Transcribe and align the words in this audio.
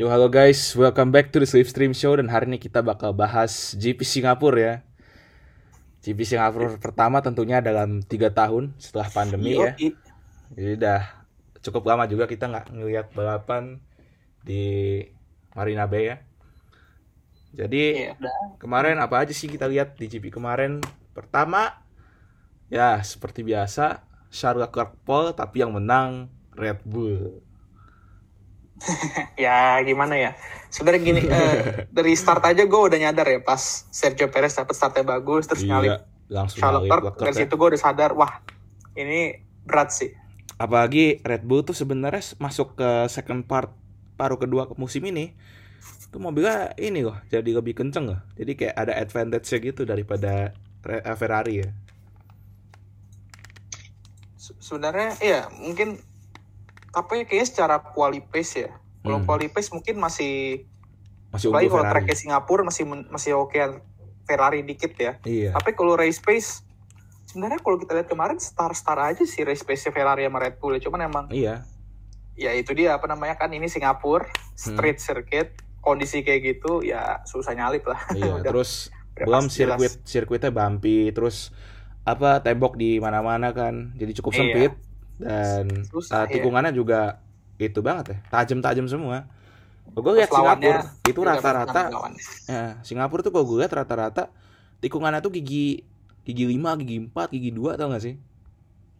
Yo 0.00 0.08
halo 0.08 0.32
guys, 0.32 0.72
welcome 0.80 1.12
back 1.12 1.28
to 1.28 1.36
the 1.36 1.44
Slipstream 1.44 1.92
Show 1.92 2.16
dan 2.16 2.32
hari 2.32 2.48
ini 2.48 2.56
kita 2.56 2.80
bakal 2.80 3.12
bahas 3.12 3.76
GP 3.76 4.00
Singapura 4.00 4.56
ya. 4.56 4.74
GP 6.00 6.24
Singapura 6.24 6.72
pertama 6.80 7.20
tentunya 7.20 7.60
dalam 7.60 8.00
tiga 8.00 8.32
tahun 8.32 8.72
setelah 8.80 9.12
pandemi 9.12 9.60
ya. 9.60 9.76
Jadi 10.56 10.80
udah 10.80 11.04
cukup 11.60 11.84
lama 11.84 12.08
juga 12.08 12.24
kita 12.24 12.48
nggak 12.48 12.72
ngeliat 12.72 13.12
balapan 13.12 13.76
di 14.40 15.04
Marina 15.52 15.84
Bay 15.84 16.16
ya. 16.16 16.16
Jadi 17.60 18.08
Iya, 18.08 18.16
kemarin 18.56 19.04
apa 19.04 19.20
aja 19.20 19.36
sih 19.36 19.52
kita 19.52 19.68
lihat 19.68 20.00
di 20.00 20.08
GP 20.08 20.32
kemarin? 20.32 20.80
Pertama 21.12 21.76
ya 22.72 23.04
seperti 23.04 23.44
biasa 23.44 24.00
Charles 24.32 24.64
Leclerc 24.64 24.96
pole 25.04 25.36
tapi 25.36 25.60
yang 25.60 25.76
menang 25.76 26.32
Red 26.56 26.88
Bull. 26.88 27.49
Ya 29.44 29.78
gimana 29.82 30.14
ya. 30.16 30.30
Sebenarnya 30.70 31.02
gini, 31.02 31.22
eh, 31.26 31.58
dari 31.96 32.12
start 32.14 32.42
aja 32.46 32.62
gue 32.62 32.80
udah 32.80 32.98
nyadar 32.98 33.26
ya 33.26 33.40
pas 33.42 33.60
Sergio 33.90 34.30
Perez 34.30 34.54
dapet 34.54 34.74
startnya 34.74 35.04
bagus 35.04 35.44
terus 35.50 35.62
nyalip 35.66 35.90
Iya, 35.90 35.96
langsung 36.30 36.58
nyalip 36.62 36.86
Leclerc. 36.86 37.02
Leclerc 37.10 37.24
Dari 37.26 37.34
ya. 37.34 37.40
situ 37.44 37.54
gue 37.56 37.68
udah 37.74 37.80
sadar, 37.80 38.10
wah 38.14 38.32
ini 38.94 39.20
berat 39.66 39.90
sih. 39.92 40.10
apalagi 40.60 41.24
Red 41.24 41.48
Bull 41.48 41.64
tuh 41.64 41.72
sebenarnya 41.72 42.36
masuk 42.36 42.76
ke 42.76 43.08
second 43.08 43.48
part 43.48 43.72
paruh 44.20 44.36
kedua 44.36 44.68
ke 44.68 44.76
musim 44.76 45.00
ini 45.08 45.32
tuh 46.12 46.20
mobilnya 46.20 46.76
ini 46.76 47.00
loh 47.00 47.16
jadi 47.32 47.48
lebih 47.48 47.72
kenceng 47.72 48.12
loh 48.12 48.20
jadi 48.36 48.52
kayak 48.60 48.76
ada 48.76 48.92
advantage 49.00 49.48
gitu 49.48 49.88
daripada 49.88 50.52
eh, 50.84 51.16
Ferrari 51.16 51.64
ya 51.64 51.70
Se- 54.36 54.56
Sebenarnya 54.60 55.16
iya 55.20 55.40
mungkin 55.52 55.96
tapi 56.90 57.22
kayaknya 57.22 57.46
secara 57.46 57.76
quali 57.80 58.20
pace 58.20 58.54
ya. 58.60 58.70
Kalau 59.00 59.18
Hmm. 59.18 59.26
quali 59.26 59.46
pace 59.46 59.70
mungkin 59.70 59.96
masih 59.96 60.66
masih 61.30 61.46
unggul 61.48 61.70
kalau 61.70 61.84
tracknya 61.86 62.14
Singapura 62.14 62.62
masih 62.62 62.82
masih 63.06 63.32
okean 63.36 63.80
Ferrari 64.22 64.60
dikit 64.60 64.92
ya. 64.92 65.12
iya 65.22 65.50
Tapi 65.52 65.72
kalau 65.72 65.94
race 65.94 66.18
pace 66.18 66.66
sebenarnya 67.24 67.58
kalau 67.58 67.76
kita 67.76 67.94
lihat 67.94 68.06
kemarin 68.06 68.36
star-star 68.36 68.98
aja 69.00 69.22
sih 69.22 69.40
race 69.40 69.62
pace 69.62 69.86
Ferrari 69.86 70.22
sama 70.22 70.38
Red 70.38 70.58
Bull 70.58 70.74
ya. 70.74 70.82
Cuman 70.82 71.00
emang 71.02 71.24
iya 71.30 71.62
ya 72.34 72.50
itu 72.52 72.72
dia 72.72 72.94
apa 72.94 73.04
namanya 73.04 73.36
kan 73.36 73.48
ini 73.48 73.66
Singapura 73.66 74.26
Hmm. 74.26 74.76
street 74.76 74.98
circuit 74.98 75.48
kondisi 75.78 76.20
kayak 76.20 76.40
gitu 76.56 76.80
ya 76.80 77.20
susah 77.22 77.52
nyalip 77.52 77.84
lah 77.84 78.00
iya 78.10 78.32
Udah- 78.36 78.44
terus 78.46 78.88
udah 79.12 79.24
belum 79.24 79.44
jelas. 79.44 79.52
sirkuit 79.52 79.92
sirkuitnya 80.02 80.50
bumpy 80.50 81.08
terus 81.10 81.52
apa 82.02 82.38
tembok 82.38 82.74
di 82.74 82.96
mana-mana 82.96 83.50
kan 83.50 83.92
jadi 83.94 84.12
cukup 84.14 84.32
Iya. 84.34 84.40
Dan 85.20 85.84
Susah, 85.86 86.24
uh, 86.24 86.26
tikungannya 86.26 86.72
juga 86.72 87.20
itu 87.60 87.84
banget 87.84 88.16
ya 88.16 88.18
tajam-tajam 88.32 88.88
semua 88.88 89.28
gue 89.90 90.12
lihat 90.22 90.30
Singapura 90.30 90.80
itu 91.02 91.20
rata-rata. 91.26 91.82
Ya, 92.46 92.78
Singapura 92.86 93.20
tuh 93.26 93.34
kalau 93.34 93.42
gue 93.42 93.58
lihat 93.58 93.74
rata-rata 93.74 94.30
tikungannya 94.78 95.18
tuh 95.18 95.34
gigi 95.34 95.82
gigi 96.22 96.44
5, 96.46 96.80
gigi 96.84 96.96
4, 97.10 97.34
gigi 97.34 97.50
2 97.50 97.74
tau 97.74 97.90
gak 97.90 98.04
sih? 98.06 98.14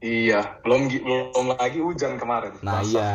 Iya, 0.01 0.57
belum 0.65 0.89
belum 0.89 1.47
lagi 1.61 1.77
hujan 1.77 2.17
kemarin. 2.17 2.57
Nah 2.65 2.81
Basah. 2.81 2.89
iya. 2.89 3.13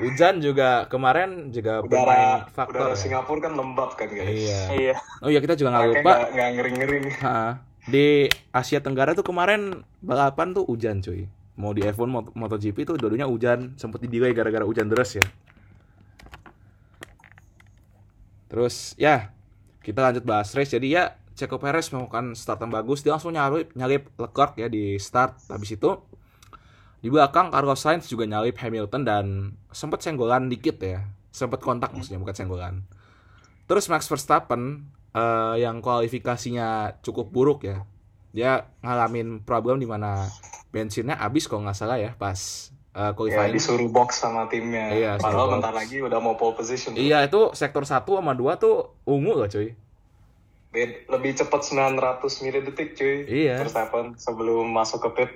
Hujan 0.00 0.40
juga 0.40 0.88
kemarin 0.88 1.52
juga 1.52 1.84
Udara 1.84 2.48
faktor. 2.56 2.88
udara 2.88 2.96
ya. 2.96 2.96
Singapura 2.96 3.40
kan 3.44 3.52
lembab 3.52 3.92
kan 4.00 4.08
guys. 4.08 4.32
Iya. 4.32 4.60
iya 4.72 4.94
Oh 5.20 5.28
iya 5.28 5.44
kita 5.44 5.60
juga 5.60 5.76
nggak 5.76 5.86
lupa 5.92 6.12
nggak 6.32 6.48
ngering-ngering. 6.56 7.04
ha, 7.20 7.60
di 7.84 8.32
Asia 8.48 8.80
Tenggara 8.80 9.12
tuh 9.12 9.28
kemarin 9.28 9.84
balapan 10.00 10.56
tuh 10.56 10.64
hujan 10.64 11.04
cuy. 11.04 11.28
Mau 11.56 11.72
di 11.72 11.84
F1 11.84 12.08
Mot- 12.08 12.32
MotoGP 12.36 12.84
tuh 12.84 12.96
dua-duanya 13.00 13.28
hujan, 13.28 13.72
sempet 13.80 14.04
di 14.04 14.08
delay 14.12 14.36
gara-gara 14.36 14.64
hujan 14.64 14.92
deras 14.92 15.16
ya. 15.16 15.24
Terus 18.46 18.92
ya 19.00 19.32
kita 19.80 20.04
lanjut 20.04 20.24
bahas 20.28 20.52
race. 20.52 20.76
Jadi 20.76 20.92
ya 20.92 21.16
Checo 21.36 21.60
Perez 21.60 21.92
melakukan 21.92 22.32
start 22.32 22.64
yang 22.64 22.72
bagus, 22.72 23.04
dia 23.04 23.12
langsung 23.12 23.36
nyalip 23.36 23.72
nyalip 23.76 24.08
Leclerc 24.16 24.56
ya 24.56 24.68
di 24.68 24.96
start. 24.96 25.36
Habis 25.52 25.76
itu 25.76 26.00
di 27.04 27.12
belakang 27.12 27.52
Carlos 27.52 27.80
Sainz 27.80 28.08
juga 28.08 28.24
nyalip 28.24 28.56
Hamilton 28.56 29.02
dan 29.04 29.24
sempet 29.68 30.00
senggolan 30.00 30.48
dikit 30.48 30.80
ya. 30.80 31.04
Sempet 31.28 31.60
kontak 31.60 31.92
maksudnya 31.92 32.16
bukan 32.16 32.32
senggolan. 32.32 32.74
Terus 33.68 33.92
Max 33.92 34.08
Verstappen 34.08 34.88
eh, 35.12 35.54
yang 35.60 35.84
kualifikasinya 35.84 37.00
cukup 37.04 37.28
buruk 37.28 37.68
ya. 37.68 37.84
Dia 38.32 38.72
ngalamin 38.80 39.44
problem 39.44 39.76
di 39.76 39.88
mana 39.88 40.24
bensinnya 40.76 41.16
habis 41.16 41.48
kalau 41.48 41.64
nggak 41.64 41.72
salah 41.74 41.96
ya 41.96 42.12
pas 42.12 42.36
eh, 42.92 43.00
Ya, 43.00 43.12
qualifying. 43.12 43.52
disuruh 43.52 43.88
box 43.88 44.20
sama 44.20 44.44
timnya. 44.46 44.88
Iya, 44.90 45.10
Padahal 45.16 45.48
box. 45.48 45.54
bentar 45.56 45.72
lagi 45.72 45.96
udah 45.98 46.18
mau 46.18 46.32
pole 46.34 46.52
position. 46.54 46.92
Iya 46.92 47.24
itu 47.24 47.52
sektor 47.52 47.80
1 47.82 48.04
sama 48.04 48.32
2 48.32 48.56
tuh 48.56 48.74
ungu 49.04 49.32
loh 49.32 49.44
cuy. 49.46 49.72
Lebih 51.06 51.32
cepat 51.34 51.60
900 51.64 51.96
milidetik 52.42 52.92
cuy. 52.92 53.24
Iya. 53.24 53.56
Verstappen 53.58 54.12
sebelum 54.16 54.68
masuk 54.68 55.00
ke 55.02 55.10
pit. 55.14 55.30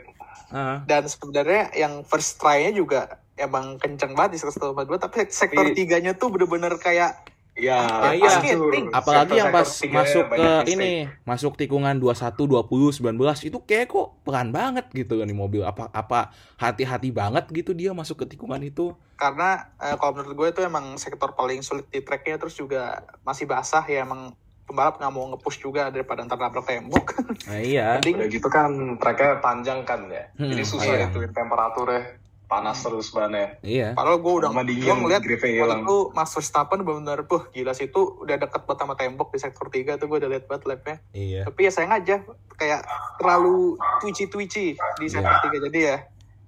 Ah, 0.50 0.82
dan 0.82 1.06
sebenarnya 1.06 1.70
yang 1.74 2.02
first 2.02 2.36
try-nya 2.36 2.74
juga 2.74 3.00
emang 3.36 3.78
kenceng 3.78 4.12
banget 4.12 4.34
di 4.34 4.38
sektor 4.42 4.74
dua 4.74 4.98
tapi 4.98 5.30
sektor 5.30 5.62
Tapi- 5.62 5.78
tiganya 5.78 6.12
tuh 6.12 6.28
bener-bener 6.28 6.74
kayak 6.76 7.22
Iya, 7.52 7.76
Ah, 7.76 8.12
iya. 8.12 8.30
hancur. 8.30 8.72
apalagi 8.88 9.34
yang 9.36 9.50
pas 9.50 9.68
masuk 9.84 10.24
ke 10.30 10.48
ini, 10.66 11.10
masuk 11.22 11.54
tikungan 11.54 11.92
21, 11.94 12.46
20, 12.46 12.94
19 12.96 13.44
itu 13.44 13.58
kayak 13.60 13.86
kok 13.86 14.16
pelan 14.22 14.48
banget 14.48 14.88
gitu 14.90 15.18
kan 15.18 15.26
di 15.26 15.34
mobil. 15.34 15.60
Apa 15.60 15.90
apa 15.90 16.30
hati-hati 16.56 17.10
banget 17.10 17.50
gitu 17.50 17.70
dia 17.70 17.90
masuk 17.90 18.22
ke 18.22 18.36
tikungan 18.36 18.60
itu. 18.60 18.94
karena 19.14 19.68
eh, 19.76 19.92
kalau 19.94 20.16
menurut 20.16 20.32
gue 20.32 20.48
itu 20.48 20.60
emang 20.64 20.96
sektor 20.96 21.34
paling 21.34 21.60
sulit 21.60 21.84
di 21.88 22.00
tracknya 22.00 22.36
terus 22.36 22.56
juga 22.56 23.04
masih 23.20 23.44
basah 23.44 23.84
ya 23.84 24.00
emang 24.00 24.32
pembalap 24.64 24.96
nggak 24.96 25.10
mau 25.10 25.28
nge-push 25.28 25.60
juga 25.60 25.90
daripada 25.90 26.22
ntar 26.22 26.38
nabrak 26.38 26.62
tembok 26.62 27.18
Nah 27.44 27.58
iya. 27.58 27.86
mending 27.98 28.16
Udah 28.16 28.30
gitu 28.30 28.48
kan 28.48 28.70
tracknya 28.96 29.36
panjang 29.38 29.82
kan 29.82 30.06
ya. 30.06 30.24
Hmm, 30.38 30.48
Jadi 30.48 30.62
susah 30.62 30.94
iya. 30.94 31.10
ituin 31.10 31.34
temperaturnya. 31.34 32.16
Panas 32.50 32.82
terus 32.82 33.14
bannya. 33.14 33.62
Iya. 33.62 33.94
Padahal 33.94 34.18
gue 34.18 34.32
udah 34.42 34.50
Sama 34.50 34.66
gue 34.66 34.82
ngeliat 34.82 35.22
waktu 35.22 35.86
itu 35.86 35.98
Max 36.18 36.34
Verstappen 36.34 36.82
benar-benar 36.82 37.22
puh 37.30 37.46
gila 37.54 37.70
sih 37.70 37.86
itu 37.86 38.18
udah 38.26 38.36
deket 38.42 38.66
banget 38.66 38.82
sama 38.82 38.94
tembok 38.98 39.30
di 39.30 39.38
sektor 39.38 39.70
3 39.70 40.02
tuh 40.02 40.10
gue 40.10 40.18
udah 40.18 40.30
liat 40.34 40.44
banget 40.50 40.62
lapnya. 40.66 40.96
Iya. 41.14 41.46
Tapi 41.46 41.60
ya 41.62 41.70
sayang 41.70 41.94
aja 41.94 42.26
kayak 42.58 42.82
terlalu 43.22 43.78
twitchy-twitchy 44.02 44.74
di 44.74 45.06
sektor 45.06 45.38
3 45.46 45.70
jadi 45.70 45.80
ya 45.80 45.96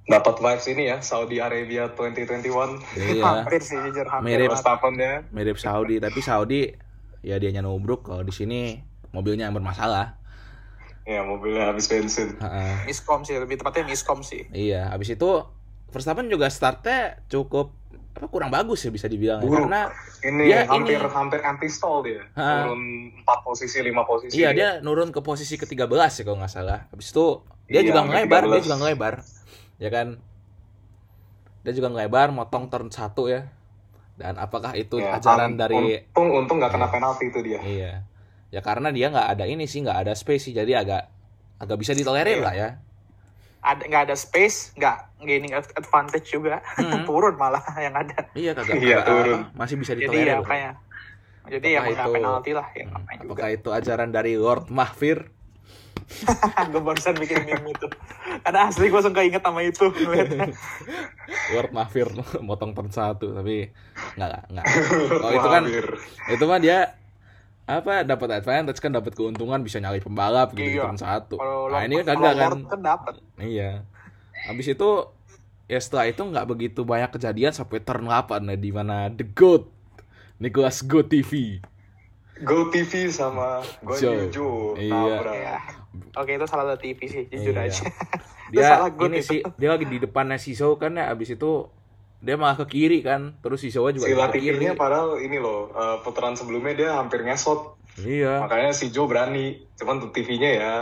Dapat 0.03 0.43
vibes 0.43 0.67
ini 0.67 0.91
ya, 0.91 0.99
Saudi 0.99 1.39
Arabia 1.39 1.87
2021. 1.95 2.43
Iya. 2.99 3.23
hampir 3.23 3.63
sih 3.63 3.79
jujur 3.79 4.03
hampir. 4.11 4.35
Mirip. 4.35 4.51
banget. 4.51 4.59
Verstappen 4.59 4.95
ya. 4.99 5.15
Mirip 5.31 5.59
Saudi, 5.63 5.97
tapi 6.03 6.19
Saudi 6.19 6.61
ya 7.23 7.39
dianya 7.39 7.63
nubruk 7.63 8.03
kalau 8.03 8.27
di 8.27 8.35
sini 8.35 8.83
mobilnya 9.15 9.47
yang 9.47 9.55
bermasalah. 9.55 10.19
Ya 11.07 11.23
mobilnya 11.23 11.71
habis 11.71 11.87
bensin. 11.87 12.35
Ha-ha. 12.43 12.83
Miskom 12.83 13.23
sih 13.23 13.39
lebih 13.39 13.63
tepatnya 13.63 13.87
miskom 13.87 14.27
sih. 14.27 14.51
Iya, 14.51 14.91
habis 14.91 15.15
itu 15.15 15.47
Verstappen 15.93 16.27
juga 16.27 16.49
startnya 16.49 17.21
cukup 17.29 17.77
apa 18.13 18.27
kurang 18.27 18.49
bagus 18.49 18.81
ya 18.81 18.91
bisa 18.91 19.07
dibilang 19.07 19.41
ya. 19.41 19.45
Buruk. 19.45 19.69
karena 19.69 19.89
Ini 20.23 20.43
Dia 20.47 20.61
hampir 20.65 20.95
ini- 20.95 21.11
hampir 21.11 21.41
anti 21.43 21.67
stall 21.67 21.99
dia. 22.03 22.23
Ha. 22.33 22.65
Turun 22.65 22.83
4 23.19 23.39
posisi, 23.43 23.79
5 23.79 24.03
posisi. 24.03 24.33
iya 24.33 24.51
dia 24.51 24.79
nurun 24.79 25.11
ke 25.11 25.19
posisi 25.19 25.57
ke-13 25.57 25.89
ya 25.91 26.23
kalau 26.23 26.39
nggak 26.39 26.53
salah. 26.53 26.87
Habis 26.89 27.11
itu 27.11 27.27
dia 27.67 27.81
Iya, 27.81 27.89
juga 27.91 28.01
ngelebar, 28.05 28.43
dia 28.43 28.51
13. 28.55 28.63
juga 28.63 28.77
ngelebar. 28.79 29.15
Ya 29.77 29.91
kan? 29.91 30.09
Dia 31.63 31.73
juga 31.73 31.89
ngelebar 31.89 32.29
motong 32.31 32.67
turn 32.69 32.89
1 32.89 33.27
ya. 33.27 33.51
Dan 34.15 34.37
apakah 34.37 34.77
itu 34.77 34.97
Ya, 34.97 35.17
ajaran 35.17 35.57
dari 35.57 35.75
untung 36.07 36.29
untung 36.37 36.57
nggak 36.59 36.71
kena 36.71 36.87
Iya. 36.87 36.93
penalti 36.93 37.25
itu 37.27 37.39
dia. 37.41 37.59
Iya. 37.61 37.93
Ya 38.49 38.61
karena 38.61 38.93
dia 38.93 39.09
nggak 39.09 39.29
ada 39.33 39.45
ini 39.45 39.65
sih, 39.65 39.81
nggak 39.81 39.99
ada 39.99 40.13
space 40.13 40.47
sih, 40.47 40.55
jadi 40.55 40.79
agak 40.79 41.09
agak 41.59 41.77
bisa 41.77 41.91
ditolerir 41.91 42.39
Iya. 42.39 42.45
lah 42.45 42.55
ya. 42.55 42.69
Ada 43.63 43.83
nggak 43.85 44.03
ada 44.05 44.17
space, 44.17 44.75
nggak 44.75 44.97
gaining 45.21 45.53
ad- 45.53 45.71
advantage 45.73 46.27
juga, 46.29 46.59
Hmm. 46.75 47.03
turun 47.09 47.35
malah 47.35 47.63
yang 47.81 47.95
ada. 47.95 48.27
Iya 48.33 48.53
kagak. 48.53 48.75
Iya, 48.77 48.99
turun. 49.03 49.39
apa, 49.41 49.55
masih 49.55 49.77
bisa 49.77 49.93
Jadi 49.93 50.03
ditolerir. 50.03 50.27
ya 50.27 50.33
lah. 50.33 50.43
makanya. 50.43 50.71
Jadi 51.43 51.69
Apakah 51.69 51.79
emang 51.81 51.93
nggak 51.93 52.03
itu- 52.05 52.17
penalti 52.17 52.51
lah 52.53 52.67
yang 52.73 52.89
Hmm, 52.89 52.97
namanya 52.97 53.17
juga. 53.17 53.29
Apakah 53.29 53.49
itu 53.51 53.69
ajaran 53.73 54.11
dari 54.11 54.33
Lord 54.37 54.65
Mahfir? 54.69 55.19
gue 56.69 56.83
barusan 56.83 57.15
bikin 57.15 57.41
meme 57.43 57.69
itu. 57.69 57.87
Karena 58.43 58.61
asli 58.65 58.87
gue 58.87 58.95
langsung 58.95 59.13
keinget 59.13 59.41
sama 59.41 59.61
itu. 59.61 59.87
Lord 61.49 61.71
Mahfir 61.71 62.09
motong 62.39 62.73
turn 62.73 62.91
satu 62.91 63.33
tapi 63.33 63.71
nggak 64.13 64.31
nggak 64.51 64.65
oh 65.17 65.31
itu 65.31 65.49
kan 65.49 65.63
itu 66.29 66.45
mah 66.45 66.59
dia 66.59 66.79
apa 67.63 68.03
dapat 68.03 68.43
advantage 68.43 68.79
kan 68.79 68.91
dapat 68.91 69.15
keuntungan 69.15 69.63
bisa 69.63 69.79
nyali 69.79 70.03
pembalap 70.03 70.51
gitu 70.53 70.67
di 70.67 70.75
Iya. 70.75 70.85
turn 70.85 70.99
satu 70.99 71.37
Kalau 71.37 71.71
nah 71.71 71.83
ini 71.83 72.03
kan 72.03 72.19
kagak 72.19 72.35
kan 72.67 72.81
kan 72.83 73.15
iya 73.39 73.87
habis 74.45 74.67
itu 74.67 74.91
ya 75.67 75.79
setelah 75.79 76.11
itu 76.11 76.21
nggak 76.21 76.47
begitu 76.47 76.83
banyak 76.83 77.11
kejadian 77.11 77.55
sampai 77.55 77.79
turn 77.79 78.11
8 78.11 78.43
ya 78.45 78.57
di 78.57 78.71
mana 78.71 79.09
the 79.09 79.23
goat 79.25 79.71
Nicholas 80.37 80.83
Go 80.83 81.01
TV 81.01 81.63
Go 82.43 82.67
TV 82.69 83.07
sama 83.07 83.63
Go 83.81 83.95
Joe. 83.95 84.27
Joe. 84.27 84.75
Iya. 84.75 85.23
Iya. 85.23 85.57
Oke 86.19 86.35
itu 86.35 86.43
salah 86.45 86.75
TV 86.75 86.99
sih, 87.07 87.23
jujur 87.31 87.55
Iya. 87.55 87.71
aja. 87.71 87.85
Dia 88.53 88.63
salah 88.67 88.91
ini 88.99 89.23
sih 89.23 89.41
dia 89.55 89.71
lagi 89.71 89.87
di 89.87 89.97
depannya 89.97 90.37
si 90.37 90.53
Zhou 90.53 90.75
kan 90.75 90.93
ya 90.93 91.09
abis 91.09 91.33
itu 91.33 91.71
dia 92.23 92.39
malah 92.39 92.55
ke 92.55 92.67
kiri 92.69 93.03
kan 93.03 93.35
terus 93.39 93.59
si 93.59 93.69
Showa 93.69 93.91
juga 93.91 94.07
Si 94.07 94.11
ke 94.11 94.15
kiri. 94.15 94.23
Latifinya 94.55 94.73
padahal 94.73 95.19
ini 95.19 95.37
loh, 95.37 95.69
eh, 95.69 95.97
putaran 96.01 96.33
sebelumnya 96.33 96.73
dia 96.73 96.91
hampir 96.95 97.21
ngesot. 97.21 97.75
iya. 97.99 98.41
Makanya 98.41 98.71
si 98.71 98.89
Joe 98.89 99.05
berani. 99.05 99.59
Cuman 99.75 99.99
untuk 99.99 100.15
TV-nya 100.15 100.51
ya. 100.55 100.75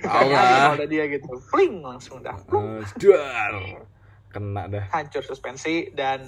tahu 0.00 0.26
Kayaknya 0.26 0.40
lah. 0.58 0.74
ada 0.74 0.86
dia 0.86 1.04
gitu. 1.06 1.28
Pling 1.46 1.74
langsung 1.78 2.18
dah. 2.18 2.32
Dar. 2.96 3.52
kena 4.26 4.62
dah. 4.66 4.84
Hancur 4.90 5.20
suspensi 5.20 5.90
dan 5.90 6.24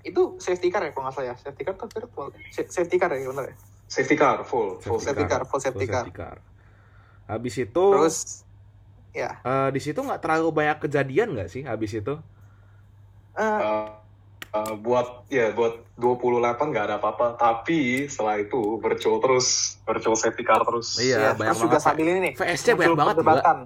itu 0.00 0.36
safety 0.38 0.68
car 0.68 0.80
ya 0.80 0.92
kalau 0.92 1.04
nggak 1.04 1.14
salah 1.14 1.28
ya. 1.28 1.34
Safety 1.34 1.62
car 1.62 1.74
atau 1.74 1.88
virtual 1.90 2.26
Sa- 2.48 2.70
safety 2.70 2.96
car 2.96 3.10
ya 3.10 3.26
bener 3.26 3.44
ya? 3.50 3.56
Safety 3.84 4.14
car 4.14 4.44
full, 4.44 4.78
full 4.78 4.96
Safety 4.96 5.24
car, 5.24 5.42
full 5.42 5.58
safety 5.58 5.86
car. 5.86 6.38
habis 7.24 7.54
itu 7.56 7.84
terus 7.90 8.44
ya. 9.10 9.40
eh, 9.40 9.68
di 9.70 9.80
situ 9.80 9.96
nggak 9.96 10.20
terlalu 10.20 10.52
banyak 10.52 10.78
kejadian 10.78 11.32
nggak 11.32 11.48
sih 11.48 11.64
habis 11.64 11.90
itu 11.90 12.20
eh, 13.34 13.44
Eh, 13.44 13.86
eh, 14.54 14.74
buat 14.76 15.06
ya 15.28 15.50
buat 15.50 15.82
28 15.94 16.38
nggak 16.64 16.84
ada 16.84 16.96
apa-apa. 16.96 17.34
Tapi 17.34 18.06
setelah 18.06 18.36
itu 18.36 18.56
virtual 18.78 19.18
terus 19.18 19.46
virtual 19.82 20.14
safety 20.14 20.42
car 20.42 20.60
terus. 20.60 20.96
Iya, 20.96 21.16
ya, 21.16 21.30
banyak 21.32 21.52
terus 21.52 21.64
juga 21.64 21.78
sambil 21.78 22.06
ini 22.08 22.20
nih 22.20 22.32
VSC 22.34 22.66
muncul 22.68 22.76
banyak 22.76 22.94
banget 22.94 23.14
juga. 23.14 23.22
perdebatan. 23.24 23.58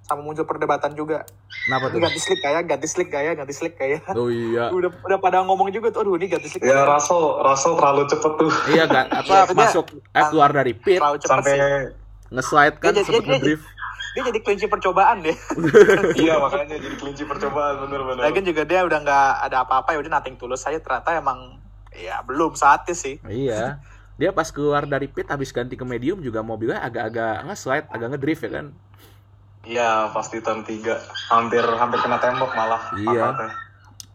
Sama 0.00 0.20
muncul 0.22 0.44
perdebatan 0.44 0.90
juga. 0.94 1.18
Kenapa 1.62 1.84
tuh? 1.86 1.98
Ganti 1.98 2.16
slick 2.18 2.40
kayak 2.40 2.62
ganti 2.64 2.86
slick 2.86 3.08
kayak 3.08 3.32
ganti 3.34 3.52
slick 3.52 3.74
kayak. 3.74 4.00
Oh 4.10 4.28
iya. 4.28 4.68
Udah 4.76 4.88
udah 4.98 5.18
pada 5.18 5.40
ngomong 5.42 5.68
juga 5.68 5.88
tuh 5.88 6.00
aduh 6.02 6.16
ini 6.16 6.26
ganti 6.26 6.48
slick 6.48 6.60
ya 6.62 6.72
kayak. 6.74 6.88
Russell 6.90 7.24
Russell 7.42 7.74
terlalu 7.74 8.02
cepet 8.06 8.32
tuh. 8.34 8.52
Iya 8.70 8.84
kan 8.86 9.04
apa 9.10 9.28
Iya, 9.28 9.52
masuk 9.52 9.84
eh 9.94 10.24
keluar 10.26 10.50
dari 10.50 10.72
pit. 10.72 10.96
terlalu 10.96 11.16
cepet 11.18 11.28
sampai 11.30 11.52
sih. 11.52 11.60
Nge-slide 12.28 12.76
kan 12.78 12.92
sempet 12.94 13.08
dia- 13.18 13.28
ngedrift 13.30 13.64
dia 14.18 14.34
jadi 14.34 14.38
kelinci 14.42 14.66
percobaan 14.66 15.22
deh 15.22 15.36
iya 16.26 16.42
makanya 16.42 16.74
jadi 16.74 16.96
kelinci 16.98 17.22
percobaan 17.22 17.86
bener-bener 17.86 18.26
Lagian 18.26 18.42
juga 18.42 18.66
dia 18.66 18.82
udah 18.82 18.98
nggak 18.98 19.30
ada 19.46 19.56
apa-apa 19.62 19.94
ya 19.94 20.02
udah 20.02 20.18
nating 20.18 20.34
tulus 20.34 20.66
saya 20.66 20.82
ternyata 20.82 21.14
emang 21.14 21.62
ya 21.94 22.18
belum 22.26 22.58
saatnya 22.58 22.98
sih 22.98 23.22
iya 23.30 23.78
dia 24.18 24.34
pas 24.34 24.50
keluar 24.50 24.82
dari 24.82 25.06
pit 25.06 25.30
habis 25.30 25.54
ganti 25.54 25.78
ke 25.78 25.86
medium 25.86 26.18
juga 26.18 26.42
mobilnya 26.42 26.82
agak-agak 26.82 27.46
nge-slide 27.46 27.86
agak 27.86 28.08
ngedrift 28.10 28.42
ya 28.42 28.50
kan 28.50 28.66
iya 29.62 29.90
pasti 30.10 30.42
turn 30.42 30.66
3 30.66 30.74
hampir 31.30 31.62
hampir 31.62 31.98
kena 32.02 32.18
tembok 32.18 32.50
malah 32.50 32.82
Iya. 32.98 33.30
angkatnya. 33.30 33.54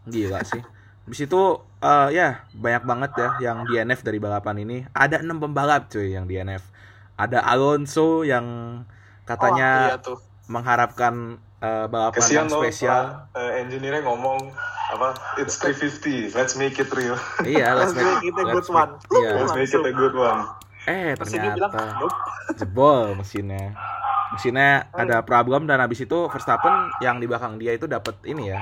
Gila 0.04 0.40
sih. 0.44 0.60
Habis 1.04 1.20
itu 1.24 1.42
eh, 1.80 2.08
ya 2.12 2.44
banyak 2.52 2.84
banget 2.84 3.10
ya 3.16 3.28
yang 3.40 3.64
DNF 3.64 4.04
dari 4.04 4.20
balapan 4.20 4.56
ini. 4.60 4.84
Ada 4.92 5.24
enam 5.24 5.40
pembalap 5.40 5.88
cuy 5.88 6.12
yang 6.12 6.28
DNF. 6.28 6.60
Ada 7.16 7.40
Alonso 7.40 8.20
yang 8.20 8.44
oh, 9.24 9.28
katanya 9.28 9.68
iya 9.90 9.96
tuh 9.98 10.18
mengharapkan 10.44 11.40
eh, 11.64 11.86
balapan 11.88 12.20
kesian 12.20 12.44
yang 12.44 12.48
spesial. 12.52 13.02
Pak, 13.32 13.40
eh, 13.40 13.52
engineer-nya 13.64 14.04
ngomong 14.04 14.52
apa 14.92 15.16
it's 15.40 15.56
350 15.56 16.36
let's 16.36 16.54
make 16.60 16.76
it 16.76 16.92
real 16.92 17.16
iya, 17.48 17.72
let's 17.78 17.96
Let's 17.96 18.20
make, 18.20 18.28
it 18.28 18.36
a 18.36 18.44
good 18.52 18.68
one. 18.68 18.90
Iya. 19.08 19.30
let's 19.40 19.56
make 19.56 19.72
it 19.72 19.80
a 19.80 19.94
good 19.96 20.12
one 20.12 20.44
Eh, 20.84 21.16
bilang 21.16 21.56
ternyata 21.56 21.96
"Nope." 21.96 22.16
jebol 22.60 23.16
mesinnya. 23.16 23.72
Mesinnya 24.36 24.92
ada 24.92 25.24
problem 25.24 25.64
dan 25.64 25.80
habis 25.80 26.04
itu 26.04 26.28
Verstappen 26.28 26.92
yang 27.00 27.22
di 27.22 27.24
belakang 27.24 27.56
dia 27.56 27.72
itu 27.72 27.88
dapat 27.88 28.20
ini 28.28 28.52
ya. 28.52 28.60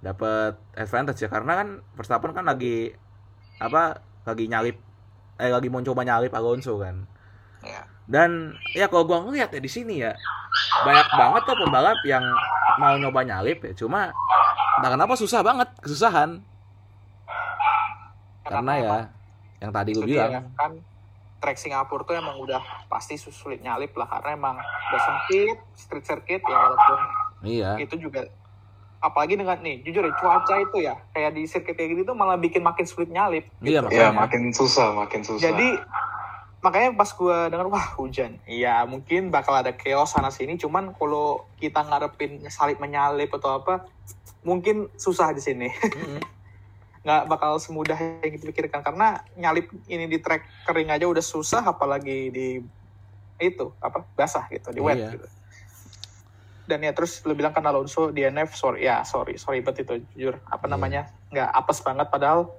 Dapat 0.00 0.56
advantage 0.72 1.20
ya 1.20 1.28
karena 1.28 1.60
kan 1.60 1.68
Verstappen 2.00 2.32
kan 2.32 2.48
lagi 2.48 2.96
apa? 3.60 4.00
Lagi 4.24 4.48
nyalip 4.48 4.76
eh 5.40 5.52
lagi 5.52 5.68
mau 5.68 5.84
coba 5.84 6.00
nyalip 6.04 6.32
Alonso 6.32 6.80
kan. 6.80 7.04
Ya. 7.64 7.82
Dan 8.10 8.58
ya 8.74 8.90
kalau 8.90 9.06
gua 9.06 9.22
ngeliat 9.22 9.54
ya 9.54 9.60
di 9.62 9.70
sini 9.70 10.02
ya 10.02 10.12
banyak 10.82 11.08
banget 11.14 11.42
tuh 11.46 11.56
pembalap 11.62 11.98
yang 12.02 12.24
mau 12.80 12.96
nyoba 12.96 13.22
nyalip 13.22 13.62
ya. 13.62 13.72
Cuma 13.76 14.10
entah 14.80 14.90
kenapa 14.90 15.14
susah 15.14 15.40
banget 15.44 15.68
kesusahan. 15.78 16.40
Karena 18.46 18.74
ya 18.80 18.98
yang 19.60 19.70
tadi 19.70 19.92
gue 19.92 20.04
Itu 20.08 20.10
dia, 20.16 20.26
bilang 20.26 20.48
kan 20.56 20.72
track 21.40 21.56
Singapura 21.60 22.02
tuh 22.04 22.16
emang 22.16 22.36
udah 22.40 22.60
pasti 22.88 23.14
sulit 23.20 23.60
nyalip 23.62 23.92
lah. 23.94 24.08
Karena 24.08 24.34
emang 24.34 24.56
udah 24.58 25.00
sempit 25.00 25.56
street 25.76 26.04
circuit 26.04 26.42
ya 26.42 26.56
walaupun 26.56 26.98
iya. 27.46 27.70
itu 27.78 27.94
juga 28.00 28.26
apalagi 29.00 29.40
dengan 29.40 29.56
nih 29.64 29.80
jujur 29.80 30.04
ya 30.04 30.12
cuaca 30.12 30.54
itu 30.60 30.84
ya 30.84 30.92
kayak 31.16 31.32
di 31.32 31.48
circuit 31.48 31.72
kayak 31.72 31.96
gini 31.96 32.02
tuh 32.04 32.12
malah 32.12 32.36
bikin 32.36 32.60
makin 32.60 32.84
sulit 32.84 33.08
nyalip. 33.08 33.48
Iya 33.64 33.80
gitu. 33.80 33.88
makanya. 33.88 34.02
Ya 34.02 34.10
makin 34.12 34.42
susah 34.52 34.86
makin 34.92 35.20
susah. 35.24 35.40
Jadi 35.40 35.68
makanya 36.60 36.92
pas 36.92 37.08
gua 37.16 37.48
denger 37.48 37.68
wah 37.72 37.86
hujan 37.96 38.36
iya 38.44 38.84
mungkin 38.84 39.32
bakal 39.32 39.56
ada 39.56 39.72
chaos 39.72 40.12
sana 40.12 40.28
sini 40.28 40.60
cuman 40.60 40.92
kalau 40.92 41.48
kita 41.56 41.80
ngarepin 41.80 42.44
salip 42.52 42.76
menyalip 42.76 43.32
atau 43.32 43.64
apa 43.64 43.88
mungkin 44.44 44.92
susah 45.00 45.32
di 45.32 45.40
sini 45.40 45.68
Mm-mm. 45.72 46.20
nggak 47.04 47.32
bakal 47.32 47.56
semudah 47.56 47.96
yang 47.96 48.36
kita 48.36 48.44
pikirkan 48.52 48.84
karena 48.84 49.24
nyalip 49.32 49.72
ini 49.88 50.04
di 50.04 50.20
track 50.20 50.68
kering 50.68 50.92
aja 50.92 51.08
udah 51.08 51.24
susah 51.24 51.64
apalagi 51.64 52.28
di 52.28 52.60
itu 53.40 53.72
apa 53.80 54.04
basah 54.12 54.44
gitu 54.52 54.68
di 54.68 54.84
wet 54.84 55.00
Iya. 55.00 55.16
gitu 55.16 55.28
dan 56.68 56.84
ya 56.84 56.92
terus 56.92 57.24
lu 57.26 57.32
bilang 57.32 57.50
kan 57.50 57.64
Alonso 57.64 58.12
DNF 58.12 58.52
sorry 58.52 58.84
ya 58.84 59.00
sorry 59.02 59.40
sorry 59.40 59.64
bet 59.64 59.80
itu 59.80 60.04
jujur 60.12 60.36
apa 60.44 60.68
Iya. 60.68 60.72
namanya 60.76 61.02
nggak 61.32 61.48
apes 61.56 61.80
banget 61.80 62.06
padahal 62.12 62.52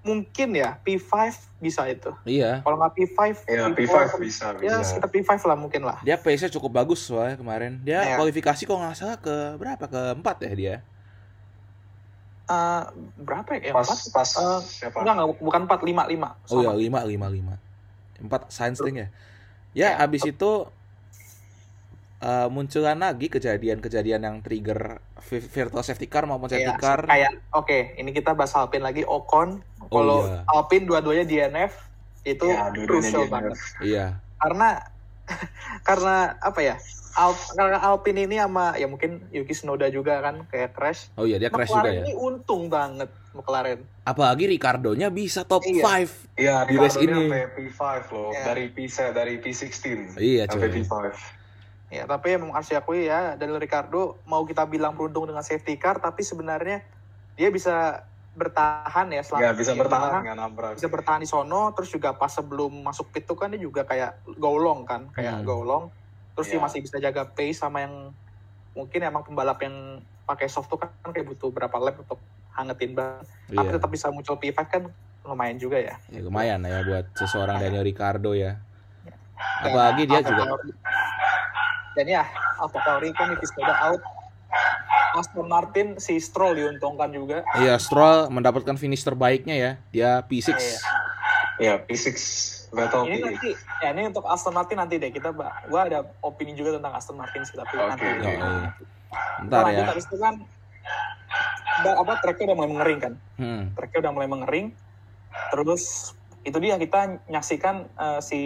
mungkin 0.00 0.56
ya 0.56 0.80
P5 0.80 1.12
bisa 1.60 1.84
itu. 1.84 2.08
Iya. 2.24 2.64
Kalau 2.64 2.76
nggak 2.80 2.92
P5 2.96 3.18
ya 3.44 3.68
P4, 3.68 3.76
P5 3.76 4.16
bisa 4.16 4.44
ya 4.58 4.80
bisa. 4.80 4.84
sekitar 4.86 5.10
P5 5.12 5.30
lah 5.44 5.56
mungkin 5.60 5.82
lah. 5.84 5.98
Dia 6.00 6.16
pace-nya 6.16 6.48
cukup 6.48 6.72
bagus 6.72 7.04
soalnya 7.04 7.36
kemarin. 7.36 7.76
Dia 7.84 8.00
Iya. 8.00 8.16
kualifikasi 8.16 8.64
kok 8.64 8.72
nggak 8.72 8.96
salah 8.96 9.18
ke 9.20 9.60
berapa? 9.60 9.84
Ke 9.84 10.02
empat 10.16 10.36
ya 10.40 10.52
dia? 10.56 10.76
Eh, 12.50 12.82
berapa 13.20 13.50
ya? 13.60 13.70
Pas 13.70 13.86
empat? 13.86 13.98
pas 14.10 14.30
Eh, 14.34 14.58
siapa? 14.64 14.96
enggak 15.04 15.14
enggak 15.14 15.28
bukan 15.38 15.60
empat 15.68 15.80
lima 15.84 16.02
lima. 16.08 16.28
Oh 16.48 16.58
ya 16.58 16.72
Sama. 16.72 16.80
lima 16.80 17.00
lima 17.04 17.26
lima. 17.28 17.54
Empat 18.18 18.48
science 18.48 18.80
ring 18.80 19.04
ya? 19.04 19.08
Ya 19.70 19.88
Ya. 19.94 20.02
abis 20.02 20.24
itu 20.24 20.50
eh, 22.20 22.48
munculan 22.48 22.96
lagi 22.96 23.26
kejadian-kejadian 23.26 24.20
yang 24.20 24.36
trigger 24.38 25.00
vi- 25.22 25.40
virtual 25.42 25.80
safety 25.80 26.04
car 26.04 26.24
maupun 26.24 26.46
safety 26.46 26.68
Iya, 26.68 26.76
car 26.76 27.00
kayak 27.02 27.32
oke 27.50 27.78
ini 27.96 28.10
kita 28.10 28.32
bahas 28.32 28.52
Alpine 28.52 28.82
lagi 28.82 29.02
Ocon 29.02 29.60
kalau 29.86 30.24
iya. 30.24 30.44
Alpine 30.46 30.84
dua-duanya 30.84 31.24
DNF 31.24 31.72
itu 32.22 32.44
ya 32.44 32.68
dua-duanya 32.68 32.86
crucial 32.86 33.24
banget 33.26 33.56
iya 33.80 34.06
karena 34.36 34.68
karena 35.82 36.16
apa 36.38 36.60
ya 36.60 36.76
Al, 37.10 37.34
karena 37.50 37.82
Alpine 37.82 38.22
ini 38.22 38.38
sama 38.38 38.76
ya 38.76 38.86
mungkin 38.86 39.26
Yuki 39.30 39.50
Tsunoda 39.50 39.88
juga 39.88 40.20
kan 40.20 40.46
kayak 40.46 40.70
crash 40.72 41.10
oh 41.16 41.24
iya 41.24 41.36
dia 41.36 41.48
crash 41.48 41.72
juga 41.72 41.90
ya 41.90 42.02
ini 42.02 42.14
untung 42.14 42.68
banget 42.68 43.10
McLaren 43.30 43.82
apalagi 44.02 44.46
Ricardo-nya 44.46 45.08
bisa 45.08 45.42
top 45.42 45.62
Iya. 45.62 46.04
5 46.04 46.36
Iya, 46.36 46.56
Di 46.64 46.74
race 46.74 46.96
Ricardo-nya 46.96 47.06
ini. 47.06 47.30
sampai 47.30 47.44
P5 47.52 47.80
loh, 48.10 48.28
Iya. 48.30 48.42
dari 48.42 48.64
P 48.68 48.76
dari 48.90 49.34
P16 49.38 49.74
Iya, 50.16 50.42
sampai 50.46 50.68
coy. 50.68 50.82
P5. 50.82 50.94
Ya 51.90 52.06
tapi 52.06 52.38
emang 52.38 52.54
harus 52.54 52.70
diakui 52.70 53.04
ya 53.04 53.34
Daniel 53.34 53.58
Ricardo 53.58 54.16
mau 54.24 54.46
kita 54.46 54.62
bilang 54.64 54.94
beruntung 54.94 55.26
dengan 55.26 55.42
safety 55.42 55.74
car 55.74 55.98
tapi 55.98 56.22
sebenarnya 56.22 56.86
dia 57.34 57.50
bisa 57.50 58.06
bertahan 58.30 59.10
ya 59.10 59.20
selama 59.20 59.42
Ya 59.42 59.50
bisa 59.52 59.74
bertahan 59.74 60.22
nggak 60.22 60.38
nabrak. 60.38 60.72
bisa 60.78 60.86
bertahan 60.86 61.18
di 61.18 61.26
sono 61.26 61.74
terus 61.74 61.90
juga 61.90 62.14
pas 62.14 62.30
sebelum 62.30 62.70
masuk 62.80 63.10
pit 63.10 63.26
tuh 63.26 63.34
kan 63.34 63.50
dia 63.50 63.58
juga 63.58 63.82
kayak 63.82 64.22
go 64.38 64.54
long 64.54 64.86
kan 64.86 65.10
kayak 65.10 65.42
Hmm. 65.42 65.44
go 65.44 65.60
long 65.60 65.84
terus 66.32 66.46
dia 66.46 66.56
Iya. 66.56 66.64
masih 66.64 66.78
bisa 66.80 66.96
jaga 66.96 67.26
pace 67.26 67.58
sama 67.58 67.82
yang 67.82 68.14
mungkin 68.70 69.02
emang 69.02 69.26
pembalap 69.26 69.58
yang 69.58 69.98
pakai 70.22 70.46
soft 70.46 70.70
tuh 70.70 70.78
kan 70.78 70.94
kayak 71.04 71.26
butuh 71.26 71.50
berapa 71.50 71.74
lap 71.74 71.98
untuk 71.98 72.22
hangetin 72.52 72.94
ban. 72.94 73.18
Tapi 73.46 73.66
iya. 73.66 73.74
tetap 73.74 73.90
bisa 73.90 74.06
muncul 74.08 74.38
P5 74.38 74.54
kan 74.62 74.82
lumayan 75.26 75.58
juga 75.58 75.74
ya. 75.76 75.98
Ya 76.06 76.22
lumayan 76.22 76.62
ya 76.62 76.86
buat 76.86 77.10
seseorang 77.12 77.58
Daniel 77.58 77.82
Ricardo 77.82 78.30
ya. 78.30 78.62
Dan 79.34 79.68
apalagi 79.68 80.06
dia 80.06 80.22
juga 80.22 80.54
dan 81.92 82.06
ya 82.06 82.22
Alpha 82.56 82.78
Tauri 82.80 83.10
Yuki 83.10 83.44
Tsunoda 83.44 83.74
out 83.84 84.02
Aston 85.12 85.46
Martin 85.46 85.86
si 85.96 86.16
Stroll 86.16 86.54
diuntungkan 86.56 87.10
juga 87.10 87.42
iya 87.56 87.74
Stroll 87.76 88.28
mendapatkan 88.28 88.74
finish 88.74 89.02
terbaiknya 89.02 89.54
ya 89.54 89.72
dia 89.90 90.10
P6 90.22 90.54
Iya. 90.54 90.78
Ya 91.60 91.74
P6 91.76 92.06
Vettel 92.70 93.02
ini 93.04 93.16
P8. 93.16 93.26
nanti 93.26 93.50
ya 93.78 93.88
ini 93.90 94.02
untuk 94.06 94.24
Aston 94.24 94.54
Martin 94.54 94.78
nanti 94.78 94.94
deh 94.96 95.10
kita 95.10 95.30
bah 95.30 95.66
gua 95.66 95.84
ada 95.84 96.00
opini 96.20 96.54
juga 96.54 96.78
tentang 96.78 96.94
Aston 96.94 97.14
Martin 97.14 97.42
sih 97.42 97.54
tapi 97.54 97.74
Oke, 97.74 97.84
nanti 97.84 98.06
oke. 98.06 98.22
Oh, 98.22 98.30
iya. 98.30 98.38
Nah, 98.40 98.70
Ntar 99.42 99.64
ya. 99.68 99.84
habis 99.86 100.04
itu 100.04 100.16
kan 100.16 100.34
udah, 101.80 101.94
apa 101.96 102.12
tracknya 102.20 102.44
udah 102.46 102.56
mulai 102.56 102.70
mengering 102.70 102.98
kan 103.00 103.12
Hmm. 103.34 103.62
tracknya 103.72 103.98
udah 104.00 104.12
mulai 104.12 104.28
mengering 104.28 104.66
terus 105.50 106.12
itu 106.40 106.56
dia 106.56 106.76
kita 106.76 106.98
nyaksikan 107.26 107.90
eh, 107.90 108.20
si 108.20 108.40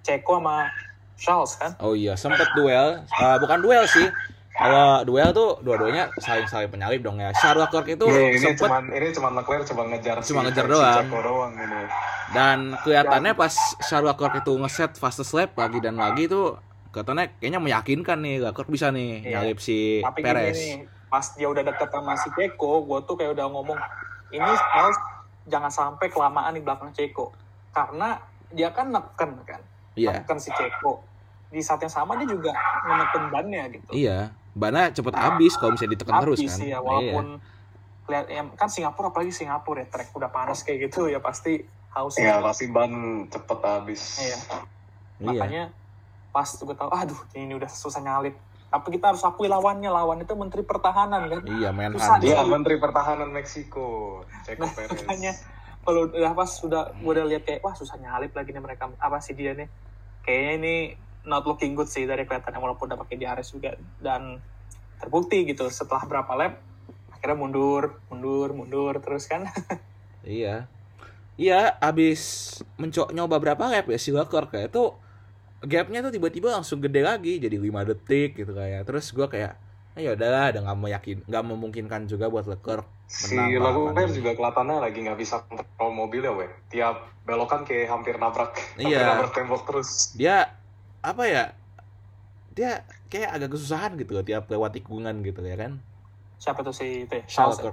Ceko 0.00 0.38
sama 0.38 0.72
Charles 1.20 1.52
kan 1.54 1.76
Oh 1.78 1.92
iya, 1.92 2.16
sempet 2.16 2.48
duel. 2.52 3.04
Eh, 3.04 3.36
bukan 3.38 3.60
duel 3.60 3.84
sih. 3.86 4.08
Kalau 4.50 5.04
duel 5.04 5.30
tuh 5.30 5.60
dua-duanya 5.60 6.08
saling-saling 6.16 6.68
penyalip 6.68 7.00
dong 7.00 7.16
ya. 7.16 7.28
Charles 7.34 7.60
Leclerc 7.62 7.86
itu 7.90 8.04
Ini, 8.04 8.24
ini 8.30 8.38
sempet 8.42 8.60
cuman 8.62 8.82
ini 8.88 9.06
cuman 9.10 9.32
Leclerc 9.34 9.62
cuma 9.64 9.82
ngejar 9.86 10.16
Cuma 10.18 10.40
si- 10.40 10.46
ngejar 10.46 10.64
si 10.64 10.70
doang. 10.70 10.96
Checo 10.98 11.18
doang 11.20 11.52
ini. 11.54 11.82
dan 12.30 12.58
kelihatannya 12.78 13.32
pas 13.34 13.54
Charles 13.82 14.08
Leclerc 14.08 14.34
itu 14.38 14.52
ngeset 14.54 14.92
fastest 14.94 15.32
lap 15.32 15.50
lagi 15.54 15.78
dan 15.78 15.94
lagi 15.94 16.24
tuh 16.24 16.56
katanya 16.88 17.26
kayaknya 17.32 17.58
meyakinkan 17.58 18.18
nih 18.18 18.38
Leclerc 18.40 18.66
bisa 18.66 18.88
nih 18.88 19.10
Iya. 19.20 19.30
nyalip 19.40 19.58
si 19.58 19.98
tapi 20.00 20.18
gini 20.18 20.28
Perez. 20.28 20.56
nih 20.56 20.74
pas 21.06 21.26
dia 21.32 21.46
udah 21.46 21.62
deket 21.64 21.88
sama 21.88 22.14
si 22.14 22.28
Ceko 22.30 22.82
gue 22.82 22.98
tuh 23.02 23.14
kayak 23.14 23.32
udah 23.32 23.46
ngomong 23.48 23.78
ini 24.28 24.46
Styles 24.46 24.98
jangan 25.44 25.66
sampai 25.68 26.06
kelamaan 26.06 26.52
di 26.52 26.60
belakang 26.60 26.90
Ceko 26.90 27.34
karena 27.70 28.14
dia 28.48 28.70
kan 28.70 28.88
neken 28.88 29.30
kan 29.42 29.58
Iya. 29.92 30.14
neken 30.16 30.38
si 30.38 30.50
Ceko 30.50 31.02
di 31.50 31.60
saat 31.60 31.78
yang 31.78 31.90
sama 31.90 32.14
dia 32.14 32.26
juga 32.26 32.54
menekan 32.82 33.24
bannya 33.28 33.62
gitu 33.70 33.90
Iya. 33.90 34.30
Bannya 34.50 34.90
cepet 34.90 35.14
habis 35.14 35.52
kalau 35.54 35.74
misalnya 35.74 35.92
ditekan 35.94 36.14
terus 36.20 36.38
Habis 36.40 36.54
kan. 36.54 36.66
ya 36.66 36.78
walaupun 36.78 37.24
kelihat 38.02 38.26
ya, 38.26 38.42
kan 38.54 38.66
Singapura 38.66 39.06
apalagi 39.08 39.30
Singapura 39.30 39.78
ya 39.80 39.88
trek 39.88 40.10
udah 40.10 40.26
panas 40.26 40.62
kayak 40.62 40.88
gitu 40.88 41.06
ya 41.06 41.18
pasti 41.18 41.62
haus 41.90 42.14
Ya 42.16 42.38
pasti 42.38 42.66
ban 42.66 42.90
cepet 43.26 43.58
habis. 43.60 44.02
Iya. 44.16 44.38
Iya. 45.20 45.28
makanya 45.28 45.62
pas 46.30 46.46
gue 46.48 46.72
tahu 46.72 46.88
aduh 46.88 47.20
ini 47.34 47.52
udah 47.52 47.66
susah 47.66 48.00
nyalip 48.00 48.38
tapi 48.66 48.94
kita 48.94 49.10
harus 49.10 49.20
akui 49.20 49.46
lawannya 49.46 49.90
lawan 49.90 50.18
itu 50.18 50.30
menteri 50.32 50.62
pertahanan 50.62 51.26
kan 51.26 51.42
Iya, 51.42 51.74
Dia 52.16 52.38
Iya. 52.38 52.46
Menteri 52.46 52.78
Pertahanan 52.78 53.28
Meksiko, 53.28 54.22
Checo 54.40 54.62
Nah, 54.62 54.70
Perez. 54.70 54.94
makanya 54.96 55.32
kalau 55.80 56.06
udah 56.06 56.32
pas 56.32 56.46
sudah 56.48 56.94
gue 56.94 57.10
udah 57.10 57.26
lihat 57.26 57.42
kayak 57.42 57.60
wah 57.60 57.74
susah 57.74 57.98
nyalip 57.98 58.30
lagi 58.30 58.50
nih 58.50 58.62
mereka 58.62 58.86
apa 58.96 59.18
sih 59.18 59.34
dia 59.34 59.52
nih 59.52 59.66
kayaknya 60.22 60.52
ini 60.56 60.74
not 61.30 61.46
looking 61.46 61.72
good 61.72 61.86
sih 61.86 62.02
dari 62.02 62.26
kelihatannya 62.26 62.58
walaupun 62.58 62.90
udah 62.90 62.98
pakai 62.98 63.14
DRS 63.16 63.54
juga 63.54 63.78
dan 64.02 64.42
terbukti 64.98 65.46
gitu 65.46 65.70
setelah 65.70 66.02
berapa 66.04 66.32
lap 66.34 66.58
akhirnya 67.10 67.38
mundur 67.38 68.02
mundur 68.10 68.50
mundur 68.50 68.98
terus 68.98 69.24
kan 69.24 69.46
Iya. 70.20 70.68
Iya, 71.40 71.72
abis 71.80 72.20
mencoba 72.76 73.08
nyoba 73.10 73.36
berapa 73.40 73.64
lap 73.64 73.88
ya 73.88 73.96
si 73.96 74.12
Leclerc 74.12 74.52
kayak 74.52 74.68
itu 74.68 74.92
gapnya 75.64 76.04
tuh 76.04 76.12
tiba-tiba 76.12 76.52
langsung 76.52 76.84
gede 76.84 77.00
lagi 77.00 77.40
jadi 77.40 77.56
5 77.56 77.88
detik 77.88 78.36
gitu 78.36 78.52
kayak. 78.52 78.84
Terus 78.84 79.08
gua 79.16 79.32
kayak 79.32 79.56
"Ah, 79.96 80.00
ya 80.04 80.12
udahlah, 80.12 80.52
udah 80.52 80.60
nggak 80.68 80.76
mau 80.76 80.88
yakin, 80.92 81.16
nggak 81.24 81.44
memungkinkan 81.48 82.04
juga 82.04 82.28
buat 82.28 82.44
Leclerc. 82.44 82.84
Si 83.08 83.32
Leclerc 83.34 84.12
juga 84.12 84.36
kelihatannya 84.36 84.76
lagi 84.84 84.98
nggak 85.00 85.16
bisa 85.16 85.40
kontrol 85.48 85.90
mobilnya, 85.96 86.36
weh. 86.36 86.52
Tiap 86.68 87.24
belokan 87.24 87.64
kayak 87.64 87.88
hampir 87.88 88.20
nabrak, 88.20 88.52
hampir 88.76 89.00
Iya. 89.00 89.16
nabrak 89.16 89.32
tembok 89.32 89.64
terus. 89.64 90.12
Dia 90.12 90.59
apa 91.00 91.22
ya? 91.24 91.44
Dia 92.50 92.82
kayak 93.06 93.30
agak 93.32 93.48
kesusahan 93.52 93.96
gitu 93.96 94.12
loh 94.12 94.22
tiap 94.22 94.46
lewat 94.46 94.74
tikungan 94.74 95.22
gitu 95.22 95.40
ya 95.40 95.56
kan. 95.56 95.80
siapa 96.36 96.64
tuh 96.64 96.72
si 96.72 97.04
itu 97.04 97.12
ya? 97.14 97.24
Charles 97.26 97.60
Charles 97.60 97.60
ya? 97.60 97.72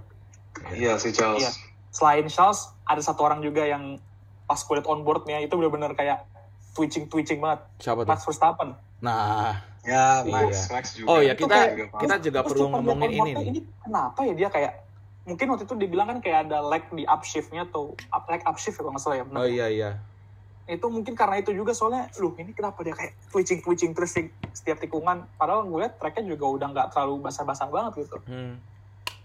Iya 0.70 0.94
si 0.98 1.10
Charles. 1.12 1.40
Iya. 1.40 1.52
selain 1.88 2.28
Charles 2.28 2.68
ada 2.84 3.00
satu 3.00 3.24
orang 3.24 3.40
juga 3.40 3.64
yang 3.64 3.96
pas 4.44 4.60
kulit 4.60 4.84
on 4.84 5.02
boardnya 5.02 5.40
itu 5.40 5.56
bener-bener 5.56 5.92
kayak 5.94 6.28
twitching 6.74 7.08
twitching 7.08 7.40
banget 7.40 7.64
Siapa 7.80 8.04
tuh? 8.04 8.10
Max 8.10 8.22
Verstappen 8.24 8.76
Nah, 9.00 9.56
Ya, 9.82 10.20
Iya. 10.20 10.28
Max, 10.28 10.68
Max 10.68 10.86
juga. 10.94 11.08
Oh, 11.08 11.20
ya, 11.24 11.32
kita- 11.32 11.48
kayak- 11.48 11.72
juga 11.80 11.86
kita 11.98 12.16
juga 12.20 12.40
perlu 12.44 12.60
tuh 12.60 12.70
ngomongin 12.70 13.08
on 13.08 13.16
ini 13.16 13.32
nih. 13.32 13.46
ini 13.48 13.60
kenapa 13.80 14.20
ya 14.22 14.34
dia 14.36 14.50
kayak 14.52 14.72
mungkin 15.24 15.46
waktu 15.48 15.64
itu 15.64 15.76
dibilang 15.78 16.08
kan 16.10 16.18
kayak 16.20 16.40
ada 16.44 16.60
lag 16.60 16.84
di 16.92 17.04
upshiftnya 17.04 17.64
atau 17.64 17.96
up 18.10 18.24
lag 18.28 18.44
upshift 18.44 18.76
ya 18.76 18.82
kalau 18.82 18.92
nggak 18.92 19.00
salah 19.02 19.16
ya 19.16 19.24
benar. 19.24 19.40
Oh 19.40 19.48
iya 19.48 19.68
iya. 19.72 19.90
Itu 20.68 20.84
mungkin 20.86 21.16
karena 21.16 21.40
itu 21.40 21.52
juga 21.52 21.72
soalnya 21.72 22.12
lu 22.18 22.36
ini 22.36 22.52
kenapa 22.52 22.84
dia 22.84 22.92
kayak 22.92 23.16
twitching 23.30 23.60
twitching 23.60 23.92
terus 23.92 24.12
di 24.12 24.28
setiap 24.52 24.78
tikungan 24.78 25.24
padahal 25.34 25.64
gue 25.64 25.80
liat 25.80 25.96
tracknya 25.96 26.28
juga 26.28 26.46
udah 26.46 26.68
nggak 26.70 26.88
terlalu 26.92 27.24
basah-basah 27.24 27.68
banget 27.68 28.04
gitu 28.04 28.20
Hmm. 28.26 28.60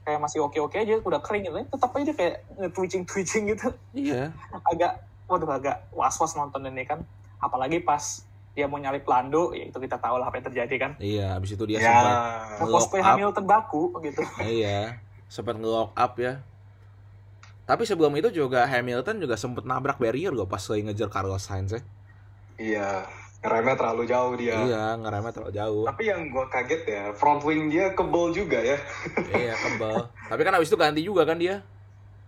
kayak 0.02 0.18
masih 0.18 0.38
oke 0.40 0.54
oke 0.56 0.76
aja 0.76 0.94
udah 0.96 1.18
kering 1.18 1.42
gitu 1.44 1.58
tetap 1.68 1.90
aja 1.92 2.04
dia 2.04 2.14
kayak 2.14 2.34
twitching 2.70 3.02
twitching 3.02 3.44
gitu 3.48 3.74
Iya. 3.92 4.30
agak 4.70 5.02
waduh 5.26 5.50
agak 5.50 5.82
was 5.90 6.14
was 6.16 6.32
nonton 6.32 6.62
ini 6.64 6.82
kan 6.82 7.02
apalagi 7.38 7.78
pas 7.78 8.22
dia 8.52 8.68
mau 8.68 8.76
nyalip 8.76 9.02
Lando 9.02 9.50
ya 9.50 9.66
itu 9.66 9.78
kita 9.78 9.96
tahu 9.96 10.16
lah 10.16 10.28
apa 10.28 10.36
yang 10.36 10.46
terjadi 10.46 10.74
kan 10.78 10.90
Iya, 10.96 11.34
habis 11.34 11.50
itu 11.50 11.64
dia 11.64 11.80
Ya. 11.80 11.90
sempat 12.54 12.68
cosplay 12.70 13.00
up. 13.00 13.06
Hamilton 13.10 13.44
baku 13.44 13.82
gitu 14.00 14.22
iya, 14.38 15.00
sempat 15.26 15.56
nge-lock 15.56 15.90
up 15.90 16.14
ya. 16.14 16.38
Tapi 17.62 17.82
sebelum 17.86 18.10
itu 18.18 18.28
juga 18.28 18.66
Hamilton 18.66 19.22
juga 19.22 19.38
sempat 19.38 19.62
nabrak 19.62 19.96
barrier 19.96 20.34
gue 20.34 20.44
pas 20.44 20.60
lagi 20.60 20.82
ngejar 20.82 21.08
Carlos 21.08 21.42
Sainz 21.42 21.72
ya. 21.72 21.82
Iya, 22.58 22.88
ngeremnya 23.42 23.74
terlalu 23.74 24.02
jauh 24.06 24.34
dia. 24.38 24.54
Iya, 24.54 24.84
ngeremnya 24.98 25.32
terlalu 25.34 25.52
jauh. 25.54 25.82
Tapi 25.86 26.02
yang 26.06 26.20
gua 26.30 26.46
kaget 26.46 26.82
ya, 26.86 27.02
front 27.16 27.42
wing 27.42 27.72
dia 27.72 27.90
kebel 27.90 28.30
juga 28.30 28.58
ya. 28.60 28.78
iya, 29.34 29.54
kebal. 29.56 30.06
Tapi 30.30 30.40
kan 30.42 30.52
habis 30.54 30.68
itu 30.70 30.78
ganti 30.78 31.00
juga 31.02 31.22
kan 31.26 31.38
dia. 31.38 31.62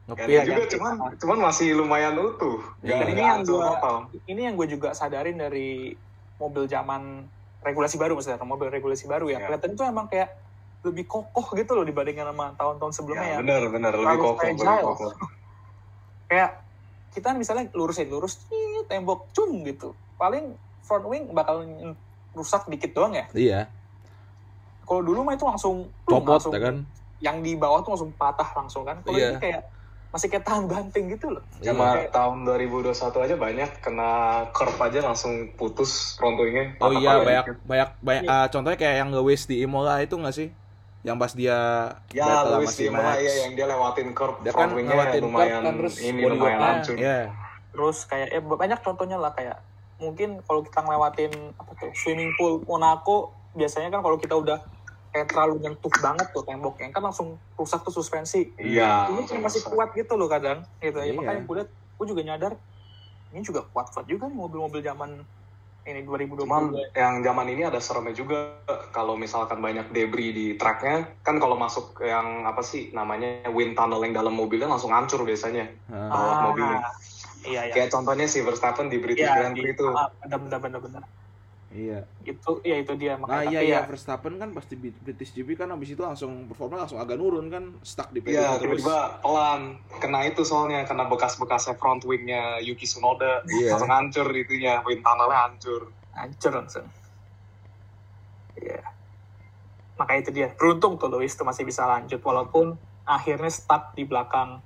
Ganti. 0.04 0.32
Iya, 0.32 0.42
juga 0.42 0.62
ganti. 0.64 0.74
cuman 0.74 0.94
cuman 1.16 1.38
masih 1.50 1.68
lumayan 1.76 2.18
utuh. 2.18 2.58
Iya. 2.82 2.98
Gak 2.98 3.08
Ini 3.14 3.22
yang 3.22 3.40
gua- 3.46 4.08
ini 4.26 4.40
yang 4.42 4.54
gue 4.58 4.68
juga 4.70 4.88
sadarin 4.90 5.38
dari 5.38 5.94
mobil 6.34 6.66
zaman 6.66 7.24
regulasi 7.62 7.96
baru 7.96 8.18
maksudnya 8.18 8.36
mobil 8.44 8.68
regulasi 8.68 9.08
baru 9.08 9.30
ya 9.30 9.38
Iya. 9.40 9.46
kelihatan 9.48 9.70
itu 9.72 9.82
emang 9.86 10.06
kayak 10.10 10.28
lebih 10.84 11.04
kokoh 11.04 11.46
gitu 11.52 11.72
loh 11.72 11.82
dibandingkan 11.82 12.28
sama 12.28 12.52
tahun-tahun 12.54 12.92
sebelumnya 12.92 13.24
Ya, 13.24 13.32
ya, 13.32 13.38
bener 13.40 13.62
bener 13.68 13.92
lebih 13.94 14.18
kokoh, 14.20 14.44
lebih 14.46 14.84
kokoh. 14.84 15.12
kayak 16.30 16.50
kita 17.08 17.32
misalnya 17.32 17.70
lurus 17.72 17.96
ya 17.96 18.04
lurus 18.04 18.44
tembok 18.84 19.30
cum 19.30 19.62
gitu 19.62 19.94
paling 20.14 20.54
front 20.80 21.06
wing 21.06 21.30
bakal 21.30 21.64
rusak 22.30 22.66
dikit 22.66 22.92
doang 22.92 23.14
ya 23.14 23.24
Iya, 23.32 23.60
kalau 24.82 25.00
dulu 25.00 25.22
mah 25.22 25.32
itu 25.32 25.44
langsung 25.44 25.94
plung, 26.02 26.20
copot 26.20 26.36
langsung 26.36 26.52
ya 26.52 26.60
kan. 26.60 26.76
yang 27.18 27.36
di 27.40 27.54
bawah 27.54 27.80
tuh 27.80 27.96
langsung 27.96 28.12
patah 28.12 28.50
langsung 28.52 28.84
kan 28.84 29.00
kalau 29.00 29.16
Iya. 29.16 29.30
ini 29.30 29.40
kayak 29.40 29.62
masih 30.10 30.28
kayak 30.28 30.44
tahan 30.44 30.66
banting 30.66 31.06
gitu 31.08 31.26
loh 31.28 31.42
Cuma 31.56 31.96
Iya. 31.96 32.12
tahun 32.12 32.44
2021 32.44 32.92
aja 33.20 33.34
banyak 33.34 33.70
kena 33.80 34.10
curve 34.50 34.78
aja 34.78 34.98
langsung 35.02 35.32
putus 35.54 36.14
front 36.14 36.36
wingnya. 36.36 36.76
Oh 36.78 36.92
iya, 36.92 37.18
banyak 37.18 37.46
dikit. 37.46 37.56
banyak 37.64 37.88
banyak 37.98 38.22
Iya. 38.22 38.34
ah, 38.36 38.46
contohnya 38.46 38.76
kayak 38.76 38.96
yang 38.96 39.10
nge-waste 39.10 39.48
di 39.48 39.56
Imola 39.60 39.98
itu 39.98 40.14
nggak 40.14 40.34
sih? 40.34 40.48
Yang 41.04 41.16
pas 41.18 41.32
dia 41.34 41.58
Ya, 42.10 42.24
battle 42.24 42.40
sama 42.42 42.56
Lewis 42.56 42.68
si 42.70 42.80
di 42.80 42.88
mana 42.88 43.04
Max. 43.06 43.20
ya 43.20 43.32
yang 43.44 43.52
dia 43.52 43.66
lewatin 43.66 44.08
curve 44.10 44.36
Dia 44.40 44.52
kan 44.52 44.68
ngelewatin 44.70 45.20
lumayan 45.20 45.50
curve 45.52 45.62
kan, 45.62 45.74
terus 45.78 45.96
ini 46.00 46.20
lumayan 46.24 46.60
hancur. 46.60 46.96
Iya. 46.96 47.18
terus 47.70 47.98
kayak 48.04 48.28
ya 48.30 48.38
banyak 48.40 48.78
contohnya 48.80 49.18
lah 49.18 49.30
kayak 49.30 49.58
mungkin 49.96 50.38
kalau 50.40 50.62
kita 50.62 50.78
ngelewatin 50.80 51.28
apa 51.52 51.70
tuh 51.74 51.90
swimming 51.92 52.30
pool 52.32 52.62
Monaco 52.64 53.16
biasanya 53.52 53.90
kan 53.90 54.00
kalau 54.00 54.14
kita 54.14 54.32
udah 54.32 54.62
kayak 55.10 55.26
terlalu 55.28 55.58
nyentuh 55.60 55.90
banget 55.96 56.26
tuh 56.30 56.42
temboknya 56.42 56.88
kan 56.88 57.02
langsung 57.02 57.28
rusak 57.52 57.82
tuh 57.82 57.90
suspensi 57.90 58.54
Iya. 58.56 59.10
ini 59.10 59.22
cuma 59.24 59.46
masih 59.46 59.62
kuat 59.64 59.90
gitu 59.90 60.14
loh 60.14 60.26
kadang 60.26 60.62
gitu 60.78 60.96
ya 60.96 61.04
Iya. 61.04 61.14
makanya 61.14 61.42
gue 61.42 61.54
liat 61.56 61.68
gue 61.70 62.06
juga 62.08 62.22
nyadar 62.24 62.52
ini 63.28 63.42
juga 63.42 63.60
kuat 63.68 63.90
kuat 63.90 64.06
juga 64.06 64.24
nih 64.24 64.36
mobil-mobil 64.36 64.80
zaman 64.80 65.10
ini 65.84 66.00
2020 66.02 66.48
Cuman 66.48 66.64
yang 66.96 67.20
zaman 67.20 67.46
ini 67.52 67.62
ada 67.68 67.76
seremnya 67.76 68.16
juga. 68.16 68.56
Kalau 68.90 69.14
misalkan 69.14 69.60
banyak 69.60 69.92
debris 69.92 70.32
di 70.32 70.46
tracknya 70.56 71.12
kan 71.20 71.36
kalau 71.36 71.56
masuk 71.60 72.00
yang 72.00 72.48
apa 72.48 72.64
sih 72.64 72.88
namanya 72.90 73.44
wind 73.52 73.76
tunnel 73.76 74.00
yang 74.00 74.16
dalam 74.16 74.32
mobilnya 74.32 74.68
langsung 74.68 74.92
hancur 74.96 75.24
biasanya. 75.28 75.68
Ah, 75.92 76.08
bawah 76.08 76.32
Ah, 76.32 76.40
mobilnya. 76.48 76.78
iya 77.44 77.60
iya. 77.68 77.74
Kayak 77.76 77.92
contohnya 77.92 78.24
si 78.24 78.40
Verstappen 78.40 78.88
di 78.88 78.96
British 78.96 79.28
Iya, 79.28 79.36
Grand 79.36 79.54
Prix 79.54 79.76
itu. 79.76 79.88
ah, 79.92 80.08
benar 80.24 80.38
benar 80.40 80.58
benar 80.60 80.80
benar 80.80 81.02
iya. 81.74 82.06
itu 82.22 82.62
ya 82.62 82.78
itu 82.78 82.94
dia 82.94 83.18
Nah 83.18 83.26
makanya 83.26 83.50
iya 83.50 83.58
tapi 83.58 83.66
iya 83.66 83.78
ya 83.82 83.88
Verstappen 83.90 84.34
kan 84.38 84.54
pasti 84.54 84.78
British 84.78 85.34
GP 85.34 85.58
kan 85.58 85.68
habis 85.74 85.90
itu 85.90 86.00
langsung 86.00 86.46
performa 86.46 86.86
langsung 86.86 87.02
agak 87.02 87.18
nurun 87.18 87.50
kan 87.50 87.74
stuck 87.82 88.14
di 88.14 88.22
P2 88.22 88.30
Iya, 88.30 88.56
terus. 88.62 88.80
tiba-tiba 88.80 89.18
pelan. 89.18 89.82
Kena 89.98 90.22
itu 90.30 90.46
soalnya, 90.46 90.86
kena 90.86 91.10
bekas-bekasnya 91.10 91.74
front 91.74 92.06
wingnya 92.06 92.62
Yuki 92.62 92.86
Tsunoda. 92.86 93.42
Iya. 93.50 93.74
Langsung 93.74 93.90
hancur 93.90 94.26
itunya, 94.30 94.78
wind 94.86 95.02
tunnelnya 95.02 95.38
hancur. 95.50 95.90
hancur 96.14 96.52
langsung 96.54 96.86
iya 98.54 98.80
makanya 99.94 100.20
itu 100.26 100.30
dia 100.34 100.46
beruntung 100.54 100.98
tuh 100.98 101.10
Lewis 101.10 101.34
tuh 101.34 101.46
masih 101.46 101.66
bisa 101.66 101.86
lanjut 101.86 102.18
walaupun 102.22 102.78
akhirnya 103.06 103.50
stuck 103.50 103.94
di 103.94 104.06
belakang 104.06 104.62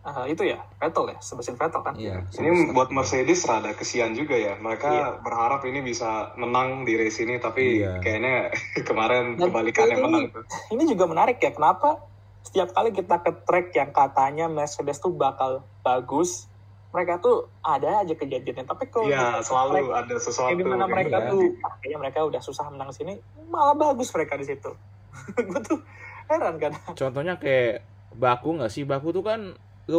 eh, 0.00 0.26
itu 0.28 0.42
ya 0.44 0.58
Vettel 0.76 1.10
ya 1.10 1.18
Sebastian 1.18 1.54
Vettel 1.54 1.82
kan 1.82 1.94
Iya. 1.94 2.24
Ini 2.30 2.48
buat 2.70 2.88
Mercedes 2.88 3.44
rada 3.44 3.72
kesian 3.72 4.12
juga 4.12 4.32
ya. 4.32 4.56
Mereka 4.56 4.88
Iya. 4.88 5.08
berharap 5.20 5.60
ini 5.62 5.80
bisa 5.80 6.32
menang 6.34 6.82
di 6.82 6.94
race 6.94 7.18
ini, 7.18 7.36
tapi 7.36 7.78
Iya. 7.78 8.00
kayaknya 8.00 8.48
kemarin 8.88 9.34
Dan 9.34 9.46
kebalikannya 9.46 9.94
ini- 9.94 10.02
menang 10.02 10.24
tuh. 10.30 10.44
ini 10.70 10.82
juga 10.86 11.04
menarik 11.06 11.36
ya 11.36 11.50
kenapa 11.50 12.00
setiap 12.40 12.72
kali 12.72 12.90
kita 12.90 13.16
ke 13.18 13.44
track 13.44 13.66
yang 13.72 13.90
katanya 13.90 14.46
Mercedes 14.46 14.96
tuh 14.96 15.12
bakal 15.12 15.60
bagus 15.80 16.48
mereka 16.90 17.20
tuh 17.20 17.46
ada 17.60 18.00
aja 18.00 18.10
kejadiannya 18.10 18.64
tapi 18.64 18.88
kalau 18.88 19.06
Iya, 19.06 19.38
ke 19.38 19.44
selalu 19.44 19.72
track 19.76 19.88
ada 20.00 20.14
sesuatu. 20.18 20.48
yang 20.48 20.58
di 20.58 20.64
mana 20.64 20.76
kayak 20.80 20.90
mereka 20.90 21.16
iya. 21.18 21.30
tuh 21.30 21.42
ah, 21.60 21.72
kayaknya 21.76 21.98
mereka 22.00 22.18
udah 22.24 22.40
susah 22.40 22.66
menang 22.66 22.90
sini 22.90 23.12
malah 23.46 23.76
bagus 23.76 24.08
mereka 24.10 24.34
di 24.34 24.46
situ 24.46 24.70
gue 25.46 25.60
tuh 25.62 25.78
heran 26.26 26.56
kan 26.56 26.72
Contohnya 26.92 27.36
kayak 27.36 27.84
Baku 28.10 28.58
nggak 28.58 28.72
sih? 28.72 28.82
Baku 28.82 29.12
tuh 29.12 29.22
kan 29.22 29.54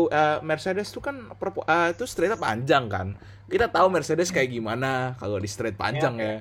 eh, 0.07 0.39
Mercedes 0.39 0.87
tuh 0.87 0.99
kan 0.99 1.15
perpo- 1.33 1.63
eh, 1.63 1.91
itu 1.91 2.03
straightnya 2.03 2.35
panjang 2.35 2.85
kan. 2.85 3.07
Kita 3.45 3.67
tahu 3.67 3.87
Mercedes 3.89 4.29
kayak 4.29 4.47
gimana 4.49 4.91
kalau 5.15 5.35
di 5.35 5.45
straight 5.45 5.75
panjang 5.75 6.15
ya. 6.15 6.35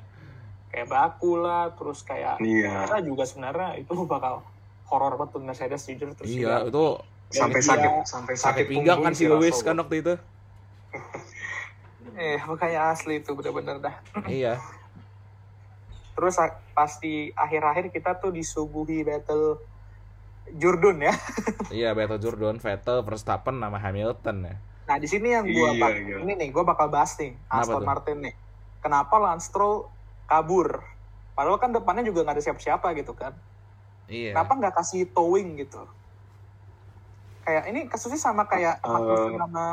kayak 0.71 0.87
baku 0.87 1.35
lah 1.37 1.75
terus 1.75 2.01
kayak 2.01 2.39
Iya. 2.39 2.87
kita 2.87 3.03
juga 3.03 3.25
sebenarnya 3.25 3.75
itu 3.77 3.91
bakal 4.07 4.47
horor 4.87 5.15
banget 5.17 5.31
tuh 5.33 5.41
Mercedes 5.41 5.83
jujur 5.85 6.09
terus 6.13 6.31
Iya, 6.31 6.39
juga 6.39 6.57
itu 6.65 6.87
Sampai 7.31 7.59
Iya. 7.59 7.69
sakit, 7.69 7.91
sampai 8.05 8.35
sakit 8.35 8.45
sakit 8.45 8.65
pinggang 8.69 8.99
kan 9.01 9.11
si 9.11 9.27
Lewis 9.27 9.59
kan 9.61 9.75
waktu 9.77 9.99
itu. 9.99 10.15
eh 12.17 12.39
makanya 12.41 12.91
asli 12.91 13.19
itu 13.19 13.31
bener-bener 13.33 13.79
dah 13.81 13.95
iya. 14.31 14.59
terus 16.13 16.37
a- 16.37 16.59
pas 16.71 16.91
di 16.99 17.31
akhir-akhir 17.33 17.91
kita 17.91 18.15
tuh 18.15 18.29
disuguhi 18.29 19.01
battle 19.01 19.57
Jordan 20.53 20.99
ya. 21.01 21.15
Iya, 21.71 21.95
Battle 21.95 22.19
Jordan, 22.19 22.59
Vettel, 22.59 22.99
Verstappen, 23.01 23.55
nama 23.55 23.79
Hamilton 23.79 24.37
ya. 24.43 24.57
Nah 24.85 24.97
di 24.99 25.07
sini 25.07 25.31
yang 25.31 25.47
gue 25.47 25.71
Iya, 25.71 25.87
iya. 25.95 26.17
ini 26.19 26.35
nih 26.35 26.49
gue 26.51 26.65
bakal 26.65 26.91
bahas 26.91 27.15
nih 27.15 27.39
Kenapa 27.39 27.63
Aston 27.63 27.79
tuh? 27.79 27.87
Martin 27.87 28.17
nih. 28.21 28.35
Kenapa 28.81 29.15
Lance 29.17 29.47
Stroll 29.47 29.87
kabur? 30.25 30.83
Padahal 31.33 31.57
kan 31.57 31.71
depannya 31.71 32.03
juga 32.03 32.21
nggak 32.21 32.37
ada 32.37 32.45
siapa-siapa 32.45 32.91
gitu 32.95 33.15
kan. 33.15 33.39
Iya. 34.07 34.35
Kenapa 34.35 34.53
nggak 34.57 34.75
kasih 34.77 35.07
towing 35.09 35.59
gitu? 35.59 35.79
Kayak 37.41 37.65
ini 37.67 37.81
kasusnya 37.87 38.19
sama 38.19 38.45
kayak 38.45 38.79
Eh. 38.79 38.89
Magnussen 38.89 39.39
sama 39.39 39.65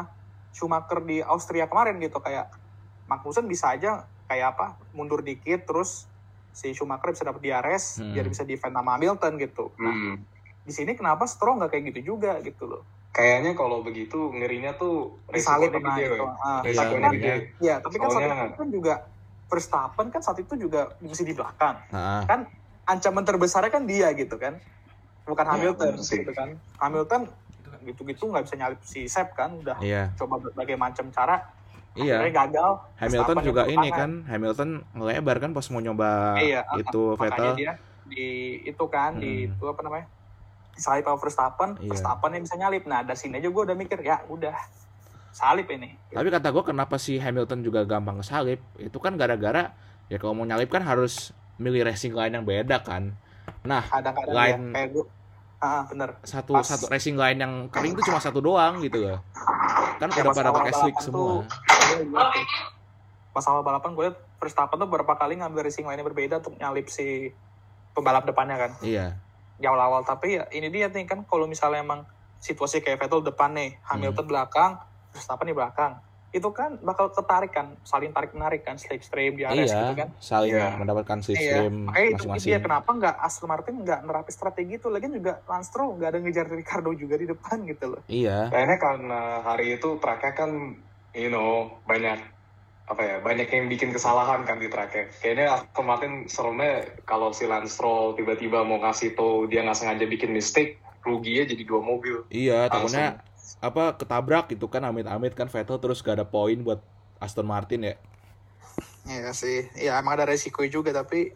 Schumacher 0.52 1.00
di 1.02 1.18
Austria 1.20 1.66
kemarin 1.66 1.98
gitu 1.98 2.18
kayak 2.18 2.54
Magnussen 3.06 3.46
bisa 3.46 3.72
aja 3.72 4.06
kayak 4.26 4.54
apa 4.54 4.66
mundur 4.92 5.22
dikit 5.22 5.66
terus 5.66 6.06
si 6.52 6.74
Schumacher 6.74 7.10
bisa 7.10 7.24
dapat 7.24 7.42
DRS 7.42 7.98
Hmm. 7.98 8.14
biar 8.14 8.26
bisa 8.28 8.42
defend 8.44 8.74
sama 8.74 8.94
Hamilton 8.94 9.34
gitu. 9.38 9.74
Nah, 9.78 9.90
Hmm. 9.90 10.16
Di 10.68 10.74
sini 10.76 10.92
kenapa 10.94 11.24
Stroll 11.24 11.58
nggak 11.58 11.72
kayak 11.72 11.84
gitu 11.90 12.00
juga 12.14 12.44
gitu 12.44 12.68
loh? 12.68 12.84
Kayaknya 13.10 13.56
kalau 13.56 13.82
begitu 13.82 14.30
ngerinya 14.30 14.76
tuh 14.76 15.16
Disalip 15.32 15.72
resikonya 15.72 15.74
pernah 15.74 15.96
gede, 15.96 16.04
itu. 16.06 16.14
Weh. 16.14 16.28
Ah, 16.28 16.28
Iya, 16.28 16.44
tapi 16.44 16.68
Resikonya 16.68 17.02
kan, 17.02 17.14
gede. 17.16 17.34
ya, 17.58 17.76
tapi 17.80 17.96
kan 17.96 18.08
saat 18.08 18.14
Soalnya- 18.20 18.46
itu 18.46 18.60
kan 18.60 18.70
juga 18.70 18.94
Verstappen 19.48 20.08
kan 20.12 20.22
saat 20.22 20.38
itu 20.38 20.54
juga 20.54 20.82
mesti 21.00 21.24
di 21.24 21.32
belakang. 21.32 21.76
Nah, 21.88 22.22
Kan 22.26 22.40
ancaman 22.86 23.24
terbesarnya 23.24 23.72
kan 23.72 23.84
dia 23.84 24.12
gitu 24.12 24.36
kan. 24.36 24.60
Bukan 25.24 25.44
Iya, 25.46 25.52
Hamilton 25.54 25.94
gitu 25.98 26.32
kan. 26.32 26.50
Hamilton 26.78 27.22
gitu-gitu 27.80 28.24
nggak 28.26 28.44
bisa 28.44 28.56
nyalip 28.56 28.80
si 28.82 29.08
Sep 29.08 29.32
kan 29.32 29.56
udah 29.56 29.80
iya. 29.80 30.12
coba 30.14 30.40
berbagai 30.42 30.76
macam 30.76 31.08
cara 31.08 31.40
Iya. 31.94 32.20
akhirnya 32.20 32.34
gagal 32.46 32.72
Hamilton 32.98 33.38
juga 33.42 33.64
ini 33.66 33.88
kan, 33.90 34.12
Hamilton 34.26 34.70
ngelebar 34.94 35.38
kan 35.38 35.52
pas 35.52 35.66
mau 35.68 35.80
nyoba 35.80 36.36
iya 36.38 36.62
itu 36.76 37.16
makanya 37.16 37.32
Vettel. 37.34 37.56
dia 37.56 37.72
di 38.04 38.28
itu 38.64 38.86
kan 38.88 39.16
di 39.16 39.32
Hmm. 39.42 39.48
itu 39.50 39.64
apa 39.64 39.82
namanya 39.82 40.06
disalip 40.78 41.04
sama 41.04 41.18
Verstappen 41.18 41.70
Iya. 41.78 41.90
Verstappen 41.92 42.30
yang 42.32 42.44
bisa 42.44 42.56
nyalip 42.56 42.84
nah 42.86 43.02
dari 43.02 43.18
sini 43.18 43.36
aja 43.36 43.50
gue 43.50 43.64
udah 43.64 43.76
mikir 43.76 44.00
ya 44.00 44.22
udah 44.24 44.54
salip 45.30 45.68
ini 45.68 45.98
Tapi 46.10 46.30
kata 46.30 46.48
gue 46.48 46.64
kenapa 46.64 46.96
si 46.96 47.18
Hamilton 47.18 47.62
juga 47.62 47.84
gampang 47.84 48.18
kesalip? 48.18 48.58
Itu 48.76 48.98
kan 48.98 49.14
gara-gara 49.16 49.74
ya 50.08 50.18
kalau 50.18 50.34
mau 50.34 50.46
nyalip 50.46 50.66
kan 50.68 50.82
harus 50.82 51.30
milih 51.58 51.84
racing 51.84 52.12
line 52.12 52.32
yang 52.32 52.42
beda 52.42 52.80
kan. 52.80 53.14
Nah, 53.62 53.82
kadang-kadang 53.84 54.32
Line- 54.32 54.66
ya 54.68 54.76
kayak 54.76 54.90
gue 54.92 55.06
ah 55.58 55.82
bener 55.84 56.10
satu 56.22 56.54
Pas. 56.54 56.62
satu 56.64 56.86
racing 56.88 57.14
line 57.14 57.38
yang 57.38 57.54
kering 57.68 57.94
itu 57.94 58.02
cuma 58.04 58.18
satu 58.18 58.38
doang 58.40 58.78
gitu 58.80 58.98
loh. 59.00 59.22
Kan 59.98 60.08
Ya, 60.08 60.22
udah 60.22 60.34
pada 60.34 60.50
pakai 60.52 60.74
slick 60.76 60.98
semua. 61.00 61.42
tuh. 61.42 61.50
Pas 63.30 63.46
awal 63.46 63.62
balapan 63.62 63.94
gue 63.94 64.04
liat 64.08 64.18
Verstappen 64.38 64.78
tuh 64.78 64.86
beberapa 64.86 65.14
kali 65.14 65.38
ngambil 65.38 65.66
racing 65.66 65.86
line 65.86 66.02
berbeda 66.04 66.38
untuk 66.40 66.54
nyalip 66.56 66.86
si 66.88 67.30
pembalap 67.92 68.22
depannya 68.24 68.58
kan. 68.60 68.72
Iya. 68.82 69.18
Di 69.58 69.66
awal-awal 69.66 70.06
tapi 70.06 70.38
ya 70.38 70.46
ini 70.54 70.70
dia 70.70 70.88
nih 70.88 71.10
kan 71.10 71.26
kalau 71.26 71.50
misalnya 71.50 71.82
emang 71.82 72.06
situasi 72.38 72.86
kayak 72.86 73.02
Vettel 73.02 73.26
depan 73.26 73.58
nih, 73.58 73.82
Hamilton 73.90 74.26
Hmm. 74.26 74.32
belakang, 74.32 74.72
Verstappen 75.10 75.50
di 75.50 75.58
belakang. 75.58 75.98
Itu 76.30 76.54
kan 76.54 76.78
bakal 76.86 77.10
ketarik 77.10 77.50
kan, 77.50 77.74
saling 77.82 78.14
tarik 78.14 78.36
menarik 78.38 78.62
kan, 78.62 78.78
slipstream 78.78 79.34
di 79.34 79.42
gitu 79.42 79.58
Iya, 79.66 79.98
kan. 79.98 80.10
saling 80.22 80.54
Iya. 80.54 80.78
mendapatkan 80.78 81.18
Iya, 81.18 81.26
slipstream 81.26 81.74
makanya 81.90 82.08
itu 82.38 82.46
dia 82.46 82.60
kenapa 82.62 82.90
nggak 82.94 83.16
Aston 83.18 83.50
Martin 83.50 83.76
nggak 83.82 84.00
nerapi 84.06 84.32
strategi 84.32 84.78
itu 84.78 84.88
lagi 84.94 85.10
juga 85.10 85.42
Lance 85.50 85.74
Stroll 85.74 85.98
nggak 85.98 86.10
ada 86.14 86.20
ngejar 86.22 86.46
Ricardo 86.54 86.92
juga 86.94 87.16
di 87.18 87.26
depan 87.26 87.58
gitu 87.66 87.86
loh. 87.98 88.02
Iya. 88.06 88.54
Kayaknya 88.54 88.78
karena 88.78 89.22
hari 89.42 89.66
itu 89.82 89.90
tracknya 89.98 90.34
kan, 90.38 90.52
you 91.18 91.34
know, 91.34 91.82
banyak 91.90 92.22
apa 92.88 93.04
ya, 93.04 93.16
banyak 93.20 93.52
yang 93.52 93.68
bikin 93.68 93.92
kesalahan 93.92 94.48
kan 94.48 94.64
di 94.64 94.72
tracknya. 94.72 95.12
Kayaknya 95.20 95.60
Aston 95.60 95.84
Martin 95.84 96.14
seremnya 96.32 96.88
kalau 97.04 97.36
si 97.36 97.44
Lance 97.44 97.76
Stroll 97.76 98.16
tiba-tiba 98.16 98.64
mau 98.64 98.80
ngasih 98.80 99.12
tau 99.12 99.44
dia 99.44 99.60
nggak 99.60 99.76
sengaja 99.76 100.08
bikin 100.08 100.32
mistake, 100.32 100.80
ruginya 101.04 101.44
jadi 101.44 101.64
dua 101.68 101.84
mobil. 101.84 102.24
Iya, 102.32 102.72
takutnya 102.72 103.20
apa 103.60 104.00
ketabrak 104.00 104.56
gitu 104.56 104.72
kan 104.72 104.88
amit-amit 104.88 105.36
kan 105.36 105.50
Vettel 105.50 105.82
terus 105.82 106.00
gak 106.00 106.22
ada 106.22 106.28
poin 106.28 106.56
buat 106.62 106.80
Aston 107.20 107.44
Martin 107.44 107.92
ya. 107.92 107.96
Iya 109.04 109.36
sih, 109.36 109.68
ya 109.76 110.00
emang 110.00 110.16
ada 110.20 110.28
resiko 110.28 110.64
juga 110.64 110.94
tapi 110.94 111.34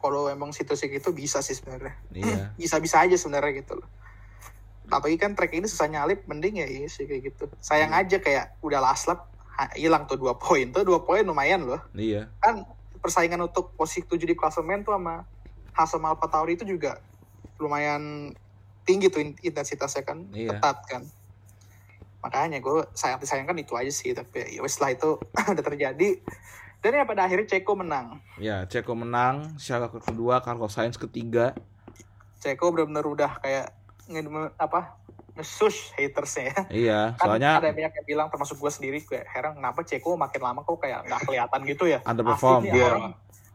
kalau 0.00 0.28
emang 0.28 0.52
situasi 0.52 0.88
gitu 0.88 1.12
bisa 1.12 1.40
sih 1.40 1.56
sebenarnya. 1.56 1.96
Iya. 2.12 2.52
Bisa-bisa 2.60 3.04
aja 3.04 3.16
sebenarnya 3.16 3.64
gitu 3.64 3.80
loh. 3.80 3.88
Apalagi 4.90 5.16
kan 5.16 5.38
track 5.38 5.54
ini 5.54 5.70
susah 5.70 5.86
nyalip, 5.86 6.26
mending 6.26 6.60
ya 6.60 6.66
iya 6.66 6.88
sih 6.90 7.06
kayak 7.06 7.22
gitu. 7.30 7.44
Sayang 7.62 7.94
Iya. 7.94 8.00
aja 8.04 8.16
kayak 8.18 8.44
udah 8.58 8.80
last 8.82 9.06
lap 9.06 9.20
ha- 9.22 9.29
hilang 9.76 10.06
tuh 10.06 10.16
dua 10.16 10.36
poin 10.36 10.70
tuh 10.70 10.82
dua 10.82 11.02
poin 11.02 11.20
lumayan 11.20 11.64
loh. 11.64 11.80
Iya. 11.92 12.30
Kan 12.40 12.64
persaingan 13.00 13.40
untuk 13.40 13.72
posisi 13.74 14.04
7 14.04 14.28
di 14.28 14.36
klasemen 14.36 14.84
tuh 14.84 14.92
sama 14.92 15.24
Haas 15.72 15.88
sama 15.88 16.12
Alfa 16.12 16.28
Tauri 16.28 16.54
itu 16.54 16.68
juga 16.68 17.00
lumayan 17.56 18.32
tinggi 18.84 19.08
tuh 19.08 19.24
in- 19.24 19.40
intensitasnya 19.40 20.04
kan 20.04 20.28
Iya. 20.32 20.56
ketat 20.56 20.78
kan. 20.84 21.02
Makanya 22.20 22.60
gue 22.60 22.84
sayang 22.92 23.16
disayangkan 23.16 23.56
itu 23.56 23.72
aja 23.72 23.88
sih 23.88 24.12
tapi 24.12 24.52
ya 24.52 24.60
wes 24.60 24.76
lah 24.76 24.92
itu 24.92 25.16
udah 25.52 25.64
terjadi 25.64 26.20
dan 26.80 26.96
ya 26.96 27.04
pada 27.04 27.28
akhirnya 27.28 27.44
Ceko 27.44 27.76
menang. 27.76 28.24
Ya, 28.40 28.64
Ceko 28.64 28.96
menang, 28.96 29.60
Saka 29.60 29.92
kedua, 30.00 30.40
Carlos 30.40 30.72
Sainz 30.72 30.96
ketiga. 30.96 31.52
Ceko 32.40 32.72
benar-benar 32.72 33.04
udah 33.04 33.30
kayak 33.36 33.76
apa 34.56 34.96
ngesus 35.40 35.90
hatersnya 35.92 36.44
ya. 36.46 36.60
Iya, 36.68 37.00
Kan 37.16 37.26
soalnya 37.26 37.50
ada 37.56 37.66
yang 37.66 37.76
banyak 37.76 37.92
yang 37.94 38.06
bilang 38.06 38.28
termasuk 38.28 38.56
gue 38.56 38.68
sendiri 38.68 38.98
kayak 39.00 39.26
heran 39.26 39.56
kenapa 39.56 39.80
Ceko 39.80 40.14
makin 40.14 40.40
lama 40.40 40.60
kok 40.60 40.76
kayak 40.76 41.02
nggak 41.02 41.20
kelihatan 41.24 41.60
gitu 41.64 41.84
ya. 41.86 41.98
Underperform. 42.02 42.60
Asli 42.60 42.68
nih 42.68 42.76
Iya. 42.76 42.86
orang 42.86 43.04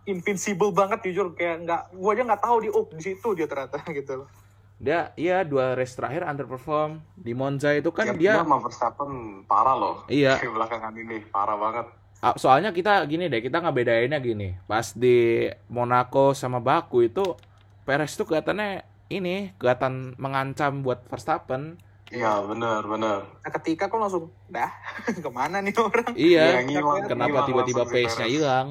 invincible 0.05 0.69
banget 0.69 0.99
jujur 1.03 1.33
kayak 1.33 1.55
nggak 1.61 1.81
gue 1.91 2.09
aja 2.11 2.23
nggak 2.23 2.41
tahu 2.41 2.55
di 2.59 2.69
oh 2.69 2.85
di 2.87 3.03
situ 3.03 3.27
dia 3.31 3.45
ternyata 3.45 3.77
gitu 3.93 4.13
loh. 4.19 4.29
dia 4.75 5.15
iya 5.15 5.39
dua 5.41 5.71
race 5.71 5.93
terakhir 5.93 6.25
underperform. 6.25 6.99
Di 7.15 7.31
Monza 7.31 7.71
itu 7.71 7.89
kan 7.89 8.11
Yang 8.11 8.19
dia 8.19 8.33
sama 8.37 8.59
Verstappen 8.59 9.11
parah 9.45 9.73
loh. 9.73 9.95
Iya. 10.05 10.35
Di 10.35 10.49
belakangan 10.51 10.91
ini 10.93 11.23
parah 11.25 11.55
banget. 11.55 11.87
Ah, 12.19 12.33
soalnya 12.33 12.69
kita 12.69 13.05
gini 13.05 13.29
deh, 13.29 13.39
kita 13.39 13.61
ngebedainnya 13.61 14.17
gini. 14.17 14.57
Pas 14.65 14.91
di 14.91 15.45
Monaco 15.67 16.33
sama 16.33 16.57
Baku 16.57 17.05
itu 17.05 17.23
Perez 17.81 18.13
tuh 18.13 18.25
kelihatannya 18.25 18.81
ini 19.09 19.53
kelihatan 19.61 20.17
mengancam 20.17 20.81
buat 20.81 21.05
Verstappen. 21.05 21.77
Iya 22.13 22.41
benar 22.45 22.85
benar. 22.85 23.19
Nah 23.41 23.51
ketika 23.61 23.89
kok 23.89 23.97
langsung 23.97 24.29
dah 24.49 24.69
ke 25.25 25.29
mana 25.29 25.61
nih 25.61 25.73
orang? 25.77 26.13
Iya, 26.13 26.45
Iya, 26.45 26.59
ngilang, 26.65 27.09
kenapa 27.09 27.49
tiba-tiba 27.49 27.83
pace-nya 27.85 28.27
hilang? 28.29 28.67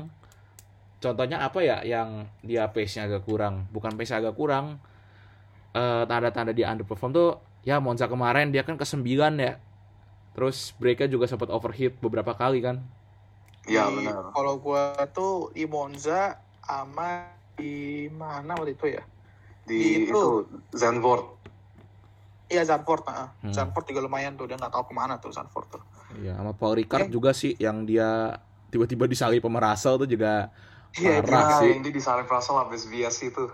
Contohnya 1.02 1.42
apa 1.42 1.58
ya 1.60 1.82
yang 1.82 2.30
dia 2.46 2.70
pace-nya 2.70 3.10
agak 3.10 3.26
kurang? 3.26 3.66
Bukan 3.74 3.98
pace 3.98 4.14
agak 4.14 4.38
kurang. 4.38 4.78
Eh, 5.74 6.02
tanda-tanda 6.06 6.54
dia 6.54 6.70
underperform 6.70 7.10
tuh 7.10 7.30
ya 7.66 7.82
Monza 7.82 8.06
kemarin 8.06 8.54
dia 8.54 8.62
kan 8.62 8.78
ke 8.78 8.86
9 8.86 9.02
ya. 9.42 9.58
Terus 10.34 10.74
break-nya 10.78 11.10
juga 11.10 11.26
sempat 11.26 11.50
overheat 11.50 11.98
beberapa 11.98 12.34
kali 12.34 12.62
kan. 12.62 12.82
Iya 13.66 13.90
benar. 13.90 14.30
Kalau 14.30 14.62
gue 14.62 14.82
tuh 15.10 15.34
di 15.50 15.66
Monza 15.66 16.38
sama 16.62 17.34
di 17.58 18.06
mana 18.14 18.54
waktu 18.54 18.78
itu 18.78 18.86
ya? 18.94 19.02
Di 19.64 20.04
Itu. 20.04 20.10
itu 20.10 20.22
Zandvoort. 20.70 21.40
Iya 22.46 22.62
Zandvoort, 22.62 23.04
nah. 23.04 23.32
Hmm. 23.40 23.50
Zandvoort 23.50 23.86
juga 23.86 24.00
lumayan 24.00 24.36
tuh 24.36 24.44
dia 24.44 24.54
nggak 24.54 24.70
tahu 24.70 24.84
ke 24.88 24.94
mana 24.94 25.16
tuh 25.16 25.32
Zandvoort 25.32 25.68
tuh. 25.70 25.82
Iya, 26.14 26.36
sama 26.36 26.52
Paul 26.52 26.76
Ricard 26.76 27.08
Eh. 27.08 27.10
juga 27.10 27.32
sih 27.32 27.56
yang 27.56 27.82
dia 27.82 28.36
tiba-tiba 28.68 29.06
disalip 29.06 29.40
sama 29.40 29.58
Russell 29.60 29.96
tuh 29.96 30.06
juga 30.06 30.52
Iya, 30.94 31.18
Parah 31.20 31.58
sih. 31.58 31.74
yang 31.74 31.82
di 31.82 31.90
disalip 31.90 32.24
Russell 32.24 32.54
habis 32.56 32.86
bias 32.86 33.18
itu. 33.20 33.50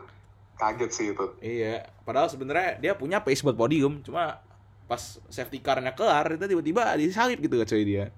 Kaget 0.55 0.91
sih 0.93 1.07
itu. 1.11 1.25
Iya, 1.41 1.89
padahal 2.03 2.29
sebenarnya 2.29 2.77
dia 2.77 2.93
punya 2.93 3.25
pace 3.25 3.41
buat 3.41 3.57
podium, 3.57 4.05
cuma 4.05 4.45
pas 4.85 5.01
safety 5.27 5.57
car-nya 5.57 5.97
kelar 5.97 6.37
itu 6.37 6.45
tiba-tiba 6.45 6.93
disalip 7.01 7.41
gitu 7.41 7.57
coy 7.57 7.81
dia. 7.81 8.13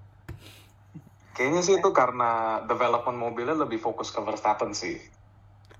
Kayaknya 1.31 1.61
sih 1.61 1.75
itu 1.77 1.89
karena 1.89 2.61
development 2.63 3.15
mobilnya 3.15 3.55
lebih 3.55 3.79
fokus 3.79 4.11
ke 4.11 4.19
Verstappen 4.19 4.75
sih. 4.75 4.99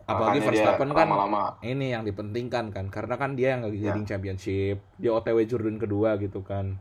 Apalagi 0.03 0.39
Verstappen 0.41 0.91
kan 0.91 1.07
lama-lama. 1.07 1.55
ini 1.61 1.91
yang 1.91 2.03
dipentingkan 2.03 2.69
kan, 2.69 2.85
karena 2.87 3.15
kan 3.15 3.33
dia 3.33 3.55
yang 3.55 3.63
lagi 3.63 3.77
Iya. 3.77 3.85
leading 3.89 4.03
championship, 4.03 4.83
dia 4.95 5.11
OTW 5.11 5.43
Jordan 5.45 5.77
kedua 5.77 6.15
gitu 6.17 6.41
kan. 6.41 6.75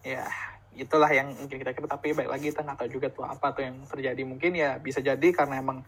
ya 0.00 0.24
itulah 0.72 1.12
yang 1.12 1.28
mungkin 1.28 1.60
kita 1.60 1.76
kira 1.76 1.84
tapi 1.84 2.16
baik 2.16 2.30
lagi 2.30 2.48
kita 2.48 2.64
nggak 2.64 2.78
tahu 2.78 2.88
juga 2.90 3.12
tuh 3.12 3.20
apa 3.20 3.52
tuh 3.52 3.68
yang 3.68 3.76
terjadi 3.84 4.22
mungkin 4.24 4.56
ya 4.56 4.80
bisa 4.80 4.98
jadi 4.98 5.28
karena 5.28 5.60
emang 5.60 5.84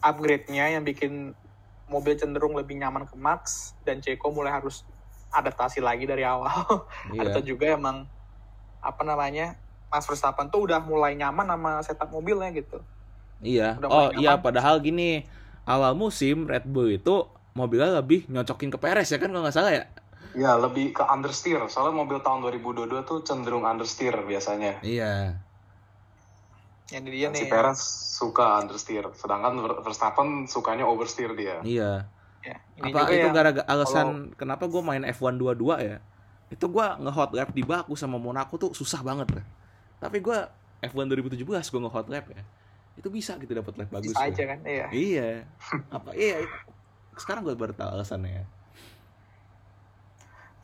upgrade-nya 0.00 0.68
yang 0.68 0.84
bikin 0.84 1.32
mobil 1.86 2.12
cenderung 2.12 2.52
lebih 2.52 2.76
nyaman 2.76 3.08
ke 3.08 3.16
Max 3.16 3.72
dan 3.80 4.04
Ceko 4.04 4.28
mulai 4.28 4.52
harus 4.52 4.84
adaptasi 5.30 5.80
lagi 5.80 6.04
dari 6.04 6.28
awal 6.28 6.52
Iya. 7.16 7.24
atau 7.24 7.40
juga 7.40 7.72
emang 7.72 8.04
apa 8.78 9.00
namanya 9.00 9.56
Mas 9.88 10.04
Verstappen 10.04 10.52
tuh 10.52 10.68
udah 10.68 10.76
mulai 10.78 11.16
nyaman 11.16 11.48
sama 11.48 11.72
setup 11.80 12.12
mobilnya 12.12 12.52
gitu 12.52 12.84
Iya. 13.42 13.78
Udah 13.80 13.88
Oh 13.88 14.08
iya, 14.14 14.36
padahal 14.36 14.78
gini, 14.78 15.24
awal 15.64 15.96
musim 15.96 16.46
Red 16.46 16.68
Bull 16.68 16.94
itu 16.94 17.26
mobilnya 17.54 17.98
lebih 17.98 18.26
nyocokin 18.26 18.70
ke 18.70 18.78
Perez 18.78 19.08
ya 19.08 19.18
kan 19.18 19.30
kalau 19.30 19.42
nggak 19.42 19.54
salah 19.54 19.72
ya. 19.72 19.84
Ya, 20.34 20.58
lebih 20.58 20.90
ke 20.90 21.02
understeer. 21.06 21.62
Soalnya 21.70 21.94
mobil 21.94 22.18
tahun 22.18 22.42
2022 22.42 23.06
tuh 23.06 23.22
cenderung 23.22 23.62
understeer 23.62 24.14
biasanya. 24.22 24.82
Iya. 24.82 25.38
yang 26.92 27.00
dia 27.08 27.32
Si 27.32 27.42
nih 27.42 27.48
Perez 27.48 27.80
suka 28.12 28.60
understeer. 28.60 29.08
Sedangkan 29.16 29.56
Ver- 29.56 29.80
Verstappen 29.80 30.44
sukanya 30.44 30.84
oversteer 30.84 31.32
dia. 31.32 31.64
Iya. 31.64 32.04
Ya, 32.44 32.60
ini 32.76 32.92
apa 32.92 33.08
itu 33.08 33.24
yang- 33.24 33.32
gara-gara 33.32 33.64
alasan 33.64 34.36
kenapa 34.36 34.68
gue 34.68 34.82
main 34.84 35.00
F1 35.00 35.40
22 35.40 35.80
ya 35.80 35.96
itu 36.52 36.60
gue 36.68 36.86
nge-hot 37.00 37.32
lap 37.32 37.50
di 37.56 37.64
Baku 37.64 37.96
sama 37.96 38.20
Monaco 38.20 38.60
tuh 38.60 38.76
susah 38.76 39.00
banget 39.00 39.32
lah 39.32 39.44
tapi 39.96 40.20
gue 40.20 40.38
F1 40.84 41.08
2017 41.08 41.40
gue 41.40 41.80
nge-hot 41.80 42.06
lap 42.12 42.28
ya 42.28 42.44
itu 42.94 43.08
bisa 43.10 43.34
gitu 43.42 43.50
dapat 43.50 43.74
lap 43.74 43.90
bagus 43.90 44.14
bisa 44.14 44.22
ya. 44.22 44.30
aja 44.30 44.42
kan 44.54 44.58
iya. 44.62 44.86
Iya. 44.94 45.30
Apa 45.90 46.14
iya 46.14 46.46
sekarang 47.18 47.46
gue 47.46 47.54
baru 47.54 47.74
tahu 47.74 47.90
alasannya 47.94 48.42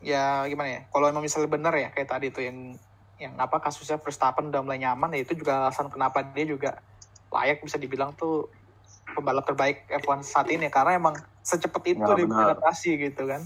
ya. 0.03 0.47
Gimana 0.47 0.69
ya? 0.69 0.81
Kalau 0.91 1.05
emang 1.07 1.23
misalnya 1.23 1.47
bener 1.51 1.73
ya 1.75 1.89
kayak 1.95 2.09
tadi 2.09 2.27
tuh 2.31 2.43
yang 2.43 2.75
yang 3.21 3.33
apa 3.37 3.61
kasusnya 3.61 4.01
Verstappen 4.01 4.49
udah 4.49 4.65
mulai 4.65 4.81
nyaman 4.81 5.13
ya 5.13 5.21
itu 5.21 5.37
juga 5.37 5.61
alasan 5.61 5.87
kenapa 5.93 6.25
dia 6.25 6.43
juga 6.49 6.81
layak 7.31 7.61
bisa 7.63 7.77
dibilang 7.77 8.11
tuh 8.17 8.49
pembalap 9.13 9.45
terbaik 9.45 9.87
F1 10.03 10.25
saat 10.25 10.47
ini. 10.51 10.67
Karena 10.67 10.97
emang 10.97 11.15
secepat 11.45 11.83
itu 11.87 12.01
Ya, 12.01 12.15
dia 12.17 12.27
beradaptasi 12.27 12.99
gitu 12.99 13.29
kan 13.29 13.45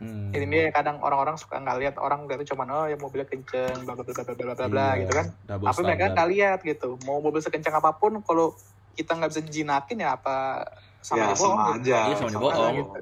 hmm. 0.00 0.34
ini 0.34 0.44
dia 0.48 0.64
kadang 0.72 0.98
orang-orang 1.04 1.36
suka 1.36 1.60
nggak 1.60 1.78
lihat 1.78 1.94
orang 2.00 2.26
tuh 2.26 2.56
cuman 2.56 2.66
oh 2.72 2.86
ya 2.88 2.96
mobilnya 2.96 3.28
kenceng 3.28 3.84
bla 3.84 3.94
bla 3.94 4.02
bla 4.02 4.12
bla 4.16 4.34
bla 4.34 4.54
bla 4.56 4.66
bla 4.66 4.88
Iya, 4.96 5.00
gitu 5.06 5.12
kan 5.14 5.26
tapi 5.46 5.80
mereka 5.84 6.04
nggak 6.16 6.28
lihat 6.32 6.58
gitu 6.64 6.96
mau 7.04 7.20
mobil 7.20 7.40
sekencang 7.44 7.76
apa 7.76 7.94
pun 7.94 8.18
kalau 8.24 8.56
kita 8.96 9.16
nggak 9.16 9.30
bisa 9.30 9.42
jinakin 9.46 10.02
ya 10.02 10.16
apa 10.18 10.66
sama 11.00 11.20
ya 11.20 11.24
aja 11.32 11.36
bohong 11.40 11.56
sama 11.56 11.64
gitu. 11.64 11.80
aja. 11.80 11.98
Iya, 12.04 12.14
sama 12.16 12.28
aja 12.28 12.32
sama 12.32 12.44
bohong. 12.44 12.76
aja. 12.76 13.00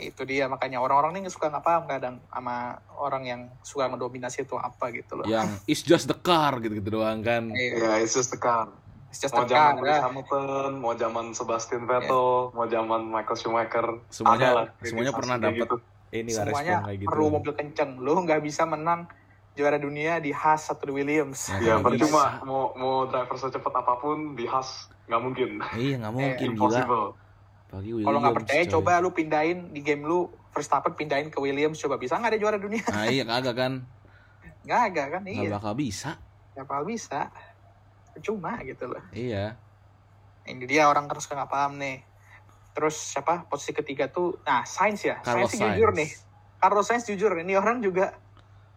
itu 0.00 0.22
dia 0.24 0.48
makanya 0.48 0.80
orang-orang 0.80 1.20
nih 1.20 1.28
suka 1.28 1.52
nggak 1.52 1.60
paham 1.60 1.84
kadang 1.84 2.16
sama 2.32 2.80
orang 2.96 3.22
yang 3.28 3.40
suka 3.60 3.84
mendominasi 3.84 4.48
itu 4.48 4.56
apa 4.56 4.88
gitu 4.96 5.20
loh 5.20 5.28
yang 5.28 5.44
it's 5.68 5.84
just 5.84 6.08
the 6.08 6.16
car 6.16 6.56
gitu-gitu 6.56 6.88
doang 6.88 7.20
kan 7.20 7.52
Iya, 7.52 7.76
Ya, 7.76 7.92
it's 8.00 8.16
just 8.16 8.32
the 8.32 8.40
car. 8.40 8.72
It's 9.10 9.18
just 9.18 9.34
Mau 9.34 9.42
zaman 9.42 9.82
Lewis 9.82 9.90
ya. 9.90 10.00
Hamilton, 10.06 10.70
mau 10.78 10.94
zaman 10.94 11.24
Sebastian 11.34 11.82
Vettel, 11.84 12.54
mau 12.54 12.64
zaman 12.64 13.00
Michael 13.04 13.36
Schumacher, 13.36 13.86
Semuanya- 14.06 14.54
lah 14.54 14.66
semuanya 14.80 15.12
pernah 15.12 15.36
dapat 15.36 15.66
gitu. 15.66 15.76
ini 16.10 16.30
lah 16.30 16.46
semuanya 16.46 16.70
respon 16.72 16.86
kayak 16.86 16.98
gitu. 16.98 17.08
perlu 17.10 17.26
mobil 17.28 17.52
kenceng. 17.52 17.90
Lu 17.98 18.14
nggak 18.22 18.40
bisa 18.40 18.62
menang 18.64 19.10
juara 19.52 19.76
dunia 19.76 20.22
di 20.22 20.30
Haas 20.30 20.70
atau 20.70 20.86
di 20.86 20.94
Williams. 20.94 21.50
Ya, 21.58 21.58
Ya 21.58 21.72
nggak 21.76 21.98
percuma. 21.98 22.38
Mau 22.42 22.70
mau 22.72 22.94
driver 23.04 23.36
secepat 23.36 23.74
apa 23.74 23.94
pun 23.98 24.38
di 24.38 24.46
Haas 24.46 24.86
nggak 25.10 25.20
mungkin. 25.20 25.50
iya 25.74 25.94
nggak 25.98 26.14
mungkin 26.14 26.48
gila. 26.54 26.70
Impossible. 26.70 27.08
bagi 27.70 28.02
kalau 28.02 28.18
nggak 28.18 28.34
percaya 28.34 28.62
coy. 28.66 28.72
coba 28.74 28.98
lu 28.98 29.10
pindahin 29.14 29.70
di 29.70 29.78
game 29.78 30.02
lu 30.02 30.26
Verstappen 30.50 30.90
pindahin 30.90 31.30
ke 31.30 31.38
Williams 31.38 31.78
coba. 31.78 31.98
Bisa 31.98 32.18
nggak 32.18 32.34
ada 32.34 32.38
juara 32.38 32.58
dunia? 32.58 32.82
Nah 32.90 33.06
iya 33.06 33.22
kagak 33.22 33.54
kan. 33.54 33.72
Nggak 34.66 34.80
agak 34.86 35.06
kan? 35.14 35.22
Nggak 35.22 35.46
iya. 35.46 35.54
bakal 35.54 35.74
bisa. 35.74 36.10
Nggak 36.54 36.66
bakal 36.66 36.84
bisa 36.86 37.20
cuma 38.22 38.60
gitu 38.62 38.88
loh. 38.88 39.02
Iya. 39.12 39.56
Ini 40.46 40.64
dia 40.64 40.88
orang 40.88 41.10
terus 41.10 41.28
nggak 41.28 41.50
paham 41.50 41.76
nih. 41.80 42.04
Terus 42.72 42.96
siapa? 42.96 43.44
Posisi 43.50 43.74
ketiga 43.74 44.08
tuh 44.08 44.38
nah 44.46 44.64
Sainz 44.64 45.04
ya? 45.04 45.18
Carlos 45.20 45.50
Sainz 45.50 45.58
sih 45.58 45.60
jujur 45.60 45.90
Sainz. 45.92 46.00
nih. 46.00 46.10
Carlos 46.60 46.86
Sainz 46.86 47.04
jujur 47.08 47.32
ini 47.40 47.52
orang 47.56 47.80
juga 47.80 48.16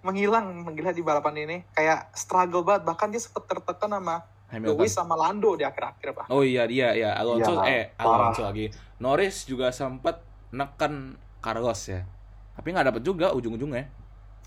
menghilang 0.03 0.67
menggila 0.67 0.91
di 0.91 1.03
balapan 1.05 1.35
ini. 1.47 1.57
Kayak 1.71 2.11
struggle 2.15 2.65
banget 2.67 2.83
bahkan 2.87 3.07
dia 3.13 3.21
sempet 3.21 3.47
tertekan 3.47 3.91
sama 3.91 4.25
Hamilton. 4.53 4.77
Lewis 4.77 4.93
sama 4.93 5.15
Lando 5.17 5.57
di 5.57 5.65
akhir-akhir 5.65 6.09
pak. 6.13 6.25
Oh 6.29 6.45
iya 6.45 6.69
dia 6.69 6.93
ya 6.93 7.17
Alonso 7.17 7.57
Iya, 7.65 7.65
eh 7.65 7.85
Alonso 7.97 8.45
lagi. 8.45 8.69
Norris 9.01 9.49
juga 9.49 9.73
sempat 9.73 10.21
neken 10.53 11.17
Carlos 11.41 11.81
ya. 11.89 12.05
Tapi 12.53 12.69
nggak 12.69 12.93
dapet 12.93 13.01
juga 13.01 13.33
ujung-ujungnya. 13.33 13.89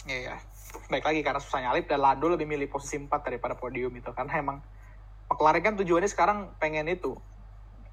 Iya, 0.06 0.18
iya. 0.30 0.35
Baik 0.87 1.02
lagi 1.02 1.20
karena 1.26 1.42
susah 1.42 1.59
nyalip 1.66 1.90
dan 1.90 1.98
Lando 1.98 2.30
lebih 2.30 2.46
milih 2.46 2.70
posisi 2.70 2.94
4 2.94 3.11
daripada 3.11 3.59
podium 3.59 3.90
itu. 3.90 4.06
Karena 4.14 4.38
emang 4.38 4.62
McLaren 5.27 5.62
kan 5.62 5.75
tujuannya 5.75 6.11
sekarang 6.11 6.39
pengen 6.57 6.87
itu. 6.87 7.19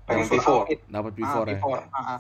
Pengen 0.06 0.28
Full 0.28 0.40
P4. 0.40 0.50
outfit. 0.50 0.80
Dapat 0.86 1.14
before 1.16 1.48
ya. 1.50 1.58
P4. 1.58 1.78
Ah, 1.90 2.00
ah. 2.18 2.20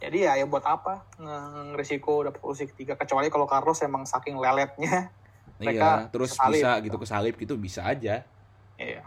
Jadi 0.00 0.18
ya, 0.24 0.32
ya 0.32 0.48
buat 0.48 0.64
apa 0.64 1.04
nge- 1.20 1.76
ngeresiko 1.76 2.24
dapat 2.24 2.40
posisi 2.40 2.72
ketiga 2.72 2.96
kecuali 2.96 3.28
kalau 3.28 3.44
Carlos 3.44 3.76
emang 3.84 4.08
saking 4.08 4.40
leletnya. 4.40 5.12
Iya, 5.60 5.76
mereka 5.76 5.88
terus 6.08 6.32
kesalip. 6.32 6.56
bisa 6.56 6.70
gitu 6.80 6.96
kesalip 6.96 7.34
gitu 7.36 7.54
bisa 7.60 7.84
aja. 7.84 8.24
Iya. 8.80 9.04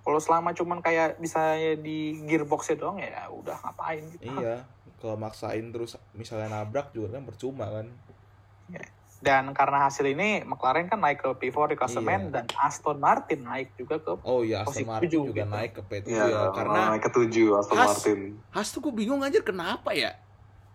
Kalau 0.00 0.16
selama 0.16 0.56
cuman 0.56 0.80
kayak 0.80 1.20
bisa 1.20 1.60
di 1.76 2.24
gearbox 2.24 2.72
doang 2.72 2.96
ya 2.96 3.28
udah 3.28 3.52
ngapain 3.60 4.00
gitu. 4.16 4.32
Iya, 4.32 4.64
kalau 4.96 5.20
maksain 5.20 5.68
terus 5.68 6.00
misalnya 6.16 6.48
nabrak 6.56 6.88
juga 6.96 7.20
kan 7.20 7.28
percuma 7.28 7.68
kan. 7.68 7.92
Dan 9.20 9.52
karena 9.52 9.84
hasil 9.84 10.06
ini 10.06 10.40
McLaren 10.42 10.88
kan 10.88 10.96
naik 10.96 11.20
ke 11.20 11.28
P4 11.30 11.44
di 11.66 11.70
Iya. 11.70 11.76
klasemen 11.76 12.20
dan 12.30 12.44
Aston 12.56 12.96
Martin 12.96 13.44
naik 13.44 13.76
juga 13.76 14.00
ke 14.00 14.16
Oh 14.18 14.40
iya, 14.40 14.64
Posisi 14.64 14.80
Aston 14.80 14.88
Martin 14.88 15.04
tujuh 15.06 15.22
juga 15.26 15.42
gitu. 15.42 15.52
naik 15.52 15.70
ke 15.70 15.82
P7 15.82 16.06
Iya, 16.08 16.24
ya. 16.24 16.42
Karena 16.50 16.80
naik 16.88 17.02
ke 17.02 17.10
tujuh 17.10 17.48
Aston 17.54 17.76
Haas- 17.76 17.90
Martin. 17.94 18.20
Haas 18.48 18.68
tuh 18.70 18.80
gue 18.80 18.92
bingung 18.94 19.20
aja 19.20 19.38
kenapa 19.38 19.92
ya 19.92 20.16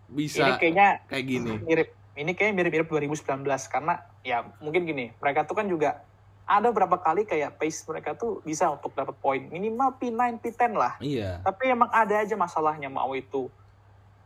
bisa 0.06 0.46
ini 0.46 0.52
kayaknya 0.56 0.88
kayak 1.04 1.24
gini. 1.26 1.52
mirip 1.60 1.88
ini 2.14 2.32
kayak 2.32 2.54
mirip-mirip 2.54 2.86
2019 2.86 3.42
karena 3.66 3.94
ya 4.22 4.46
mungkin 4.56 4.86
gini 4.86 5.10
mereka 5.16 5.42
tuh 5.42 5.52
kan 5.52 5.66
juga 5.66 6.06
ada 6.46 6.70
berapa 6.70 6.94
kali 6.96 7.26
kayak 7.26 7.58
pace 7.58 7.82
mereka 7.84 8.14
tuh 8.14 8.38
bisa 8.40 8.70
untuk 8.70 8.94
dapat 8.94 9.18
poin 9.18 9.42
minimal 9.44 9.98
P9 9.98 10.14
P10 10.38 10.72
lah 10.72 10.94
Iya. 10.96 11.42
tapi 11.42 11.66
emang 11.68 11.90
ada 11.90 12.14
aja 12.16 12.32
masalahnya 12.32 12.86
mau 12.86 13.10
itu 13.12 13.50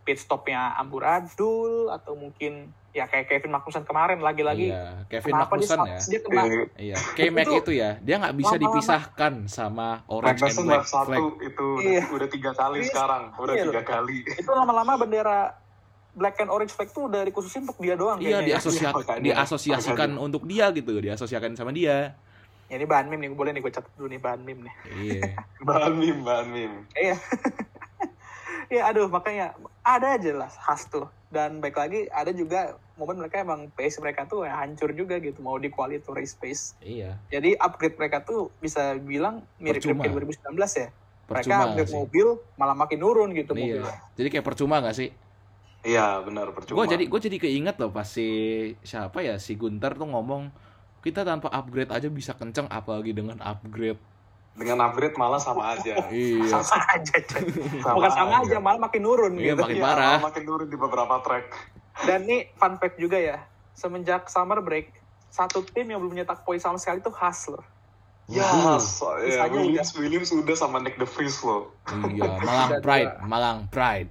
pit 0.01 0.17
stopnya 0.17 0.73
amburadul 0.75 1.89
atau 1.89 2.15
mungkin 2.15 2.53
ya 2.91 3.07
kayak 3.07 3.29
Kevin 3.29 3.53
Magnussen 3.53 3.85
kemarin 3.85 4.19
lagi-lagi 4.19 4.67
Iya, 4.69 5.07
Kevin 5.07 5.31
dia, 5.31 5.41
Magnussen 5.41 5.79
ya. 5.81 5.99
dia 6.01 6.21
kena 6.21 6.43
Iya, 6.43 6.65
Iya, 6.77 6.97
K-Mac 7.15 7.45
Itu 7.45 7.55
itu 7.57 7.73
ya, 7.77 7.91
dia 7.99 8.17
nggak 8.17 8.35
bisa 8.35 8.49
lama-lama- 8.51 8.65
dipisahkan 8.67 9.33
sama 9.47 9.89
orange 10.07 10.27
and 10.33 10.43
Magnussen 10.43 10.65
black 10.65 10.81
lap 10.81 10.91
satu 10.91 11.07
flag. 11.07 11.23
itu 11.45 11.67
Iya. 11.81 12.03
udah 12.09 12.29
tiga 12.29 12.51
kali 12.53 12.77
Iya. 12.77 12.89
sekarang, 12.89 13.23
udah 13.33 13.55
Iya 13.55 13.65
tiga 13.65 13.83
kali. 13.85 14.19
itu 14.27 14.51
lama-lama 14.51 14.93
bendera 14.97 15.41
black 16.11 16.37
and 16.39 16.51
orange 16.51 16.73
flag 16.73 16.91
tuh 16.91 17.07
udah 17.07 17.23
dikhususin 17.23 17.63
untuk 17.63 17.79
dia 17.79 17.95
doang 17.95 18.19
Iya, 18.19 18.43
kayaknya 18.43 18.59
ya. 18.59 18.59
Iya, 18.59 18.91
makanya. 18.93 19.23
diasosiasikan 19.23 20.11
untuk 20.19 20.43
dia 20.45 20.67
gitu, 20.73 20.93
diasosiasikan 20.97 21.55
sama 21.55 21.71
dia. 21.71 22.19
Ya, 22.67 22.75
ini 22.75 22.87
bahan 22.87 23.07
meme 23.07 23.23
nih 23.25 23.31
boleh 23.33 23.51
nih 23.51 23.61
gue 23.61 23.73
catat 23.73 23.91
dulu 23.95 24.07
nih 24.09 24.19
bahan 24.19 24.41
meme 24.41 24.61
nih 24.63 24.75
Iya. 24.97 25.23
Bahan 25.69 25.93
mim, 25.93 26.17
bahan 26.21 26.47
mim. 26.49 26.73
Iya. 26.93 27.15
Ya 28.71 28.87
aduh 28.87 29.07
makanya 29.07 29.51
ada 29.83 30.15
aja 30.15 30.31
lah 30.33 30.47
khas 30.49 30.87
tuh 30.87 31.05
dan 31.27 31.59
baik 31.59 31.75
lagi 31.75 32.07
ada 32.09 32.31
juga 32.31 32.75
momen 32.95 33.19
mereka 33.19 33.41
emang 33.41 33.67
pace 33.69 33.99
mereka 33.99 34.25
tuh 34.25 34.43
ya 34.43 34.55
hancur 34.57 34.91
juga 34.93 35.19
gitu 35.19 35.39
mau 35.41 35.57
di 35.57 35.67
quality 35.67 36.07
race 36.09 36.33
pace 36.33 36.79
Iya. 36.79 37.19
jadi 37.27 37.59
upgrade 37.59 37.99
mereka 37.99 38.23
tuh 38.23 38.55
bisa 38.57 38.95
bilang 38.97 39.43
mirip 39.57 39.83
Percuma. 39.83 40.07
kayak 40.07 40.15
2019 40.47 40.55
ya 40.55 40.89
mereka 40.89 40.95
Percuma 41.27 41.63
upgrade 41.65 41.87
sih. 41.87 41.97
mobil 41.97 42.27
malah 42.55 42.77
makin 42.77 42.99
nurun 42.99 43.31
gitu 43.33 43.53
Iya. 43.53 43.83
mobilnya 43.83 43.97
Jadi 44.15 44.29
kayak 44.29 44.47
percuma 44.47 44.79
gak 44.81 44.97
sih? 44.97 45.11
Iya, 45.81 46.21
benar 46.21 46.53
percuma. 46.53 46.77
Gue 46.77 46.87
jadi 46.87 47.05
gue 47.09 47.21
jadi 47.23 47.37
keinget 47.41 47.81
loh 47.81 47.89
pas 47.89 48.05
si 48.05 48.29
siapa 48.83 49.25
ya 49.25 49.41
si 49.41 49.57
Gunter 49.57 49.97
tuh 49.97 50.05
ngomong 50.07 50.53
kita 51.01 51.25
tanpa 51.25 51.49
upgrade 51.49 51.89
aja 51.89 52.05
bisa 52.07 52.37
kenceng 52.37 52.69
apalagi 52.69 53.11
dengan 53.11 53.41
upgrade. 53.41 53.97
Dengan 54.53 54.77
upgrade 54.83 55.15
malah 55.15 55.39
sama 55.39 55.73
aja. 55.73 55.95
Iya. 56.11 56.59
sama 56.59 56.83
aja 56.91 57.17
coy. 57.23 57.43
bukan 57.81 58.11
sama 58.11 58.35
aja 58.41 58.57
malah 58.59 58.81
makin 58.81 59.01
nurun 59.01 59.33
Iya, 59.35 59.55
gitu 59.55 59.63
makin 59.63 59.77
Iya, 59.77 59.85
parah. 59.85 60.07
malah 60.13 60.25
makin 60.27 60.43
turun 60.45 60.67
di 60.67 60.77
beberapa 60.77 61.17
track. 61.21 61.47
dan 62.01 62.25
nih 62.25 62.49
fun 62.55 62.75
fact 62.75 62.97
juga 62.97 63.17
ya 63.17 63.45
semenjak 63.73 64.25
summer 64.27 64.59
break 64.59 64.89
satu 65.29 65.61
tim 65.63 65.85
yang 65.87 66.01
belum 66.01 66.15
nyetak 66.15 66.43
poin 66.43 66.57
sama 66.57 66.77
sekali 66.77 66.99
tuh 66.99 67.13
Haas 67.13 67.45
loh 67.47 67.63
Ya, 68.27 68.47
so- 68.79 69.19
ya, 69.19 69.43
Sisanya 69.43 69.59
Williams, 69.59 69.91
Williams 69.93 70.31
udah 70.31 70.55
sama 70.55 70.79
Nick 70.79 70.95
De 70.95 71.05
Vries 71.05 71.43
loh. 71.43 71.75
Iya, 72.07 72.31
Malang 72.47 72.71
Pride, 72.79 73.13
Malang 73.21 73.59
Pride. 73.67 74.11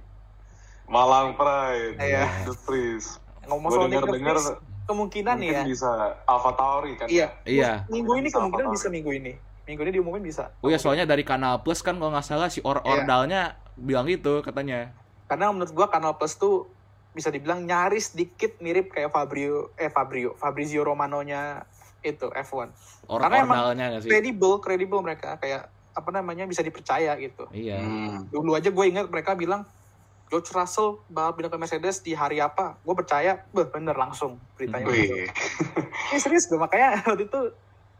Malang 0.84 1.28
Pride, 1.32 1.96
Iya. 1.96 2.28
De 2.44 2.52
Vries. 2.60 3.16
ngomong 3.42 3.66
Gue 3.66 3.78
soal 3.78 3.88
Nick 3.88 4.04
dengar 4.12 4.36
Vries, 4.36 4.60
kemungkinan 4.84 5.34
nih 5.36 5.48
ya 5.50 5.62
bisa 5.64 5.88
Alpha 6.26 6.52
Tauri 6.52 6.92
kan? 6.94 7.08
Iya. 7.08 7.32
Iya. 7.42 7.88
Minggu 7.88 8.12
ini 8.14 8.28
kemungkinan 8.28 8.68
bisa 8.68 8.86
minggu 8.86 9.08
ini. 9.10 9.32
Minggu 9.68 9.80
ini 9.86 9.92
diumumin 10.00 10.22
bisa. 10.24 10.50
Oh 10.64 10.68
ya 10.72 10.80
soalnya 10.80 11.04
dari 11.06 11.22
Kanal 11.22 11.60
Plus 11.62 11.80
kan 11.84 11.96
kalau 12.00 12.10
nggak 12.10 12.26
salah 12.26 12.48
si 12.48 12.60
Or 12.64 12.80
Iya. 12.82 13.04
Ordalnya 13.04 13.40
bilang 13.76 14.08
gitu 14.08 14.40
katanya. 14.40 14.90
Karena 15.30 15.52
menurut 15.54 15.72
gua 15.72 15.86
Kanal 15.88 16.16
Plus 16.18 16.34
tuh 16.36 16.66
bisa 17.10 17.28
dibilang 17.30 17.66
nyaris 17.66 18.14
dikit 18.14 18.62
mirip 18.62 18.94
kayak 18.94 19.10
Fabrio 19.10 19.74
eh 19.74 19.90
Fabrio, 19.90 20.38
Fabrizio 20.38 20.86
Romano-nya 20.86 21.66
itu 22.06 22.30
F1. 22.30 22.70
Or 23.10 23.20
Karena 23.20 23.36
emang 23.44 23.56
Ordalnya 23.58 23.84
nggak 23.96 24.02
sih? 24.06 24.10
Credible, 24.10 24.56
credible 24.62 25.02
mereka 25.02 25.36
kayak 25.36 25.68
apa 25.90 26.10
namanya 26.14 26.46
bisa 26.46 26.62
dipercaya 26.62 27.18
gitu. 27.18 27.50
Iya. 27.50 27.82
Hmm. 27.82 28.30
Dulu 28.30 28.54
aja 28.54 28.70
gue 28.70 28.84
ingat 28.86 29.10
mereka 29.10 29.34
bilang 29.34 29.66
George 30.30 30.54
Russell 30.54 31.02
balap 31.10 31.34
pindah 31.34 31.50
ke 31.50 31.58
Mercedes 31.58 31.98
di 32.06 32.14
hari 32.14 32.38
apa? 32.38 32.78
Gue 32.86 32.94
percaya, 32.94 33.42
beh 33.50 33.66
bener 33.66 33.98
langsung 33.98 34.38
beritanya. 34.54 34.86
Ini 36.14 36.18
serius 36.22 36.46
gue 36.46 36.56
makanya 36.56 37.02
waktu 37.10 37.26
itu 37.26 37.40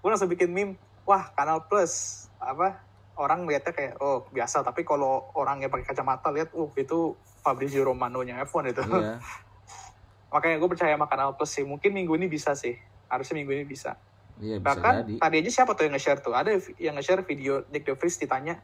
gue 0.01 0.09
langsung 0.09 0.31
bikin 0.31 0.55
meme 0.55 0.79
wah 1.11 1.35
kanal 1.35 1.67
plus. 1.67 2.27
Apa? 2.39 2.79
Orang 3.19 3.51
lihatnya 3.51 3.75
kayak 3.75 3.99
oh 3.99 4.31
biasa. 4.31 4.63
Tapi 4.63 4.87
kalau 4.87 5.27
orang 5.35 5.67
yang 5.67 5.75
pakai 5.75 5.91
kacamata 5.91 6.31
lihat 6.31 6.55
uh 6.55 6.71
itu 6.79 7.19
Fabrizio 7.43 7.83
Romano 7.83 8.23
nya 8.23 8.39
F1 8.47 8.71
itu. 8.71 8.83
Iya. 8.87 9.19
makanya 10.35 10.63
gue 10.63 10.69
percaya 10.71 10.95
sama 10.95 11.11
kanal 11.11 11.35
plus 11.35 11.51
sih. 11.51 11.67
Mungkin 11.67 11.91
minggu 11.91 12.15
ini 12.15 12.31
bisa 12.31 12.55
sih. 12.55 12.79
Harusnya 13.11 13.43
minggu 13.43 13.51
ini 13.59 13.67
bisa. 13.67 13.99
Iya 14.39 14.63
bisa 14.63 14.67
bahkan 14.71 14.95
jadi. 15.03 15.19
tadi 15.19 15.37
aja 15.43 15.51
siapa 15.51 15.75
tuh 15.75 15.91
yang 15.91 15.95
nge-share 15.99 16.21
tuh? 16.23 16.33
Ada 16.33 16.51
yang 16.79 16.95
nge-share 16.95 17.27
video 17.27 17.67
Nick 17.75 17.83
De 17.83 17.99
Vries 17.99 18.17
ditanya 18.17 18.63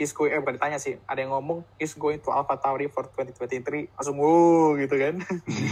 he's 0.00 0.12
going, 0.12 0.32
eh 0.32 0.40
bukan 0.40 0.56
ditanya 0.56 0.78
sih, 0.80 0.96
ada 1.04 1.20
yang 1.20 1.32
ngomong 1.32 1.62
he's 1.76 1.94
going 1.94 2.18
to 2.18 2.32
Alpha 2.32 2.56
Tauri 2.56 2.88
for 2.88 3.06
2023, 3.14 3.92
langsung 3.94 4.16
wow 4.18 4.74
gitu 4.80 4.94
kan. 4.96 5.14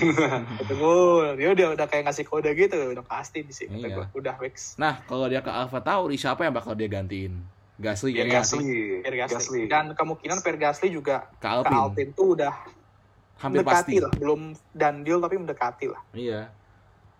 Gitu, 0.60 0.74
wow, 0.76 1.34
dia 1.34 1.48
udah 1.52 1.66
udah 1.74 1.86
kayak 1.88 2.10
ngasih 2.10 2.24
kode 2.28 2.52
gitu, 2.54 2.94
udah 2.94 3.04
pasti 3.04 3.42
di 3.42 3.50
sini. 3.50 3.80
Iya. 3.80 4.12
Udah 4.12 4.36
Wex. 4.38 4.76
Nah, 4.76 5.02
kalau 5.08 5.26
dia 5.26 5.40
ke 5.40 5.50
Alpha 5.50 5.80
Tauri, 5.80 6.20
siapa 6.20 6.44
yang 6.44 6.54
bakal 6.54 6.76
dia 6.76 6.86
gantiin? 6.86 7.40
Gasly 7.80 8.12
Pierre 8.12 8.28
kayaknya 8.28 8.44
Gasly. 8.44 8.64
Pierre 9.00 9.18
Gasly. 9.24 9.34
Gasly. 9.40 9.60
Dan 9.72 9.84
kemungkinan 9.96 10.38
Pierre 10.44 10.60
Gasly 10.60 10.88
juga 10.92 11.32
ke 11.40 11.40
ke 11.40 11.48
Alpine. 11.48 11.80
Alpine 11.80 12.12
tuh 12.12 12.28
udah 12.36 12.54
Hampir 13.40 13.64
mendekati 13.64 13.96
pasti. 13.96 14.04
lah, 14.04 14.12
belum 14.20 14.40
dan 14.76 15.00
deal 15.00 15.16
tapi 15.16 15.40
mendekati 15.40 15.86
lah. 15.88 16.00
Iya. 16.12 16.52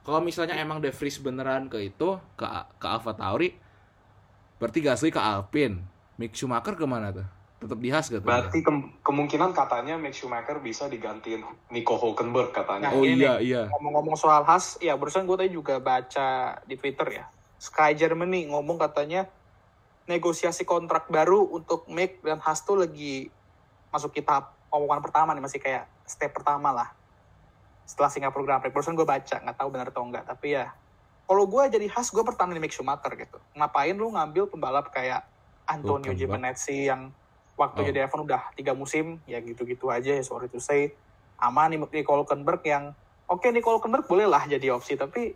Kalau 0.05 0.21
misalnya 0.21 0.57
emang 0.61 0.85
De 0.85 0.93
Vries 0.93 1.17
beneran 1.17 1.73
ke 1.73 1.81
itu, 1.81 2.21
ke 2.37 2.45
ke 2.77 2.87
Alpha 2.87 3.17
Tauri, 3.17 3.57
berarti 4.61 4.79
Gasly 4.85 5.09
ke 5.09 5.21
Alpine. 5.21 5.81
Mick 6.21 6.37
Schumacher 6.37 6.77
ke 6.77 6.85
mana 6.85 7.09
tuh? 7.09 7.25
Tetap 7.65 7.81
di 7.81 7.89
Haas 7.89 8.13
gitu. 8.13 8.21
Berarti 8.21 8.61
kem- 8.61 8.93
kemungkinan 9.01 9.57
katanya 9.57 9.97
Mick 9.97 10.13
Schumacher 10.13 10.61
bisa 10.61 10.85
digantiin 10.85 11.41
Nico 11.73 11.97
Hulkenberg 11.97 12.53
katanya. 12.53 12.93
Nah, 12.93 13.01
Oh 13.01 13.09
ini 13.09 13.25
iya 13.25 13.41
iya. 13.41 13.63
Ngomong-ngomong 13.73 14.21
soal 14.21 14.45
Haas, 14.45 14.77
ya 14.85 15.01
barusan 15.01 15.25
gue 15.25 15.37
tadi 15.41 15.57
juga 15.57 15.81
baca 15.81 16.61
di 16.69 16.77
Twitter 16.77 17.09
ya. 17.09 17.25
Sky 17.57 17.97
Germany 17.97 18.53
ngomong 18.53 18.77
katanya 18.77 19.29
negosiasi 20.05 20.69
kontrak 20.69 21.09
baru 21.09 21.41
untuk 21.49 21.89
Mick 21.89 22.21
dan 22.21 22.37
Haas 22.45 22.65
tuh 22.69 22.77
lagi 22.77 23.33
masuk 23.89 24.13
ke 24.13 24.21
tahap 24.21 24.57
omongan 24.69 25.01
pertama 25.01 25.33
nih, 25.33 25.45
masih 25.45 25.61
kayak 25.61 25.89
step 26.05 26.37
pertama 26.37 26.73
lah. 26.73 26.89
Setelah 27.89 28.13
Singapura 28.13 28.45
Grand 28.45 28.61
Prix. 28.61 28.73
Barusan 28.77 28.93
gue 28.93 29.09
baca, 29.09 29.37
nggak 29.41 29.57
tahu 29.57 29.69
benar 29.73 29.89
atau 29.89 30.05
enggak. 30.05 30.25
Tapi 30.29 30.53
ya, 30.57 30.69
kalau 31.25 31.45
gue 31.49 31.63
jadi 31.69 31.87
Haas, 31.93 32.13
gue 32.13 32.25
pertahanin 32.25 32.61
Mick 32.61 32.73
Schumacher 32.73 33.13
gitu. 33.17 33.37
Ngapain 33.53 33.97
lu 33.97 34.13
ngambil 34.13 34.49
pembalap 34.49 34.89
kayak 34.93 35.30
Antonio. 35.71 36.11
Giovinazzi 36.11 36.91
yang 36.91 37.15
waktu 37.55 37.79
Oh. 37.83 37.87
jadi 37.87 38.09
F1 38.09 38.25
udah 38.25 38.43
tiga 38.57 38.73
musim, 38.73 39.21
ya 39.29 39.39
gitu-gitu 39.45 39.93
aja 39.93 40.17
ya 40.17 40.25
sorry 40.25 40.49
to 40.49 40.59
say. 40.59 40.91
Aman 41.41 41.73
nih 41.73 41.81
Nico 41.81 42.13
Hulkenberg 42.13 42.61
yang 42.65 42.93
oke 43.25 43.49
Nico 43.53 43.73
Hulkenberg 43.73 44.05
boleh 44.09 44.29
lah 44.29 44.45
jadi 44.45 44.73
opsi 44.73 44.97
tapi 44.97 45.33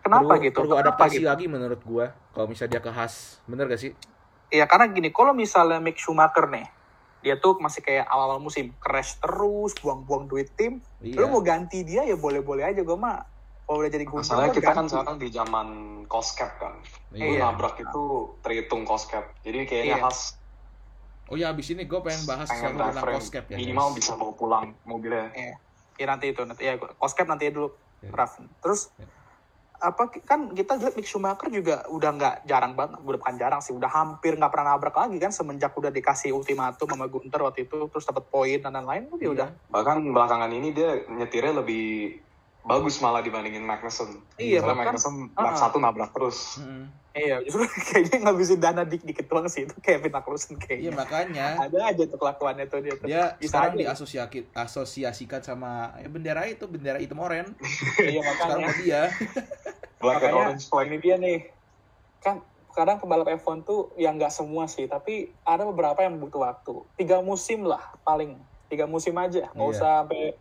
kenapa 0.00 0.36
perlu, 0.36 0.44
gitu? 0.44 0.58
Perlu 0.64 0.74
Kenapa 0.76 0.86
adaptasi 0.88 1.20
gitu? 1.20 1.28
lagi 1.28 1.44
menurut 1.48 1.80
gua. 1.84 2.06
Kalau 2.32 2.46
misalnya 2.48 2.78
dia 2.78 2.82
ke 2.84 2.90
Haas, 2.92 3.40
bener 3.44 3.68
gak 3.68 3.80
sih? 3.80 3.92
Iya 4.52 4.68
karena 4.68 4.92
gini, 4.92 5.08
kalau 5.08 5.32
misalnya 5.32 5.80
Mick 5.80 5.96
Schumacher 5.96 6.44
nih, 6.48 6.68
dia 7.24 7.40
tuh 7.40 7.56
masih 7.56 7.80
kayak 7.80 8.04
awal-awal 8.04 8.42
musim 8.42 8.74
crash 8.76 9.16
terus, 9.16 9.72
buang-buang 9.80 10.28
duit 10.28 10.52
tim. 10.52 10.84
Iya. 11.00 11.24
Lu 11.24 11.32
mau 11.32 11.40
ganti 11.40 11.80
dia 11.86 12.04
ya 12.04 12.18
boleh-boleh 12.20 12.66
aja 12.66 12.84
gue 12.84 12.98
mah. 12.98 13.24
Kalau 13.62 13.78
udah 13.78 13.90
jadi 13.90 14.04
gubernur 14.04 14.26
Masalahnya 14.26 14.52
kita 14.52 14.70
kan 14.70 14.86
sekarang 14.86 15.16
di 15.16 15.28
zaman 15.28 15.68
cost 16.04 16.34
cap 16.34 16.52
kan. 16.58 16.74
Iya. 17.10 17.40
Nabrak 17.42 17.78
itu 17.78 18.02
terhitung 18.40 18.82
cost 18.82 19.08
cap. 19.08 19.32
Jadi 19.40 19.64
kayaknya 19.64 19.96
Iya. 19.96 20.04
Haas 20.04 20.36
Oh 21.26 21.38
ya 21.38 21.48
abis 21.48 21.72
ini 21.72 21.82
gue 21.82 21.96
pengen 21.98 22.26
bahas 22.26 22.44
pengen 22.46 22.76
tentang 22.76 22.92
cost 23.08 23.30
cap 23.30 23.46
ya. 23.46 23.56
minimal 23.56 23.88
guys. 23.88 23.96
bisa 23.96 24.12
bawa 24.14 24.32
pulang 24.32 24.64
mobilnya. 24.82 25.32
Iya. 25.32 25.54
Ya 25.94 26.06
nanti 26.06 26.28
itu 26.28 26.42
nanti 26.42 26.62
ya 26.62 26.76
cost 26.76 27.14
cap 27.14 27.24
nanti 27.24 27.48
dulu 27.48 27.72
Iya. 28.00 28.10
Raf. 28.12 28.36
Terus 28.58 28.90
Iya. 28.94 29.08
apa 29.80 30.02
kan 30.20 30.46
kita 30.48 30.76
lihat 30.76 30.94
Mick 30.94 31.04
Schumacher 31.04 31.48
juga 31.48 31.82
udah 31.88 32.10
nggak 32.12 32.34
jarang 32.44 32.70
banget, 32.72 32.98
udah 33.00 33.18
bukan 33.18 33.34
jarang 33.34 33.58
sih, 33.58 33.72
udah 33.72 33.88
hampir 33.88 34.30
nggak 34.32 34.46
pernah 34.48 34.74
nabrak 34.74 34.94
lagi 34.94 35.18
kan 35.18 35.30
semenjak 35.30 35.72
udah 35.72 35.90
dikasih 35.90 36.30
ultimatum 36.30 36.86
sama 36.86 37.06
Gunter 37.06 37.40
waktu 37.40 37.64
itu 37.64 37.78
terus 37.88 38.04
dapat 38.04 38.22
poin 38.24 38.58
dan 38.58 38.70
lain-lain 38.72 39.10
dia 39.12 39.18
Iya. 39.20 39.30
udah 39.32 39.48
Bahkan 39.70 39.96
belakangan 40.08 40.50
ini 40.50 40.70
dia 40.70 41.02
nyetirnya 41.08 41.56
lebih 41.56 42.14
bagus 42.62 42.98
malah 42.98 43.18
dibandingin 43.18 43.60
Magnussen. 43.60 44.22
Iya, 44.34 44.58
Soalnya 44.58 44.66
bahkan- 44.76 44.94
Magnussen 44.94 45.14
lap 45.28 45.44
Uh-uh. 45.44 45.58
satu 45.58 45.76
nabrak 45.78 46.10
terus. 46.10 46.58
Mm-mm. 46.58 46.86
iya 47.12 47.36
justru 47.44 47.60
kayaknya 47.68 48.24
ngabisin 48.24 48.56
dana 48.56 48.82
dik 48.82 49.04
dikit 49.04 49.26
doang 49.26 49.44
sih 49.44 49.62
itu 49.62 49.74
Kevin 49.78 50.08
Magnussen 50.10 50.54
Iya 50.54 50.62
kayaknya 50.62 50.90
makanya 50.92 51.46
ada 51.60 51.78
aja 51.86 52.02
tuh 52.02 52.16
kelakuannya 52.16 52.64
tuh 52.66 52.80
dia 52.80 52.94
tuh. 52.94 53.04
dia 53.04 53.22
Bisa 53.36 53.52
sekarang 53.52 53.72
aja. 53.74 53.80
diasosiasi 53.84 54.38
asosiasikan 54.50 55.40
sama 55.40 55.70
ya, 55.94 56.08
bendera 56.08 56.46
itu 56.46 56.64
bendera 56.64 56.96
hitam 56.96 57.18
oren. 57.18 57.52
iya 58.00 58.20
Sekarang 58.24 58.64
makanya 58.64 58.66
ke 58.66 58.80
dia. 58.80 59.02
Black 60.00 60.18
and 60.18 60.24
Makanya, 60.24 60.34
orange 60.48 60.64
flag. 60.66 60.84
ini 60.84 60.96
dia 60.98 61.16
nih 61.16 61.38
kan 62.18 62.36
kadang 62.70 62.96
pembalap 62.96 63.28
F1 63.28 63.60
tuh 63.62 63.92
yang 63.96 64.16
nggak 64.16 64.30
semua 64.30 64.64
sih 64.64 64.86
tapi 64.86 65.14
ada 65.42 65.62
beberapa 65.62 66.00
yang 66.00 66.16
butuh 66.16 66.42
waktu 66.42 66.74
tiga 66.96 67.20
musim 67.20 67.62
lah 67.62 67.92
paling 68.00 68.34
tiga 68.66 68.82
musim 68.84 69.12
aja 69.14 69.46
nggak 69.48 69.60
Iya. 69.60 69.74
usah 69.74 69.92
sampai 70.00 70.32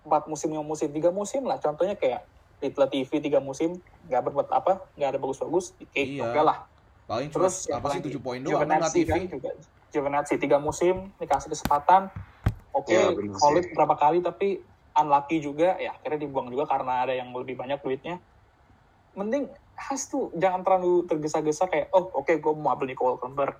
empat 0.00 0.26
musim 0.26 0.48
lima 0.52 0.64
musim 0.64 0.88
tiga 0.90 1.10
musim 1.12 1.44
lah. 1.44 1.60
Contohnya 1.60 1.94
kayak 1.96 2.24
Little 2.60 2.88
TV 2.92 3.10
tiga 3.24 3.40
musim 3.40 3.80
nggak 4.08 4.20
berbuat 4.20 4.48
apa 4.52 4.84
nggak 4.96 5.08
ada 5.16 5.18
bagus-bagus 5.18 5.72
oke 5.80 5.96
Iya. 5.96 6.28
oke 6.28 6.40
lah. 6.44 6.58
Paling 7.08 7.28
cuma 7.32 7.48
terus 7.48 7.66
yang 7.66 7.80
apa 7.80 7.88
sih 7.96 8.00
7 8.04 8.20
poin 8.20 8.38
doang 8.40 8.60
nggak 8.60 8.68
Giovinazzi 8.68 9.00
TV. 9.02 9.10
kan 9.10 9.20
juga. 9.28 9.50
Giovinazzi 9.90 10.34
tiga 10.36 10.56
musim 10.60 10.94
dikasih 11.16 11.48
kesempatan. 11.50 12.12
Oke 12.70 12.94
bener 12.94 13.34
sih. 13.34 13.40
solid 13.40 13.64
berapa 13.74 13.94
kali 13.96 14.18
tapi 14.22 14.60
unlucky 14.94 15.40
juga. 15.40 15.74
Ya 15.80 15.96
akhirnya 15.96 16.28
dibuang 16.28 16.52
juga 16.52 16.68
karena 16.68 17.08
ada 17.08 17.12
yang 17.16 17.32
lebih 17.32 17.56
banyak 17.56 17.80
duitnya. 17.80 18.20
Mending 19.16 19.48
Has 19.80 20.12
tuh 20.12 20.28
jangan 20.36 20.60
terlalu 20.60 21.08
tergesa-gesa 21.08 21.64
kayak 21.64 21.88
oh 21.96 22.12
oke 22.12 22.28
gue 22.28 22.52
mau 22.52 22.76
ambil 22.76 22.92
Nico 22.92 23.08
Hulkenberg 23.08 23.56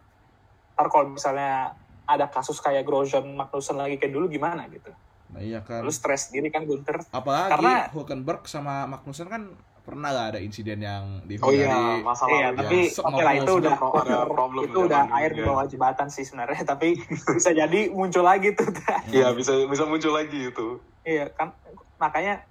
ntar 0.76 0.86
kalau 0.92 1.08
misalnya 1.08 1.72
ada 2.04 2.28
kasus 2.28 2.60
kayak 2.60 2.84
Grosjean 2.84 3.24
Magnussen 3.24 3.80
lagi 3.80 3.96
kayak 3.96 4.12
dulu 4.12 4.28
gimana 4.28 4.68
gitu 4.68 4.92
Nah 5.30 5.40
iya 5.40 5.60
kan. 5.60 5.80
lu 5.80 5.90
stres 5.90 6.26
sendiri 6.26 6.48
kan 6.48 6.64
Gunter 6.64 6.98
Apalagi 7.08 7.54
karena- 7.54 7.86
Hulkenberg 7.90 8.42
sama 8.44 8.84
Magnussen 8.84 9.26
kan 9.26 9.46
pernah 9.80 10.10
lah 10.10 10.24
ada 10.28 10.38
insiden 10.38 10.78
yang 10.78 11.24
Oh 11.40 11.50
iya, 11.50 11.98
masalah 11.98 12.30
Iya, 12.30 12.42
ya. 12.44 12.50
tapi 12.52 12.78
oke 12.92 13.22
lah 13.22 13.34
itu 13.34 13.52
udah 13.56 13.74
sama 13.74 14.00
ada 14.00 14.18
problem 14.28 14.62
itu 14.62 14.78
udah 14.80 15.02
air 15.14 15.30
di 15.32 15.40
ya. 15.40 15.46
bawah 15.46 15.64
jembatan 15.64 16.06
sih 16.06 16.22
sebenarnya 16.22 16.62
tapi 16.68 17.00
bisa 17.28 17.50
jadi 17.50 17.80
muncul 17.88 18.22
lagi 18.22 18.52
tuh 18.52 18.68
Iya, 19.10 19.32
bisa 19.32 19.56
bisa 19.64 19.84
muncul 19.84 20.12
lagi 20.12 20.50
itu. 20.50 20.78
Iya 21.00 21.30
kan 21.30 21.56
makanya 21.96 22.44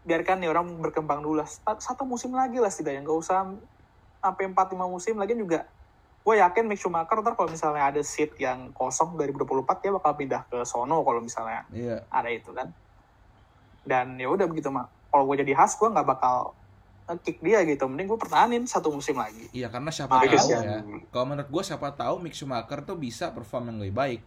biarkan 0.00 0.40
nih 0.40 0.48
orang 0.48 0.66
berkembang 0.78 1.20
dulu 1.20 1.36
lah 1.36 1.46
Sat- 1.46 1.84
satu 1.84 2.02
musim 2.02 2.32
lagi 2.32 2.56
lah 2.56 2.68
setidaknya 2.68 3.04
nggak 3.04 3.18
usah 3.18 3.44
sampai 4.16 4.44
empat 4.46 4.70
lima 4.70 4.86
musim 4.86 5.14
lagi 5.14 5.32
juga 5.32 5.68
gue 6.20 6.34
yakin 6.36 6.68
Mick 6.68 6.76
Schumacher 6.76 7.16
ntar 7.24 7.32
kalau 7.32 7.48
misalnya 7.48 7.88
ada 7.88 8.02
seat 8.04 8.36
yang 8.36 8.70
kosong 8.76 9.16
2024 9.16 9.82
dia 9.82 9.90
bakal 9.90 10.12
pindah 10.14 10.42
ke 10.46 10.58
sono 10.68 11.00
kalau 11.00 11.18
misalnya 11.18 11.64
Iya. 11.72 12.04
ada 12.12 12.28
itu 12.28 12.52
kan 12.52 12.68
dan 13.82 14.20
ya 14.20 14.28
udah 14.28 14.44
begitu 14.44 14.68
mah 14.68 14.84
kalau 15.08 15.24
gue 15.26 15.40
jadi 15.40 15.56
Haas 15.56 15.74
gue 15.74 15.88
nggak 15.88 16.04
bakal 16.06 16.52
kick 17.24 17.42
dia 17.42 17.64
gitu 17.66 17.90
mending 17.90 18.06
gue 18.06 18.20
pertahanin 18.20 18.62
satu 18.68 18.94
musim 18.94 19.18
lagi 19.18 19.50
Iya 19.50 19.66
karena 19.66 19.90
siapa 19.90 20.22
Tapi 20.22 20.30
tahu 20.30 20.48
ya. 20.54 20.78
Kalau 21.10 21.26
menurut 21.26 21.50
gue 21.50 21.62
siapa 21.66 21.88
tahu 21.96 22.22
Mick 22.22 22.36
Schumacher 22.36 22.86
tuh 22.86 22.94
bisa 22.94 23.34
perform 23.34 23.74
yang 23.74 23.78
lebih 23.82 23.96
baik. 23.96 24.20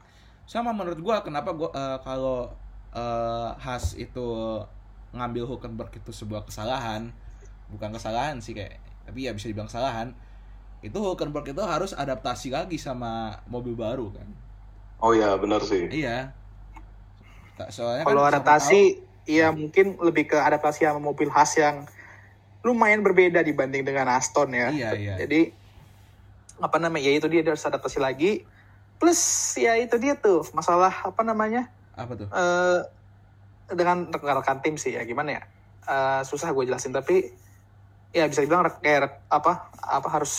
Sama 0.44 0.76
menurut 0.76 1.00
gue 1.00 1.16
kenapa 1.24 1.56
gua 1.56 1.72
eh, 1.72 1.98
kalau 2.04 2.52
eh, 2.92 3.50
Haas 3.56 3.96
itu 3.96 4.60
ngambil 5.14 5.46
Hulkenberg 5.48 5.94
itu 5.96 6.12
sebuah 6.12 6.44
kesalahan, 6.44 7.14
bukan 7.70 7.94
kesalahan 7.94 8.42
sih 8.42 8.58
kayak, 8.58 8.82
tapi 9.06 9.30
ya 9.30 9.32
bisa 9.32 9.46
dibilang 9.48 9.70
kesalahan. 9.70 10.12
Itu 10.84 11.00
Hulkenberg 11.00 11.48
itu 11.48 11.64
harus 11.64 11.96
adaptasi 11.96 12.52
lagi 12.52 12.76
sama 12.76 13.40
mobil 13.48 13.72
baru 13.74 14.12
kan. 14.12 14.28
Oh 15.00 15.16
iya, 15.16 15.32
benar 15.36 15.64
sih. 15.64 15.88
Iya. 15.88 16.36
Tak- 17.56 17.72
Soalnya 17.72 18.04
kalau 18.04 18.22
kan 18.22 18.30
adaptasi 18.36 18.82
ya 19.24 19.50
mungkin 19.50 19.96
lebih 19.98 20.28
ke 20.28 20.38
adaptasi 20.38 20.84
sama 20.84 21.00
mobil 21.00 21.32
Haas 21.32 21.56
yang 21.56 21.88
lumayan 22.62 23.00
berbeda 23.00 23.40
dibanding 23.40 23.84
dengan 23.84 24.08
Aston 24.10 24.52
ya 24.52 24.68
tahu- 24.68 24.76
Iya 24.76 24.90
iya. 24.94 25.16
Jadi 25.18 25.42
apa 26.60 26.78
namanya? 26.78 27.04
Ya 27.04 27.14
itu 27.16 27.28
dia 27.28 27.40
dia 27.40 27.52
harus 27.52 27.64
adaptasi 27.64 28.00
lagi. 28.00 28.44
Plus 29.00 29.20
ya 29.56 29.76
itu 29.76 29.96
dia 29.98 30.16
tuh 30.16 30.44
masalah 30.52 30.92
apa 31.02 31.24
namanya? 31.24 31.72
Apa 31.96 32.14
tuh? 32.14 32.28
eh 32.28 32.80
dengan 33.72 34.06
rekan-rekan 34.06 34.60
tim 34.60 34.76
sih 34.76 34.94
ya 34.94 35.04
gimana 35.04 35.40
ya? 35.40 35.42
Eh, 35.84 36.22
susah 36.24 36.52
gue 36.52 36.64
jelasin 36.64 36.92
tapi 36.92 37.32
ya 38.12 38.24
bisa 38.26 38.40
dibilang 38.40 38.68
kayak 38.80 39.28
apa 39.28 39.68
apa 39.80 40.08
harus 40.10 40.32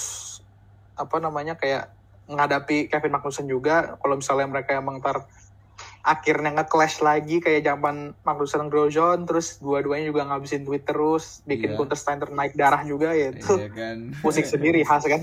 apa 0.95 1.17
namanya 1.19 1.55
kayak 1.55 1.91
menghadapi 2.25 2.89
Kevin 2.89 3.13
Magnussen 3.13 3.47
juga 3.47 3.99
kalau 4.01 4.17
misalnya 4.17 4.49
mereka 4.49 4.79
emang 4.79 5.03
ntar 5.03 5.29
akhirnya 6.05 6.53
nge-clash 6.61 7.01
lagi 7.01 7.41
kayak 7.41 7.65
zaman 7.65 8.13
Magnussen 8.23 8.65
dan 8.65 8.69
Grosjean 8.69 9.25
terus 9.25 9.57
dua-duanya 9.59 10.07
juga 10.07 10.23
ngabisin 10.29 10.63
duit 10.63 10.85
terus 10.85 11.41
bikin 11.45 11.75
Iya. 11.75 11.77
Gunter 11.81 11.97
Steiner 11.97 12.29
naik 12.29 12.55
darah 12.55 12.85
juga 12.85 13.17
ya 13.17 13.33
itu 13.33 13.57
Iya 13.57 13.71
kan. 13.73 13.99
musik 14.25 14.45
sendiri 14.45 14.85
khas 14.85 15.05
kan 15.05 15.21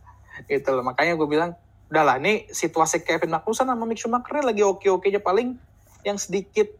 itu 0.48 0.68
loh 0.70 0.82
makanya 0.86 1.18
gue 1.18 1.28
bilang 1.28 1.52
udahlah 1.90 2.22
ini 2.22 2.46
situasi 2.48 3.02
Kevin 3.02 3.34
Magnussen 3.34 3.66
sama 3.66 3.84
Mick 3.84 3.98
Schumacher 3.98 4.40
lagi 4.40 4.62
oke-oke 4.62 5.10
aja 5.10 5.18
paling 5.18 5.58
yang 6.00 6.16
sedikit 6.16 6.70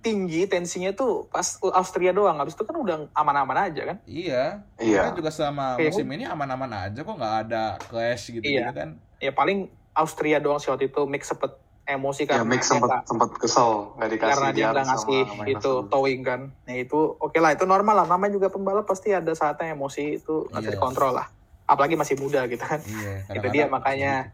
tinggi 0.00 0.44
tensinya 0.44 0.90
tuh 0.90 1.26
pas 1.26 1.44
Austria 1.70 2.10
doang 2.10 2.34
habis 2.34 2.52
itu 2.52 2.62
kan 2.62 2.72
udah 2.74 2.96
aman-aman 3.12 3.68
aja 3.68 3.82
kan 3.86 3.96
Iya. 4.04 4.64
Iya. 4.76 5.00
Kan 5.06 5.14
juga 5.14 5.28
selama 5.28 5.76
Kayak- 5.76 5.92
musim 5.92 6.06
ini 6.10 6.24
aman-aman 6.24 6.70
aja 6.82 6.98
kok 6.98 7.14
nggak 7.14 7.36
ada 7.42 7.62
clash 7.82 8.30
gitu, 8.30 8.40
Iya. 8.42 8.72
kan. 8.72 8.96
ya 9.16 9.28
paling 9.30 9.68
Austria 9.92 10.38
doang 10.38 10.56
sih 10.56 10.68
waktu 10.68 10.88
itu 10.88 11.04
Mick 11.04 11.20
sempet 11.20 11.52
emosi 11.82 12.24
Ya, 12.24 12.28
karena 12.32 12.46
Mick 12.46 12.58
dia 12.58 12.70
sempat 12.70 12.88
nggak- 12.88 13.04
sempat 13.04 13.28
kesel 13.36 13.70
nggak 13.92 14.08
dikasih 14.10 14.30
karena 14.32 14.48
dia 14.50 14.66
sama 14.66 14.80
ngasih 14.86 15.20
itu 15.50 15.72
towing 15.86 16.20
kan 16.22 16.40
ya 16.64 16.76
itu 16.78 16.98
oke 17.14 17.36
lah 17.36 17.50
itu 17.50 17.64
normal 17.64 17.94
lah 17.94 18.06
namanya 18.06 18.32
juga 18.32 18.48
pembalap 18.48 18.84
pasti 18.84 19.10
ada 19.10 19.28
saatnya 19.30 19.70
emosi 19.70 20.16
itu 20.16 20.46
nggak 20.46 20.56
bisa 20.56 20.70
Iya. 20.70 20.76
dikontrol 20.78 21.12
lah 21.12 21.26
apalagi 21.66 21.94
masih 21.94 22.16
muda 22.16 22.46
gitu 22.46 22.62
kan 22.62 22.80
Iya. 22.80 23.14
itu 23.34 23.46
dia 23.50 23.64
makanya 23.66 24.32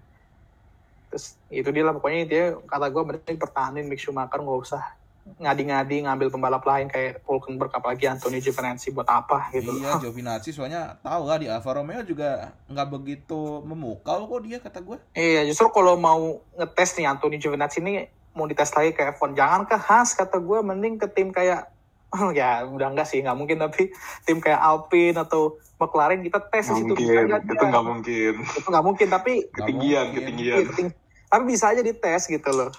terus 1.08 1.34
itu 1.48 1.66
dia 1.66 1.82
lah 1.82 1.92
pokoknya 1.92 2.22
dia 2.24 2.44
kata 2.62 2.86
gue 2.86 3.02
mending 3.04 3.36
pertahanin 3.36 3.84
Mick 3.84 3.98
Schumacher 3.98 4.38
nggak 4.38 4.60
usah 4.62 4.84
ngadi-ngadi 5.26 6.06
ngambil 6.06 6.30
pembalap 6.30 6.62
lain 6.62 6.86
kayak 6.86 7.18
Hulkenberg 7.26 7.74
apalagi 7.74 8.06
Antonio 8.06 8.38
Giovinazzi 8.38 8.94
buat 8.94 9.10
apa 9.10 9.50
gitu 9.50 9.74
Iya, 9.74 9.98
Giovinazzi 10.02 10.54
soalnya 10.54 10.94
tahu 11.02 11.26
lah 11.26 11.36
di 11.42 11.50
Alfa 11.50 11.74
Romeo 11.74 12.06
juga 12.06 12.54
nggak 12.70 12.88
begitu 12.94 13.60
memukau 13.66 14.30
kok 14.30 14.40
dia 14.46 14.62
kata 14.62 14.78
gue. 14.86 14.98
Iya, 15.18 15.42
justru 15.50 15.66
kalau 15.74 15.98
mau 15.98 16.38
ngetes 16.54 16.94
nih 16.94 17.10
Anthony 17.10 17.42
Giovinazzi 17.42 17.82
ini 17.82 18.06
mau 18.38 18.46
dites 18.46 18.70
lagi 18.70 18.94
ke 18.94 19.02
F1, 19.16 19.34
jangan 19.34 19.62
ke 19.66 19.76
Haas 19.80 20.14
kata 20.14 20.38
gue, 20.38 20.58
mending 20.62 21.00
ke 21.00 21.08
tim 21.10 21.34
kayak 21.34 21.72
oh, 22.14 22.30
ya 22.38 22.62
udah 22.62 22.94
enggak 22.94 23.10
sih, 23.10 23.18
nggak 23.18 23.36
mungkin 23.36 23.58
tapi 23.58 23.90
tim 24.22 24.38
kayak 24.38 24.62
Alpine 24.62 25.18
atau 25.18 25.58
McLaren 25.76 26.24
kita 26.24 26.40
tes 26.48 26.72
di 26.72 26.80
situ 26.80 26.94
mungkin, 26.96 27.28
itu 27.52 27.64
nggak 27.66 27.84
mungkin. 27.84 28.32
Itu 28.40 28.68
nggak 28.72 28.84
mungkin 28.86 29.08
tapi 29.12 29.32
Ketinggian, 29.52 30.04
mungkin. 30.08 30.22
ketinggian. 30.24 30.56
Tapi 31.26 31.42
bisa 31.44 31.74
aja 31.74 31.82
dites 31.84 32.22
gitu 32.30 32.50
loh. 32.54 32.70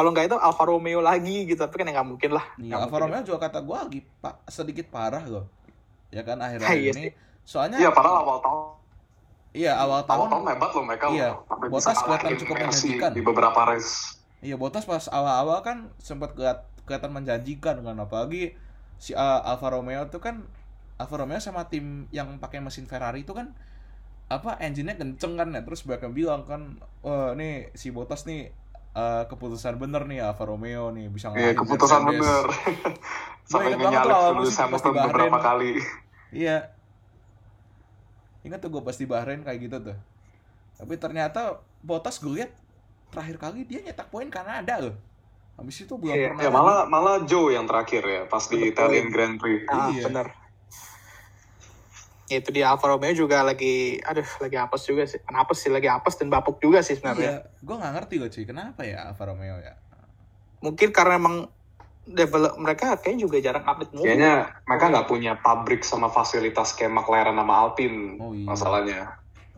Kalau 0.00 0.08
nggak 0.10 0.26
itu 0.26 0.36
Alfa 0.40 0.64
Romeo 0.64 1.04
lagi 1.04 1.44
gitu, 1.44 1.60
tapi 1.60 1.76
kan 1.76 1.84
ya 1.84 2.00
nggak 2.00 2.08
mungkin 2.08 2.30
lah. 2.32 2.44
Iya, 2.56 2.64
Nggak 2.64 2.78
Alfa 2.80 2.88
mungkin. 2.96 3.04
Romeo 3.12 3.20
juga 3.22 3.38
kata 3.44 3.58
gue 3.60 3.76
lagi 3.76 4.00
pak 4.16 4.34
sedikit 4.48 4.86
parah 4.88 5.20
loh. 5.22 5.44
Ya 6.08 6.24
kan 6.24 6.40
akhir-akhir 6.40 6.64
Ah, 6.66 6.74
iya 6.74 6.90
ini. 6.90 7.12
Soalnya 7.44 7.76
Iya, 7.76 7.92
padahal 7.92 8.24
awal 8.24 8.38
tahun 8.40 8.60
iya 9.50 9.72
awal 9.74 10.00
awal 10.00 10.08
tahun 10.08 10.26
tahun 10.30 10.44
hebat 10.48 10.70
loh 10.70 10.84
mereka 10.86 11.04
Iya, 11.10 11.28
bisa 11.68 11.90
kelihatan 11.92 12.32
cukup 12.38 12.54
menjanjikan. 12.56 13.10
di 13.12 13.20
beberapa 13.20 13.60
race. 13.66 14.16
Iya 14.40 14.56
Bottas 14.56 14.88
pas 14.88 15.04
awal-awal 15.06 15.60
kan 15.60 15.78
sempat 16.00 16.32
kelihatan 16.86 17.10
menjanjikan 17.12 17.76
kan 17.84 17.96
apalagi 17.98 18.56
si 18.96 19.12
uh, 19.12 19.42
Alfa 19.44 19.68
Romeo 19.68 20.08
tuh 20.08 20.18
kan 20.18 20.48
Alfa 20.96 21.18
Romeo 21.18 21.36
sama 21.36 21.66
tim 21.66 22.08
yang 22.08 22.38
pakai 22.38 22.62
mesin 22.62 22.88
Ferrari 22.88 23.20
itu 23.20 23.36
kan 23.36 23.52
apa 24.30 24.54
engine-nya 24.58 24.94
kenceng 24.94 25.34
kan 25.34 25.50
ya 25.50 25.60
terus 25.60 25.82
banyak 25.82 26.06
yang 26.06 26.14
bilang 26.14 26.42
kan 26.46 26.78
wah 27.02 27.34
nih 27.34 27.74
si 27.74 27.90
Bottas 27.90 28.24
nih 28.24 28.54
uh, 28.92 29.24
keputusan 29.26 29.76
bener 29.76 30.02
nih 30.04 30.20
Alfa 30.20 30.44
Romeo 30.44 30.90
nih 30.90 31.06
bisa 31.06 31.30
Iya, 31.30 31.52
ngalahin 31.52 31.58
keputusan 31.58 32.00
Mercedes. 32.00 32.20
bener. 32.20 32.44
Sampai 33.50 33.72
awal 33.74 34.06
Lewis 34.32 34.48
musim 34.48 34.66
pas 34.66 34.78
di 34.78 34.86
Hamilton 34.86 34.92
Bahrain. 34.92 35.08
beberapa 35.10 35.38
kali. 35.40 35.70
Iya. 36.30 36.56
Ingat 38.40 38.58
tuh 38.58 38.70
gue 38.70 38.80
pas 38.80 38.94
di 38.94 39.04
Bahrain 39.04 39.40
kayak 39.40 39.58
gitu 39.60 39.76
tuh. 39.82 39.96
Tapi 40.76 40.94
ternyata 40.96 41.40
Bottas 41.80 42.16
gue 42.16 42.32
lihat 42.36 42.52
terakhir 43.10 43.36
kali 43.36 43.64
dia 43.64 43.80
nyetak 43.80 44.08
poin 44.08 44.28
Kanada 44.28 44.80
loh. 44.80 44.96
Habis 45.54 45.84
itu 45.84 45.92
belum 45.92 46.14
Iya, 46.14 46.28
pernah. 46.30 46.40
Ya 46.40 46.50
malah 46.50 46.78
malah 46.86 47.16
Joe 47.24 47.52
yang 47.52 47.66
terakhir 47.66 48.00
ya 48.00 48.22
pas 48.24 48.46
di. 48.46 48.64
Italian 48.64 49.08
Grand 49.08 49.36
Prix. 49.36 49.66
Ah, 49.66 49.90
Iya. 49.90 50.08
bener. 50.08 50.26
Ya, 52.30 52.38
itu 52.38 52.54
dia 52.54 52.70
Alfa 52.70 52.86
Romeo 52.86 53.10
juga 53.10 53.42
lagi, 53.42 53.98
aduh 54.06 54.22
lagi 54.38 54.54
apes 54.54 54.86
juga 54.86 55.02
sih. 55.02 55.18
Kenapa 55.18 55.50
sih 55.50 55.66
lagi 55.66 55.90
apes 55.90 56.14
dan 56.14 56.30
bapuk 56.30 56.62
juga 56.62 56.78
sih 56.78 56.94
sebenarnya. 56.94 57.42
Iya, 57.42 57.58
gue 57.58 57.74
nggak 57.74 57.92
ngerti 57.98 58.14
loh 58.22 58.30
cuy, 58.30 58.44
kenapa 58.46 58.80
ya 58.86 59.10
Alfa 59.10 59.24
Romeo 59.26 59.58
ya? 59.58 59.74
Mungkin 60.62 60.94
karena 60.94 61.18
emang 61.18 61.50
develop 62.06 62.54
mereka 62.54 62.94
kayaknya 63.02 63.26
juga 63.26 63.36
jarang 63.42 63.66
update 63.66 63.92
mobil. 63.98 64.06
Kayaknya 64.06 64.34
mereka 64.62 64.84
nggak 64.94 65.08
punya 65.10 65.32
pabrik 65.42 65.82
sama 65.82 66.06
fasilitas 66.06 66.70
kayak 66.78 66.94
McLaren 66.94 67.34
sama 67.34 67.54
Alpine 67.66 67.98
Oh, 68.22 68.30
iya. 68.30 68.46
masalahnya. 68.46 69.00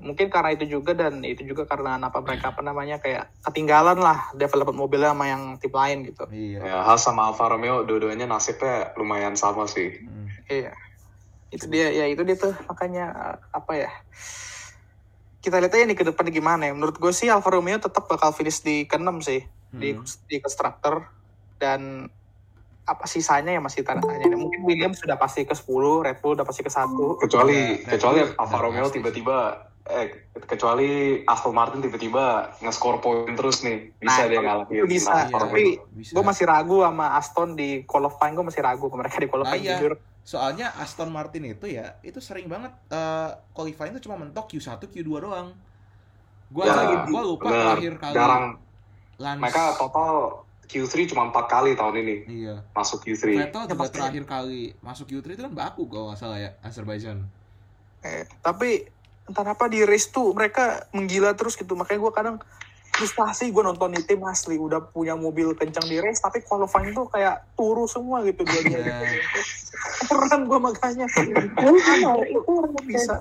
Mungkin 0.02 0.32
karena 0.32 0.56
itu 0.56 0.64
juga 0.66 0.96
dan 0.96 1.20
itu 1.22 1.44
juga 1.44 1.68
karena 1.68 2.00
apa 2.00 2.18
mereka 2.24 2.56
apa 2.56 2.64
namanya 2.64 2.98
kayak 2.98 3.30
ketinggalan 3.44 4.00
lah 4.00 4.32
development 4.32 4.80
mobilnya 4.80 5.12
sama 5.12 5.28
yang 5.28 5.60
tim 5.60 5.70
lain 5.70 5.98
gitu. 6.08 6.24
Iya. 6.32 6.58
Ya, 6.64 6.76
Haas 6.88 7.04
sama 7.04 7.28
Alfa 7.28 7.52
Romeo 7.52 7.84
dua-duanya 7.84 8.24
nasibnya 8.24 8.96
lumayan 8.96 9.36
sama 9.36 9.68
sih. 9.68 10.02
Hmm. 10.02 10.26
Iya. 10.48 10.72
Itu 11.52 11.68
dia 11.68 11.92
ya 11.92 12.08
itu 12.08 12.24
dia 12.24 12.36
tuh 12.40 12.56
makanya 12.66 13.36
apa 13.52 13.72
ya? 13.76 13.90
Kita 15.42 15.58
lihat 15.60 15.74
aja 15.74 15.84
nih 15.84 15.98
ke 15.98 16.04
depan 16.08 16.26
gimana 16.32 16.66
ya. 16.66 16.72
Menurut 16.72 16.96
gue 16.96 17.12
sih 17.12 17.28
Alfa 17.28 17.52
Romeo 17.52 17.76
tetap 17.76 18.08
bakal 18.08 18.32
finish 18.32 18.64
di 18.64 18.88
ke-6 18.88 19.16
sih 19.22 19.40
di 19.72 19.92
Hmm. 19.96 20.04
di 20.28 20.36
constructor 20.40 21.08
dan 21.60 22.08
apa 22.82 23.06
sisanya 23.06 23.54
ya 23.54 23.60
masih 23.62 23.86
tanda 23.86 24.02
tanya. 24.02 24.34
Mungkin 24.34 24.66
Williams 24.66 24.98
sudah 24.98 25.14
pasti 25.14 25.46
ke 25.46 25.54
10, 25.54 26.02
Red 26.02 26.18
Bull 26.18 26.34
udah 26.34 26.46
pasti 26.46 26.66
ke 26.66 26.70
1. 26.72 27.14
Kecuali 27.22 27.78
Ya, 27.78 27.94
kecuali 27.94 28.20
Alfa 28.26 28.58
Romeo 28.58 28.90
tiba-tiba 28.90 29.70
eh 29.84 30.06
kecuali 30.44 30.88
Aston 31.24 31.50
Martin 31.50 31.80
tiba-tiba 31.80 32.54
nge-score 32.58 32.98
poin 32.98 33.26
terus 33.28 33.60
nih 33.60 33.90
bisa 33.96 34.14
Nah, 34.16 34.16
dia 34.22 34.32
itu 34.32 34.42
ngalahin 34.42 34.84
bisa. 34.86 35.10
Iya, 35.26 35.34
Tapi 35.36 35.62
bisa. 35.90 36.12
gue 36.12 36.24
masih 36.24 36.44
ragu 36.44 36.76
sama 36.80 37.06
Aston 37.12 37.48
di 37.52 37.70
qualifying, 37.82 38.32
gue 38.32 38.46
masih 38.46 38.62
ragu 38.62 38.86
ke 38.86 38.96
mereka 38.96 39.16
di 39.16 39.26
qualifying 39.26 39.58
Ah, 39.60 39.66
iya. 39.66 39.76
jujur. 39.76 39.92
Soalnya 40.22 40.70
Aston 40.76 41.10
Martin 41.10 41.42
itu 41.48 41.66
ya, 41.66 41.98
itu 42.00 42.18
sering 42.18 42.46
banget 42.46 42.70
eh 42.88 43.30
qualifying 43.50 43.90
itu 43.92 44.06
cuma 44.06 44.16
mentok 44.16 44.46
Q1, 44.48 44.78
Q2 44.80 45.02
doang. 45.18 45.50
Gua 46.46 46.64
Ya, 46.64 47.02
gua 47.04 47.22
lupa 47.24 47.48
bener. 47.48 47.64
terakhir 47.74 47.94
kali 47.98 48.14
jarang 48.14 48.44
Lance. 49.16 49.40
mereka 49.40 49.62
total 49.74 50.12
Q3 50.62 50.94
cuma 51.06 51.26
empat 51.26 51.44
kali 51.48 51.74
tahun 51.74 51.96
ini 51.98 52.16
Iya. 52.38 52.54
masuk 52.70 53.02
Q3 53.02 53.22
Vettel 53.40 53.60
Ya, 53.60 53.66
juga 53.66 53.82
pasti. 53.82 53.96
terakhir 53.98 54.24
kali 54.24 54.60
masuk 54.78 55.04
Q3 55.06 55.26
itu 55.28 55.42
kan 55.42 55.52
Baku 55.52 55.82
kalau 55.86 56.06
nggak 56.06 56.18
salah 56.18 56.38
ya, 56.38 56.54
Azerbaijan. 56.60 57.26
Eh, 58.00 58.24
tapi 58.38 58.86
entah 59.32 59.48
apa 59.48 59.64
di 59.64 59.80
race 59.80 60.12
tuh 60.12 60.36
mereka 60.36 60.84
menggila 60.92 61.32
terus 61.32 61.56
gitu 61.56 61.72
makanya 61.72 62.04
gue 62.04 62.12
kadang 62.12 62.36
frustasi 62.92 63.48
gue 63.48 63.64
nonton 63.64 63.96
di 63.96 64.04
tim 64.04 64.20
asli 64.28 64.60
udah 64.60 64.92
punya 64.92 65.16
mobil 65.16 65.56
kencang 65.56 65.88
di 65.88 65.96
race 65.96 66.20
tapi 66.20 66.44
qualifying 66.44 66.92
tuh 66.92 67.08
kayak 67.08 67.40
turu 67.56 67.88
semua 67.88 68.20
gitu 68.20 68.44
dua 68.44 68.60
Iya. 68.60 68.76
gitu. 69.00 69.40
Heran 70.12 70.44
gue 70.44 70.58
makanya. 70.60 71.08
Itu 71.08 72.52
Bisa. 72.84 73.16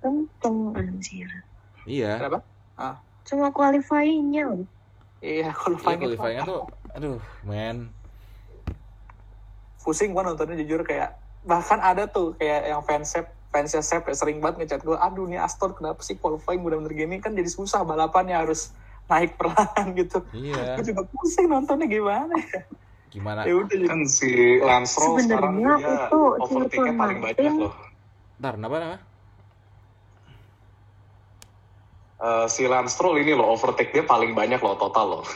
kenceng 0.00 0.58
anjir. 0.72 1.28
Iya. 1.84 2.16
Kenapa? 2.16 2.40
Cuma 3.28 3.52
qualifying-nya. 3.52 4.64
Iya 5.20 5.52
Iya 5.52 5.52
qualifying 5.52 6.00
itu 6.00 6.16
qualifyingnya 6.16 6.42
tuh, 6.48 6.62
aduh, 6.96 7.20
men. 7.44 7.92
pusing 9.78 10.12
gue 10.12 10.20
nontonnya 10.20 10.52
jujur 10.60 10.84
kayak 10.84 11.16
bahkan 11.40 11.80
ada 11.80 12.04
tuh 12.04 12.36
kayak 12.36 12.68
yang 12.68 12.84
fansep 12.84 13.24
fansnya 13.48 13.80
Sep 13.80 14.04
ya, 14.04 14.12
sering 14.12 14.38
banget 14.38 14.56
ngechat 14.62 14.82
gue 14.82 14.92
aduh 14.94 15.24
nih 15.24 15.40
Aston 15.40 15.72
kenapa 15.72 16.00
sih 16.00 16.14
qualifying 16.14 16.60
bener-bener 16.60 16.92
gini 16.92 17.16
kan 17.16 17.32
jadi 17.32 17.48
susah 17.48 17.80
balapannya 17.80 18.36
harus 18.36 18.72
naik 19.06 19.34
perlahan 19.34 19.96
gitu 19.96 20.20
Iya. 20.30 20.76
gue 20.76 20.84
juga 20.86 21.02
pusing 21.08 21.48
nontonnya 21.48 21.88
gimana 21.88 22.36
ya 22.36 22.60
Gimana? 23.08 23.48
ya 23.48 23.56
udah 23.56 23.72
jadi 23.72 23.88
kan 23.88 24.04
si 24.04 24.60
Lance 24.60 24.92
Stroll 24.92 25.16
sekarang 25.18 25.56
Sebenarnya 25.56 25.76
dia 25.80 25.96
itu 26.04 26.20
overtake-nya 26.36 26.76
Hilton 26.84 27.00
paling 27.00 27.18
banyak 27.24 27.52
loh 27.56 27.74
Ntar, 28.38 28.52
kenapa 28.54 28.76
nama? 28.78 28.98
Eh, 32.18 32.46
si 32.46 32.62
Lance 32.66 32.92
Stroll 32.92 33.16
ini 33.18 33.32
loh 33.32 33.48
overtake 33.48 33.90
dia 33.90 34.04
paling 34.04 34.34
banyak 34.34 34.58
loh 34.58 34.74
total 34.74 35.06
loh 35.08 35.26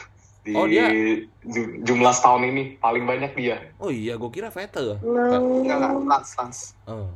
di 0.43 0.51
Oh, 0.51 0.67
dia? 0.67 0.91
ju- 1.41 1.79
jumlah 1.81 2.11
setahun 2.11 2.43
ini 2.43 2.75
paling 2.77 3.07
banyak 3.07 3.31
dia 3.33 3.71
Oh 3.79 3.87
iya, 3.87 4.19
gue 4.19 4.27
kira 4.29 4.51
Vettel. 4.51 4.99
Enggak 4.99 5.41
enggak 5.41 5.79
lans 6.03 6.29
lans 6.37 6.59
Oh. 6.85 7.09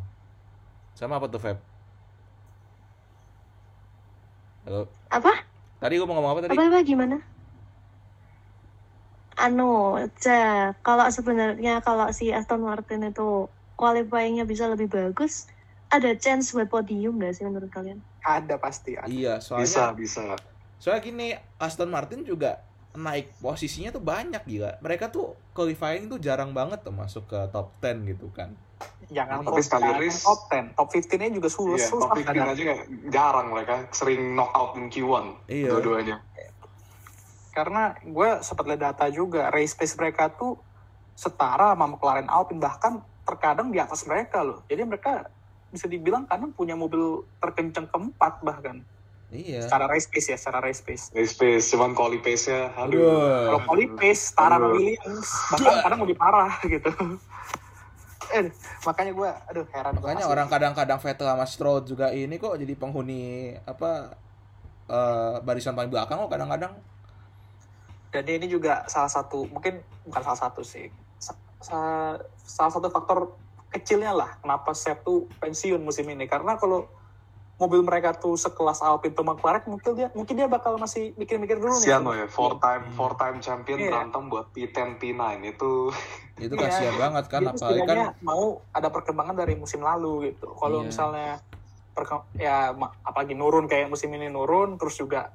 Sama 0.97 1.21
apa 1.21 1.29
tuh, 1.29 1.38
Feb? 1.38 1.62
Halo. 4.65 4.89
apa? 5.13 5.45
Tadi 5.77 5.93
gue 5.93 6.07
mau 6.10 6.17
ngomong 6.17 6.31
apa 6.33 6.41
tadi? 6.49 6.57
Apa 6.57 6.63
apa 6.73 6.79
gimana? 6.81 7.17
Anu, 9.38 10.01
ja, 10.25 10.73
kalau 10.81 11.05
sebenarnya 11.13 11.86
kalau 11.86 12.10
si 12.10 12.33
Aston 12.33 12.65
Martin 12.65 13.05
itu 13.05 13.45
qualifying-nya 13.77 14.49
bisa 14.49 14.65
lebih 14.65 14.89
bagus, 14.89 15.45
ada 15.93 16.17
chance 16.17 16.49
buat 16.57 16.65
podium 16.65 17.21
nggak 17.21 17.38
sih 17.38 17.45
menurut 17.45 17.69
kalian? 17.69 18.01
ada 18.25 18.57
pasti 18.57 18.97
ada. 18.97 19.07
Iya, 19.07 19.38
bisa 19.38 19.45
soalnya 19.45 19.86
bisa 19.93 20.23
soalnya 20.81 21.01
gini, 21.05 21.27
Aston 21.62 21.93
Martin 21.93 22.25
juga 22.25 22.60
naik 22.97 23.38
posisinya 23.39 23.93
tuh 23.93 24.01
banyak 24.01 24.43
gila. 24.43 24.81
Mereka 24.81 25.13
tuh 25.13 25.38
qualifying 25.53 26.10
tuh 26.10 26.19
jarang 26.19 26.51
banget 26.51 26.81
tuh 26.81 26.91
masuk 26.91 27.29
ke 27.29 27.39
top 27.53 27.77
10 27.79 28.03
gitu 28.10 28.27
kan. 28.33 28.51
Jangan 29.07 29.39
Tapi 29.41 29.61
sekali 29.61 29.87
race- 29.97 30.21
top 30.21 30.39
10 30.47 30.73
top 30.73 30.87
15 30.89 31.15
nya 31.17 31.29
juga 31.31 31.49
susah 31.49 31.73
Iya, 31.73 31.87
susah 31.87 32.07
top 32.07 32.17
15 32.17 32.27
kadang. 32.27 32.47
aja 32.51 32.73
jarang 33.07 33.47
mereka 33.49 33.73
sering 33.89 34.33
knockout 34.33 34.75
in 34.75 34.85
Q1 34.87 35.25
Iya. 35.47 35.69
dua-duanya 35.71 36.17
karena 37.49 37.83
gue 37.99 38.29
sempat 38.39 38.65
lihat 38.65 38.81
data 38.83 39.06
juga 39.10 39.49
race 39.49 39.73
pace 39.73 39.95
mereka 39.95 40.29
tuh 40.29 40.62
setara 41.13 41.73
sama 41.73 41.89
McLaren 41.89 42.27
Alpine 42.27 42.60
bahkan 42.60 42.93
terkadang 43.23 43.69
di 43.69 43.79
atas 43.79 44.06
mereka 44.06 44.39
loh 44.39 44.62
jadi 44.65 44.83
mereka 44.83 45.25
bisa 45.67 45.83
dibilang 45.85 46.23
kadang 46.23 46.52
punya 46.52 46.73
mobil 46.73 47.02
terkencang 47.37 47.87
keempat 47.87 48.39
bahkan 48.41 48.85
Iya. 49.27 49.60
secara 49.62 49.87
race 49.87 50.08
pace 50.08 50.29
ya 50.29 50.37
secara 50.37 50.62
race 50.62 50.79
pace 50.79 51.12
race 51.12 51.33
pace 51.33 51.65
cuman 51.69 51.91
quali 51.91 52.15
pace 52.17 52.47
nya 52.47 52.71
aduh 52.73 53.04
kalau 53.49 53.60
quali 53.65 53.85
pace 53.91 54.31
setara. 54.31 54.56
Williams 54.62 55.27
bahkan 55.49 55.75
kadang 55.81 55.99
lebih 55.99 56.15
parah 56.15 56.54
gitu 56.69 56.91
eh 58.28 58.52
makanya 58.84 59.12
gue 59.13 59.30
aduh 59.48 59.65
heran 59.71 59.94
gua 59.96 60.04
Makanya 60.04 60.25
asli. 60.25 60.34
orang 60.36 60.48
kadang-kadang 60.48 61.00
Vettel 61.00 61.28
sama 61.28 61.46
Stroll 61.46 61.80
juga 61.84 62.12
ini 62.12 62.36
kok 62.36 62.56
jadi 62.56 62.73
penghuni 62.73 63.21
apa 63.63 64.12
eh, 64.88 65.36
barisan 65.42 65.73
paling 65.73 65.88
belakang 65.88 66.19
kok 66.19 66.32
kadang-kadang. 66.32 66.73
dan 68.08 68.23
ini 68.23 68.48
juga 68.48 68.88
salah 68.88 69.12
satu 69.12 69.46
mungkin 69.46 69.78
bukan 70.08 70.21
salah 70.23 70.40
satu 70.40 70.63
sih 70.63 70.88
sa- 71.19 71.36
sa- 71.60 72.17
salah 72.40 72.71
satu 72.71 72.88
faktor 72.88 73.36
kecilnya 73.67 74.15
lah 74.15 74.40
kenapa 74.40 74.71
Sep 74.71 75.04
tuh 75.04 75.28
pensiun 75.38 75.84
musim 75.84 76.08
ini 76.08 76.23
karena 76.23 76.56
kalau 76.56 76.88
mobil 77.58 77.81
mereka 77.81 78.13
tuh 78.13 78.37
sekelas 78.37 78.79
Alpine 78.79 79.12
atau 79.12 79.25
McLaren 79.25 79.65
mungkin 79.65 79.91
dia 79.93 80.08
mungkin 80.13 80.37
dia 80.37 80.45
bakal 80.45 80.77
masih 80.77 81.17
mikir-mikir 81.17 81.58
dulu 81.58 81.73
nih 81.73 81.89
Kasian 81.89 82.05
loh 82.05 82.13
ya, 82.13 82.27
four 82.29 82.62
time 82.62 82.85
four 82.93 83.17
time 83.17 83.41
champion 83.41 83.77
Iya. 83.79 83.89
berantem 83.89 84.23
buat 84.27 84.45
P10 84.51 84.89
P9 84.95 85.17
itu. 85.43 85.89
Itu 86.37 86.53
Iya. 86.53 86.62
kasihan 86.63 86.95
banget 86.95 87.25
kan 87.25 87.41
Dia 87.41 87.49
apalagi 87.51 87.81
kan 87.83 87.97
mau 88.21 88.43
ada 88.69 88.87
perkembangan 88.87 89.35
dari 89.35 89.58
musim 89.58 89.81
lalu 89.81 90.31
gitu 90.31 90.53
kalau 90.53 90.79
Iya. 90.79 90.87
misalnya 90.87 91.29
perke- 91.91 92.29
ya 92.35 92.77
apalagi 93.01 93.33
nurun 93.33 93.65
kayak 93.65 93.89
musim 93.89 94.13
ini 94.13 94.29
nurun 94.29 94.77
terus 94.77 94.93
juga 94.93 95.33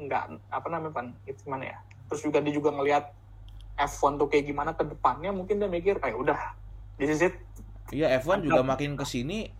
nggak 0.00 0.24
apa 0.48 0.66
namanya 0.66 0.92
pan 0.94 1.06
itu 1.22 1.36
gimana 1.42 1.68
ya 1.68 1.76
terus 2.08 2.24
juga 2.24 2.40
dia 2.40 2.48
juga 2.50 2.72
ngelihat 2.72 3.12
F1 3.76 4.16
tuh 4.16 4.26
kayak 4.26 4.44
gimana 4.46 4.72
ke 4.72 4.88
depannya 4.88 5.30
mungkin 5.30 5.60
dia 5.60 5.68
mikir 5.68 6.00
kayak 6.00 6.16
udah 6.16 6.40
this 6.96 7.12
is 7.12 7.20
it 7.20 7.36
Iya 7.88 8.16
F1 8.16 8.40
juga 8.42 8.60
makin 8.62 8.94
ke 8.94 9.04
sini 9.04 9.52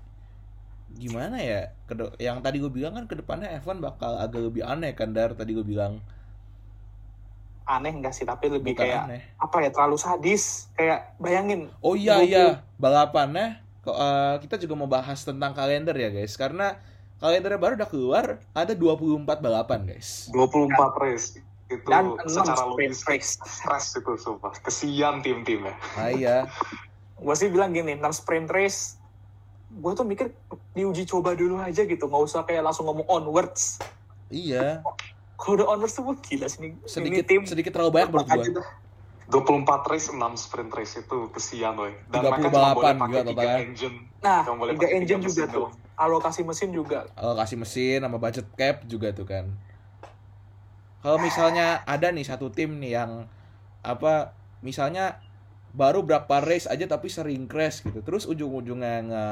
gimana 0.97 1.36
ya 1.39 1.70
yang 2.16 2.41
tadi 2.41 2.59
gue 2.59 2.72
bilang 2.72 2.97
kan 2.97 3.05
ke 3.05 3.14
depannya 3.20 3.61
F1 3.61 3.78
bakal 3.80 4.16
agak 4.16 4.49
lebih 4.49 4.64
aneh 4.64 4.97
kan 4.97 5.12
Dar 5.12 5.36
tadi 5.36 5.53
gue 5.53 5.66
bilang. 5.66 6.01
Aneh 7.68 7.93
enggak 7.93 8.16
sih 8.16 8.24
tapi 8.24 8.49
lebih 8.49 8.72
bukan 8.72 8.84
kayak 8.89 9.01
aneh. 9.05 9.22
apa 9.36 9.57
ya 9.61 9.70
terlalu 9.72 9.97
sadis. 10.01 10.72
Kayak 10.74 11.12
bayangin 11.20 11.68
oh 11.84 11.93
iya 11.93 12.24
iya. 12.24 12.64
balapannya 12.80 13.61
eh, 13.84 14.34
kita 14.41 14.57
juga 14.57 14.74
mau 14.76 14.89
bahas 14.89 15.20
tentang 15.22 15.53
kalender 15.53 15.95
ya 15.95 16.09
guys. 16.09 16.34
Karena 16.34 16.80
kalendernya 17.20 17.61
baru 17.61 17.72
udah 17.78 17.91
keluar 17.91 18.26
ada 18.57 18.72
24 18.72 19.45
balapan 19.45 19.80
guys. 19.84 20.32
24 20.32 21.05
race. 21.05 21.39
Itu 21.68 21.84
dan 21.84 22.16
secara 22.24 22.64
logis 22.64 23.05
race. 23.05 23.36
stres 23.45 23.93
itu 23.93 24.12
sumpah. 24.16 24.57
Kesian 24.64 25.20
tim-timnya. 25.20 25.76
nah 25.95 26.09
iya. 26.09 26.36
Gue 27.20 27.34
sih 27.36 27.53
bilang 27.53 27.76
gini 27.76 27.95
6 27.99 28.24
sprint 28.24 28.49
race 28.49 28.97
gue 29.68 29.92
tuh 29.92 30.02
mikir 30.02 30.32
diuji 30.72 31.04
coba 31.04 31.36
dulu 31.36 31.60
aja 31.60 31.84
gitu. 31.84 32.04
Nggak 32.04 32.22
usah 32.24 32.40
kayak 32.42 32.64
langsung 32.64 32.88
ngomong 32.88 33.04
onwards. 33.06 33.76
Iya. 34.28 34.80
Kalau 35.36 35.54
udah 35.54 35.66
onwards 35.72 35.94
tuh 35.94 36.02
wah 36.02 36.16
gila 36.18 36.46
sih 36.46 36.58
ini, 36.58 36.68
ini 36.74 36.88
sedikit 36.88 37.24
tim 37.24 37.42
sedikit 37.44 37.72
terlalu 37.72 37.92
banyak 37.94 38.08
menurut 38.10 38.28
gue 38.28 38.58
dah. 38.58 38.68
24 39.28 39.92
race, 39.92 40.08
6 40.08 40.16
sprint 40.40 40.72
race 40.72 40.94
itu 40.98 41.18
kesian. 41.30 41.76
30 41.76 42.08
Dan 42.08 42.20
mereka 42.24 42.48
cuma 42.48 42.56
balapan 42.72 42.94
boleh 42.96 43.04
juga 43.04 43.20
pakai 43.20 43.20
3 43.20 43.28
totalnya. 43.28 43.56
engine. 43.60 43.96
nah 44.18 44.40
Cuma 44.40 44.56
boleh 44.56 44.72
tiga 44.72 44.80
pakai 44.80 44.96
engine 44.96 45.20
tiga 45.20 45.28
juga 45.28 45.42
mesin 45.44 45.52
tuh. 45.52 45.68
alokasi 46.00 46.40
mesin 46.48 46.70
juga. 46.72 46.98
Alokasi 47.12 47.54
mesin 47.60 47.98
sama 48.00 48.16
budget 48.16 48.46
cap 48.56 48.76
juga 48.88 49.08
tuh 49.12 49.26
kan. 49.28 49.46
Kalau 50.98 51.18
misalnya 51.20 51.84
ada 51.84 52.08
nih 52.08 52.24
satu 52.24 52.48
tim 52.48 52.80
nih 52.80 52.96
yang 52.96 53.28
apa 53.84 54.32
misalnya 54.58 55.20
baru 55.76 56.00
berapa 56.04 56.40
race 56.40 56.66
aja 56.68 56.88
tapi 56.88 57.12
sering 57.12 57.44
crash 57.44 57.84
gitu. 57.84 58.00
Terus 58.00 58.24
ujung-ujungnya 58.24 58.94
nge 59.04 59.24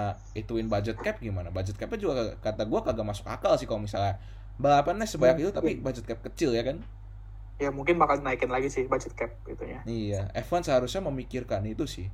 ituin 0.45 0.69
budget 0.69 1.01
cap 1.01 1.17
gimana? 1.21 1.49
Budget 1.49 1.81
capnya 1.81 1.99
juga 2.01 2.13
kata 2.41 2.69
gua 2.69 2.85
kagak 2.85 3.07
masuk 3.07 3.27
akal 3.29 3.57
sih 3.57 3.65
kalau 3.65 3.81
misalnya 3.83 4.21
balapannya 4.57 5.05
sebanyak 5.05 5.49
itu 5.49 5.51
tapi 5.53 5.81
budget 5.81 6.05
cap 6.05 6.21
kecil 6.25 6.53
ya 6.53 6.65
kan? 6.65 6.81
Ya 7.57 7.73
mungkin 7.73 7.97
bakal 7.97 8.21
naikin 8.21 8.53
lagi 8.53 8.69
sih 8.69 8.85
budget 8.85 9.17
cap 9.17 9.33
gitu 9.49 9.65
ya. 9.65 9.81
Iya 9.89 10.29
F1 10.37 10.69
seharusnya 10.69 11.01
memikirkan 11.09 11.65
itu 11.65 11.89
sih. 11.89 12.09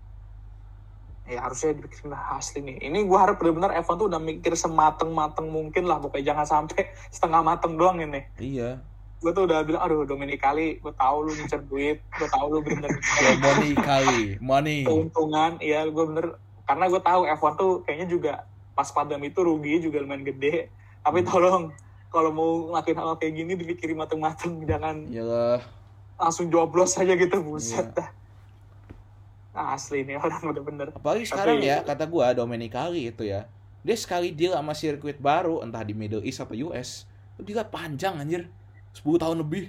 Ya 1.27 1.39
harusnya 1.43 1.75
dipikirin 1.79 2.11
lah 2.15 2.39
asli 2.39 2.63
nih. 2.63 2.83
Ini 2.83 3.07
gue 3.07 3.19
harap 3.19 3.39
benar-benar 3.39 3.75
F1 3.83 3.95
tuh 3.95 4.07
udah 4.11 4.23
mikir 4.23 4.55
semateng-mateng 4.55 5.51
mungkin 5.51 5.87
lah 5.87 5.99
pokoknya 5.99 6.35
jangan 6.35 6.47
sampai 6.47 6.95
setengah 7.15 7.43
mateng 7.43 7.75
doang 7.75 7.99
ini. 7.99 8.27
Iya 8.39 8.83
gue 9.23 9.31
tuh 9.31 9.47
udah 9.47 9.63
bilang 9.63 9.81
aduh 9.81 10.03
Dominic 10.03 10.43
kali 10.43 10.83
gue 10.83 10.93
tahu 10.93 11.17
lu 11.23 11.33
ngincer 11.33 11.63
duit 11.65 12.03
gue 12.19 12.29
tahu 12.29 12.47
lu 12.51 12.61
bener. 12.61 12.91
Money 13.39 13.71
kali 13.79 14.23
money. 14.43 14.83
Keuntungan 14.83 15.63
iya 15.63 15.87
gue 15.87 16.05
bener. 16.05 16.37
Karena 16.67 16.91
gue 16.91 16.99
tahu 16.99 17.23
F1 17.31 17.53
tuh 17.55 17.73
kayaknya 17.83 18.07
juga 18.07 18.33
pas 18.73 18.91
pandemi 18.91 19.31
itu 19.31 19.39
rugi 19.39 19.79
juga 19.81 20.03
lumayan 20.03 20.27
gede. 20.27 20.67
Tapi 21.01 21.23
tolong 21.23 21.71
kalau 22.11 22.31
mau 22.31 22.51
ngelakuin 22.69 22.99
hal 22.99 23.15
kayak 23.17 23.35
gini 23.35 23.53
dipikirin 23.55 23.97
mateng-mateng. 23.97 24.59
Jangan 24.63 25.07
iyalah. 25.07 25.63
langsung 26.19 26.47
joblos 26.49 26.95
aja 26.95 27.15
gitu 27.15 27.43
buset 27.43 27.83
Iya. 27.83 27.99
dah. 27.99 28.09
Nah, 29.53 29.77
asli 29.77 30.01
nih 30.01 30.17
orang 30.17 30.41
bener-bener 30.41 30.89
Apalagi 30.95 31.27
Tapi- 31.27 31.33
sekarang 31.35 31.57
ya, 31.61 31.83
kata 31.83 32.07
gua 32.07 32.33
Domenicali 32.33 33.11
itu 33.11 33.27
ya. 33.27 33.45
Dia 33.83 33.97
sekali 33.99 34.31
deal 34.31 34.55
sama 34.55 34.73
sirkuit 34.73 35.19
baru, 35.19 35.61
entah 35.61 35.83
di 35.83 35.93
Middle 35.93 36.23
East 36.23 36.39
atau 36.39 36.55
US, 36.71 37.05
itu 37.35 37.53
dia 37.53 37.67
panjang 37.67 38.15
anjir. 38.15 38.47
10 38.93 39.23
tahun 39.23 39.39
lebih. 39.41 39.65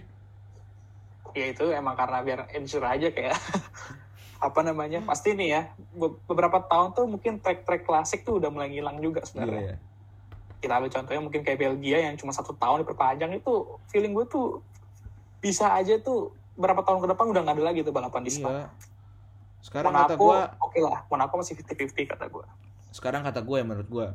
ya 1.33 1.49
itu 1.49 1.65
emang 1.73 1.97
karena 1.97 2.21
biar 2.21 2.39
ensure 2.53 2.85
aja 2.85 3.09
kayak 3.09 3.33
apa 4.45 4.59
namanya 4.61 5.01
pasti 5.01 5.33
nih 5.33 5.49
ya 5.49 5.61
be- 5.91 6.13
beberapa 6.29 6.61
tahun 6.61 6.93
tuh 6.93 7.09
mungkin 7.09 7.41
track-track 7.41 7.89
klasik 7.89 8.21
tuh 8.21 8.37
udah 8.37 8.53
mulai 8.53 8.69
ngilang 8.69 9.01
juga 9.01 9.25
sebenarnya 9.25 9.73
Iya. 9.73 9.77
kita 10.61 10.73
ambil 10.77 10.91
contohnya 10.93 11.21
mungkin 11.25 11.41
kayak 11.41 11.57
Belgia 11.57 12.05
yang 12.05 12.15
cuma 12.15 12.29
satu 12.29 12.53
tahun 12.53 12.85
diperpanjang 12.85 13.33
itu 13.33 13.49
feeling 13.89 14.13
gue 14.13 14.29
tuh 14.29 14.61
bisa 15.41 15.73
aja 15.73 15.97
tuh 15.97 16.31
berapa 16.53 16.85
tahun 16.85 17.01
ke 17.01 17.07
depan 17.17 17.25
udah 17.33 17.41
nggak 17.43 17.55
ada 17.57 17.65
lagi 17.65 17.79
tuh 17.81 17.91
balapan 17.91 18.21
di 18.21 18.31
Spa. 18.31 18.49
Iya. 18.53 18.65
Sekarang 19.63 19.89
kata 19.89 20.13
Monaco 20.13 20.21
gua, 20.21 20.39
oke 20.59 20.79
lah 20.83 20.99
Monaco 21.09 21.33
masih 21.39 21.55
50-50 21.57 22.13
kata 22.13 22.25
gue 22.29 22.45
sekarang 22.93 23.25
kata 23.25 23.41
gua 23.41 23.57
ya 23.57 23.65
menurut 23.65 23.89
gua 23.89 24.07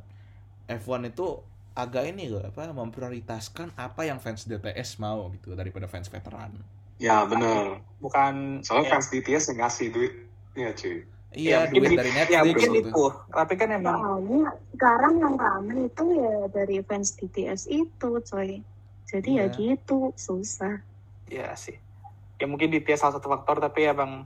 F1 0.71 1.11
itu 1.11 1.43
agak 1.79 2.11
ini 2.11 2.27
loh 2.27 2.43
apa 2.43 2.75
memprioritaskan 2.75 3.71
apa 3.79 4.03
yang 4.03 4.19
fans 4.19 4.43
DTS 4.51 4.99
mau 4.99 5.31
gitu 5.31 5.55
daripada 5.55 5.87
fans 5.87 6.11
veteran. 6.11 6.51
Ya 6.99 7.23
bener. 7.23 7.79
bukan 8.03 8.67
Soalnya 8.67 8.91
ya, 8.91 8.93
fans 8.99 9.07
BTS 9.15 9.55
yang 9.55 9.59
ngasih 9.63 9.87
duit. 9.95 10.13
Iya 10.59 10.71
cuy. 10.75 10.97
Iya, 11.29 11.57
mungkin 11.71 11.81
duit 11.87 11.99
dari 12.03 12.11
ya 12.11 12.17
Netflix 12.19 12.43
mungkin 12.51 12.71
gitu. 12.75 12.89
itu 12.91 13.05
tapi 13.31 13.55
kan 13.55 13.69
emang 13.71 13.97
Soalnya 14.03 14.45
sekarang 14.75 15.15
yang 15.23 15.35
rame 15.39 15.75
itu 15.87 16.05
ya 16.19 16.37
dari 16.51 16.77
fans 16.83 17.09
BTS 17.15 17.63
itu, 17.71 18.11
coy. 18.27 18.51
Jadi 19.07 19.31
ya 19.39 19.47
Iya. 19.47 19.55
gitu, 19.55 20.11
susah. 20.19 20.83
ya 21.29 21.53
sih 21.53 21.77
ya 22.39 22.47
mungkin 22.49 22.73
di 22.73 22.81
salah 22.95 23.19
satu 23.19 23.29
faktor 23.29 23.59
tapi 23.59 23.85
ya 23.85 23.93
bang 23.93 24.25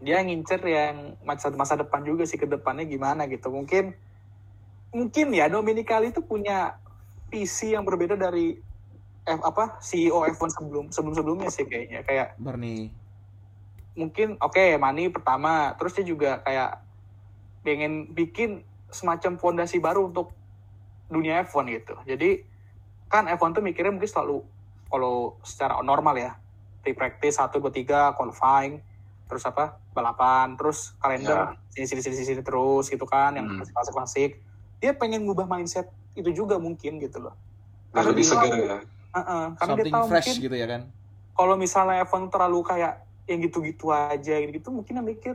dia 0.00 0.18
ngincer 0.24 0.58
yang 0.64 1.14
masa 1.22 1.52
masa 1.52 1.76
depan 1.76 2.00
juga 2.02 2.24
sih 2.24 2.40
ke 2.40 2.48
depannya 2.48 2.88
gimana 2.88 3.28
gitu 3.28 3.52
mungkin 3.52 3.92
mungkin 4.90 5.30
ya 5.30 5.46
Dominicali 5.46 6.10
itu 6.10 6.24
punya 6.24 6.74
visi 7.30 7.72
yang 7.72 7.86
berbeda 7.86 8.18
dari 8.18 8.58
F 9.22 9.40
apa 9.46 9.78
CEO 9.78 10.26
F1 10.26 10.50
sebelum 10.58 10.84
sebelum 10.90 11.14
sebelumnya 11.14 11.48
sih 11.48 11.64
kayaknya. 11.64 12.02
Kayak 12.02 12.28
Bernie. 12.36 12.90
mungkin 13.94 14.38
oke 14.40 14.78
money 14.78 15.10
pertama. 15.10 15.74
Terus 15.76 15.92
dia 15.98 16.06
juga 16.06 16.30
kayak 16.42 16.82
pengen 17.62 18.10
bikin 18.10 18.64
semacam 18.88 19.36
fondasi 19.36 19.76
baru 19.78 20.08
untuk 20.08 20.32
dunia 21.06 21.42
F1 21.44 21.64
gitu. 21.70 21.94
Jadi 22.06 22.42
kan 23.06 23.26
F1 23.26 23.50
tuh 23.54 23.62
mikirnya 23.62 23.90
mungkin 23.92 24.08
selalu 24.08 24.42
kalau 24.88 25.36
secara 25.42 25.78
normal 25.82 26.16
ya. 26.16 26.32
Pre 26.80 26.96
practice 26.96 27.36
satu 27.36 27.60
dua 27.60 27.68
tiga 27.68 28.00
qualifying 28.16 28.80
terus 29.28 29.46
apa 29.46 29.78
balapan 29.94 30.58
terus 30.58 30.90
kalender 30.98 31.54
sini 31.70 31.86
sini 31.86 32.02
sini 32.02 32.26
sini 32.26 32.42
terus 32.42 32.90
gitu 32.90 33.06
kan 33.06 33.30
yang 33.38 33.46
Hmm. 33.46 33.62
klasik 33.62 33.94
klasik 33.94 34.30
dia 34.82 34.90
pengen 34.90 35.22
ngubah 35.22 35.46
mindset 35.46 35.86
itu 36.12 36.30
juga 36.34 36.56
mungkin 36.56 36.98
gitu 36.98 37.18
loh 37.20 37.34
Karena 37.90 38.08
lebih 38.08 38.22
dia 38.22 38.30
segar 38.30 38.46
tahu- 38.46 38.60
ya. 38.60 38.78
Heeh, 39.10 39.44
karena 39.52 39.72
dia 39.74 39.82
Something 39.82 39.92
tahu 39.92 40.04
fresh 40.06 40.26
mungkin 40.28 40.44
gitu 40.44 40.56
ya 40.56 40.66
kan. 40.68 40.82
kalau 41.32 41.54
misalnya 41.56 41.96
F1 42.04 42.22
terlalu 42.28 42.58
kayak 42.62 42.92
yang 43.24 43.40
gitu-gitu 43.40 43.86
aja 43.88 44.34
gitu 44.36 44.68
mungkin 44.68 44.92
dia 44.92 45.04
mikir 45.04 45.34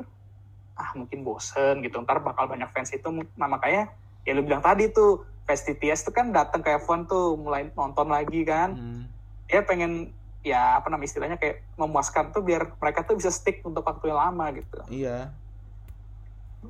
ah 0.73 0.91
mungkin 0.93 1.19
bosen 1.21 1.80
gitu 1.80 1.95
ntar 2.01 2.19
bakal 2.19 2.45
banyak 2.45 2.67
fans 2.69 2.91
itu 2.91 3.07
nah 3.34 3.47
makanya 3.47 3.88
ya 4.21 4.32
lu 4.32 4.41
bilang 4.41 4.59
tadi 4.59 4.88
tuh 4.89 5.23
fans 5.41 5.61
TTS 5.61 6.03
tuh 6.03 6.11
kan 6.11 6.30
datang 6.30 6.59
ke 6.59 6.76
F1 6.78 7.05
tuh 7.05 7.36
mulai 7.36 7.71
nonton 7.71 8.05
lagi 8.05 8.43
kan 8.43 8.71
Hmm. 8.71 9.07
dia 9.45 9.61
pengen 9.61 10.11
ya 10.41 10.76
apa 10.76 10.88
namanya 10.88 11.07
istilahnya 11.07 11.38
kayak 11.38 11.63
memuaskan 11.73 12.30
tuh 12.30 12.41
biar 12.41 12.76
mereka 12.76 13.01
tuh 13.01 13.15
bisa 13.15 13.30
stick 13.30 13.59
untuk 13.61 13.82
waktu 13.82 14.07
yang 14.07 14.19
lama 14.19 14.45
gitu 14.51 14.78
Iya. 14.86 15.32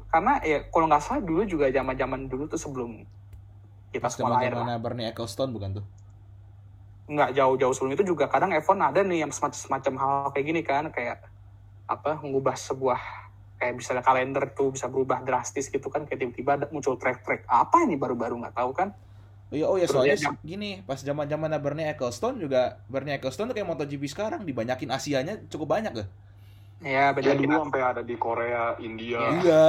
karena 0.07 0.37
ya 0.41 0.63
kalau 0.65 0.85
nggak 0.85 1.01
salah 1.01 1.19
dulu 1.19 1.41
juga 1.43 1.67
zaman 1.67 1.95
zaman 1.95 2.21
dulu 2.25 2.45
tuh 2.45 2.57
sebelum 2.57 3.03
kita 3.95 4.07
Pas 4.07 4.13
semua 4.13 4.35
lahir 4.35 4.51
lah. 4.51 4.77
Bernie 4.83 5.07
Ecclestone 5.07 5.51
bukan 5.55 5.69
tuh? 5.79 5.85
nggak 7.05 7.37
jauh-jauh 7.37 7.73
sebelum 7.77 7.93
itu 7.93 8.03
juga 8.03 8.25
kadang 8.25 8.49
F1 8.49 8.81
ada 8.81 9.05
nih 9.05 9.21
yang 9.23 9.31
semacam, 9.31 9.53
semacam 9.53 9.93
hal 10.01 10.13
kayak 10.33 10.45
gini 10.49 10.61
kan 10.65 10.89
kayak 10.89 11.21
apa 11.85 12.17
mengubah 12.17 12.57
sebuah 12.57 12.97
kayak 13.61 13.73
misalnya 13.77 14.01
kalender 14.01 14.43
tuh 14.57 14.73
bisa 14.73 14.89
berubah 14.89 15.21
drastis 15.21 15.69
gitu 15.69 15.87
kan 15.93 16.09
kayak 16.09 16.17
tiba-tiba 16.25 16.51
ada 16.57 16.65
muncul 16.73 16.97
track-track 16.97 17.45
apa 17.45 17.85
ini 17.85 17.93
baru-baru 17.95 18.41
nggak 18.41 18.57
tahu 18.57 18.71
kan 18.73 18.89
Iya, 19.53 19.69
oh 19.69 19.77
ya 19.77 19.85
Terus 19.85 19.93
soalnya 19.93 20.17
se- 20.17 20.41
gini, 20.41 20.81
pas 20.83 20.97
zaman-zaman 20.97 21.53
Bernie 21.61 21.85
Ecclestone 21.93 22.41
juga 22.41 22.81
Bernie 22.89 23.13
Ecclestone 23.15 23.53
tuh 23.53 23.55
kayak 23.55 23.69
MotoGP 23.69 24.03
sekarang 24.09 24.41
dibanyakin 24.41 24.89
Asianya 24.89 25.37
cukup 25.53 25.69
banyak 25.77 25.93
loh. 25.93 26.07
ya 26.81 27.13
beda 27.13 27.29
Ya 27.29 27.33
dulu 27.37 27.53
sampai 27.61 27.81
ada 27.85 28.01
di 28.01 28.15
Korea, 28.17 28.75
India. 28.81 29.21
Iya. 29.21 29.63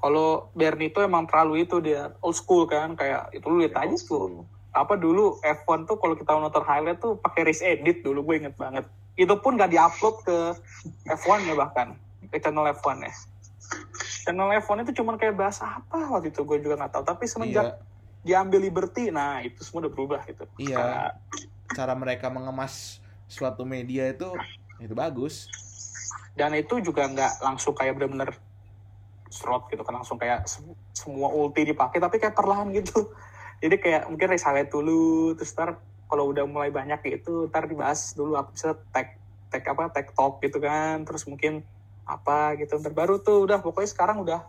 Iya. 0.00 0.02
kalau 0.02 0.28
Bernie 0.50 0.88
itu 0.88 0.98
emang 0.98 1.24
terlalu 1.24 1.62
itu 1.62 1.76
dia 1.78 2.16
old 2.18 2.32
school 2.32 2.64
kan 2.64 2.96
kayak 2.96 3.28
itu 3.30 3.44
lu 3.44 3.60
lihat 3.60 3.76
aja 3.78 3.92
tuh 3.98 4.48
apa 4.70 4.94
dulu 4.94 5.36
F1 5.40 5.84
tuh 5.84 5.96
kalau 5.96 6.14
kita 6.14 6.32
nonton 6.32 6.62
highlight 6.62 6.96
tuh 6.98 7.18
pakai 7.18 7.44
race 7.44 7.60
edit 7.60 8.00
dulu 8.00 8.24
gue 8.24 8.40
inget 8.40 8.56
banget 8.56 8.88
itu 9.14 9.34
pun 9.36 9.54
gak 9.54 9.68
diupload 9.68 10.16
ke 10.22 10.38
F1 11.06 11.44
ya 11.44 11.54
bahkan 11.54 11.98
ke 12.24 12.38
channel 12.38 12.64
F1 12.72 12.96
ya 13.02 13.12
channel 14.24 14.48
F1 14.56 14.76
itu 14.84 14.92
cuman 14.96 15.14
kayak 15.14 15.36
bahas 15.36 15.60
apa 15.60 16.00
waktu 16.08 16.30
itu 16.30 16.40
gue 16.40 16.58
juga 16.60 16.78
nggak 16.78 16.92
tahu 16.92 17.04
tapi 17.04 17.24
semenjak 17.26 17.66
Iya. 17.66 17.76
diambil 18.22 18.60
liberty 18.62 19.08
nah 19.08 19.40
itu 19.40 19.60
semua 19.60 19.84
udah 19.84 19.92
berubah 19.92 20.20
gitu 20.24 20.48
Iya. 20.56 20.76
Kayak- 20.76 21.14
Cara 21.70 21.94
mereka 21.94 22.26
mengemas 22.26 22.98
suatu 23.26 23.62
media 23.62 24.08
itu 24.08 24.32
itu 24.78 24.90
bagus. 24.92 25.46
dan 26.30 26.50
itu 26.52 26.80
juga 26.80 27.04
nggak 27.04 27.42
langsung 27.42 27.74
kayak 27.74 27.94
bener-bener 27.94 28.32
serot 29.30 29.70
gitu 29.70 29.86
kan 29.86 29.94
langsung 30.02 30.18
kayak 30.18 30.42
sem- 30.44 30.74
semua 30.90 31.30
ulti 31.30 31.62
dipakai 31.62 32.02
tapi 32.02 32.18
kayak 32.18 32.34
perlahan 32.34 32.68
gitu. 32.74 33.14
Jadi 33.62 33.76
kayak 33.78 34.02
mungkin 34.10 34.34
highlight 34.34 34.68
dulu 34.68 35.32
terus 35.38 35.54
ntar 35.54 35.78
kalau 36.10 36.34
udah 36.34 36.42
mulai 36.50 36.74
banyak 36.74 36.98
gitu 37.06 37.46
ntar 37.46 37.70
dibahas 37.70 38.12
dulu 38.18 38.34
apa 38.34 38.50
bisa 38.50 38.74
tag 38.90 39.14
tag 39.46 39.62
apa 39.62 39.94
tag 39.94 40.10
talk 40.10 40.42
gitu 40.42 40.58
kan 40.58 41.06
terus 41.06 41.22
mungkin 41.30 41.62
apa 42.02 42.58
gitu. 42.58 42.76
Ntar 42.82 42.90
baru 42.90 43.22
tuh 43.22 43.46
udah 43.46 43.62
pokoknya 43.62 43.90
sekarang 43.94 44.26
udah 44.26 44.42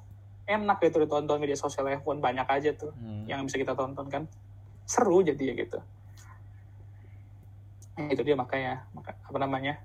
enak 0.49 0.81
gitu 0.81 0.97
ditonton 1.05 1.37
media 1.37 1.55
sosial 1.55 1.85
F1 2.01 2.17
banyak 2.17 2.47
aja 2.49 2.73
tuh 2.73 2.91
Hmm. 2.97 3.29
yang 3.29 3.45
bisa 3.45 3.61
kita 3.61 3.77
tonton 3.77 4.09
kan. 4.09 4.25
Seru 4.89 5.21
jadi 5.21 5.39
ya 5.39 5.53
gitu. 5.61 5.79
Nah, 7.91 8.07
itu 8.09 8.23
dia 8.25 8.33
makanya 8.33 8.87
maka, 8.95 9.13
apa 9.21 9.37
namanya 9.37 9.77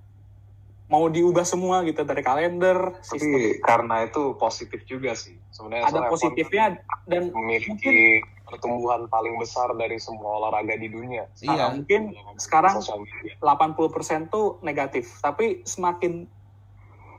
mau 0.87 1.11
diubah 1.11 1.43
semua 1.43 1.83
gitu 1.83 2.07
dari 2.07 2.23
kalender 2.23 2.95
sistem 3.03 3.35
Tapi 3.35 3.59
karena 3.59 3.97
itu 4.07 4.39
positif 4.39 4.87
juga 4.87 5.19
sih. 5.19 5.35
Sebenarnya 5.51 5.91
ada 5.91 6.01
positifnya 6.07 6.79
dan 7.11 7.31
F1 7.31 7.35
memiliki 7.35 8.23
pertumbuhan 8.47 9.11
paling 9.11 9.35
besar 9.43 9.75
dari 9.75 9.99
semua 9.99 10.39
olahraga 10.39 10.79
di 10.79 10.87
dunia. 10.87 11.27
Iya. 11.43 11.75
mungkin 11.75 12.15
sekarang 12.39 12.79
Sosial 12.79 13.03
media. 13.03 13.35
80% 13.43 14.31
tuh 14.31 14.63
negatif 14.63 15.11
tapi 15.19 15.67
semakin 15.67 16.31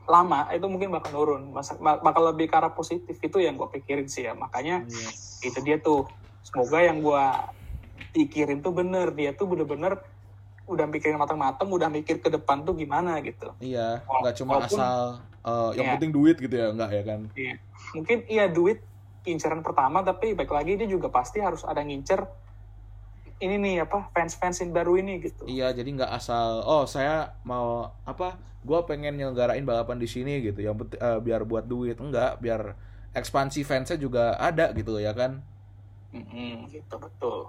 lama 0.07 0.47
itu 0.55 0.63
mungkin 0.72 0.95
bakal 0.95 1.11
turun 1.11 1.51
bakal 1.84 2.32
lebih 2.32 2.47
ke 2.47 2.55
arah 2.55 2.72
positif 2.72 3.20
itu 3.20 3.43
yang 3.43 3.59
gue 3.59 3.68
pikirin 3.68 4.07
sih 4.07 4.24
ya 4.24 4.32
makanya 4.32 4.88
Iya. 4.88 5.09
itu 5.51 5.59
dia 5.68 5.78
tuh 5.84 6.07
semoga 6.47 6.80
yang 6.80 7.03
gue 7.03 7.24
pikirin 8.15 8.63
tuh 8.63 8.72
bener 8.72 9.11
dia 9.11 9.36
tuh 9.36 9.51
bener-bener 9.51 9.99
udah 10.68 10.86
mikirin 10.86 11.15
matang-matang 11.15 11.65
udah 11.65 11.88
mikir 11.88 12.20
ke 12.20 12.28
depan 12.28 12.61
tuh 12.61 12.76
gimana 12.76 13.18
gitu 13.20 13.55
Iya, 13.57 14.03
nggak 14.03 14.36
cuma 14.36 14.59
walaupun- 14.59 14.78
asal 14.78 14.99
eh, 15.41 15.70
yang 15.74 15.86
Iya. 15.88 15.93
penting 15.95 16.11
duit 16.11 16.36
gitu 16.38 16.51
ya, 16.53 16.68
enggak 16.70 16.91
ya 16.91 17.03
kan? 17.03 17.20
mungkin 17.95 18.18
iya 18.28 18.45
duit 18.47 18.84
inceran 19.24 19.59
pertama 19.59 19.99
tapi 20.01 20.32
baik 20.32 20.47
lagi 20.49 20.76
dia 20.76 20.86
juga 20.86 21.07
pasti 21.07 21.39
harus 21.39 21.63
ada 21.63 21.80
ngincer 21.80 22.28
ini 23.38 23.55
nih 23.55 23.76
apa 23.82 24.09
fans-fans 24.11 24.59
yang 24.59 24.72
baru 24.72 24.97
ini 24.97 25.22
gitu 25.22 25.45
Iya, 25.45 25.72
jadi 25.72 25.88
nggak 25.93 26.11
asal 26.11 26.63
oh 26.63 26.84
saya 26.84 27.38
mau 27.41 27.93
apa? 28.03 28.36
Gua 28.59 28.84
pengen 28.84 29.15
nyelenggarain 29.15 29.63
balapan 29.63 29.95
di 29.95 30.03
sini 30.05 30.41
gitu. 30.41 30.59
Yang 30.59 30.76
penting 30.84 30.99
eh, 30.99 31.20
biar 31.22 31.41
buat 31.43 31.63
duit, 31.63 31.95
enggak, 31.95 32.36
biar 32.38 32.76
ekspansi 33.13 33.61
fansnya 33.61 33.95
juga 33.95 34.36
ada 34.36 34.74
gitu 34.74 34.97
ya 34.97 35.13
kan? 35.13 35.39
Mm-mm, 36.09 36.68
gitu 36.68 36.95
betul 36.97 37.47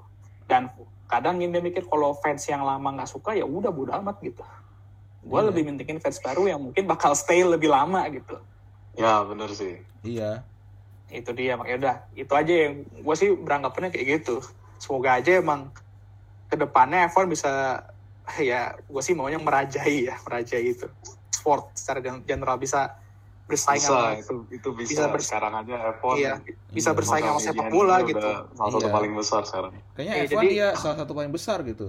dan 0.49 0.73
kadang 1.07 1.37
dia 1.39 1.61
mikir 1.61 1.85
kalau 1.85 2.13
fans 2.15 2.43
yang 2.45 2.61
lama 2.61 2.89
nggak 2.91 3.07
suka 3.07 3.33
ya 3.33 3.45
udah 3.45 3.69
bodo 3.69 3.93
amat 3.95 4.19
gitu 4.21 4.43
gue 5.19 5.35
Iya. 5.35 5.47
lebih 5.47 5.63
mentingin 5.67 5.99
fans 5.99 6.19
baru 6.19 6.49
yang 6.49 6.61
mungkin 6.61 6.85
bakal 6.85 7.13
stay 7.13 7.45
lebih 7.45 7.69
lama 7.69 8.03
gitu 8.09 8.41
Ya 8.99 9.23
bener 9.23 9.53
sih. 9.53 9.79
Iya. 10.03 10.43
itu 11.09 11.31
dia 11.33 11.55
makanya 11.55 11.79
udah 11.79 11.97
itu 12.15 12.33
aja 12.35 12.53
yang 12.67 12.75
gue 12.85 13.15
sih 13.15 13.33
beranggapannya 13.33 13.89
kayak 13.89 14.07
gitu 14.21 14.45
semoga 14.77 15.17
aja 15.17 15.39
emang 15.39 15.73
ke 16.47 16.57
depannya 16.57 17.09
F1 17.09 17.25
bisa 17.27 17.81
ya 18.37 18.77
gue 18.79 19.01
sih 19.01 19.13
maunya 19.13 19.37
merajai 19.39 20.05
ya 20.05 20.21
merajai 20.21 20.69
itu 20.69 20.85
sport 21.31 21.73
secara 21.73 21.99
gen- 21.99 22.25
general 22.25 22.61
bisa 22.61 22.93
bersaing 23.49 23.81
Bisa, 23.81 23.89
sama 23.91 24.13
itu 24.15 24.35
itu 24.53 24.69
bisa. 24.77 24.89
bisa 24.93 25.05
bers- 25.09 25.25
sekarang 25.27 25.53
aja 25.57 25.75
F1 25.97 26.05
iya 26.15 26.33
bisa 26.69 26.93
Iya, 26.93 26.97
bersaing 26.97 27.25
sama 27.27 27.41
sepak 27.41 27.67
bola 27.69 27.97
gitu 28.03 28.21
Salah 28.53 28.71
satu 28.71 28.85
Iya. 28.85 28.93
paling 28.93 29.13
besar 29.15 29.43
sekarang. 29.43 29.73
Kayaknya 29.93 30.15
Iya, 30.15 30.23
F1 30.23 30.33
jadi- 30.37 30.53
iya 30.53 30.69
salah 30.75 30.97
satu 30.97 31.13
paling 31.13 31.33
besar 31.33 31.59
gitu. 31.63 31.85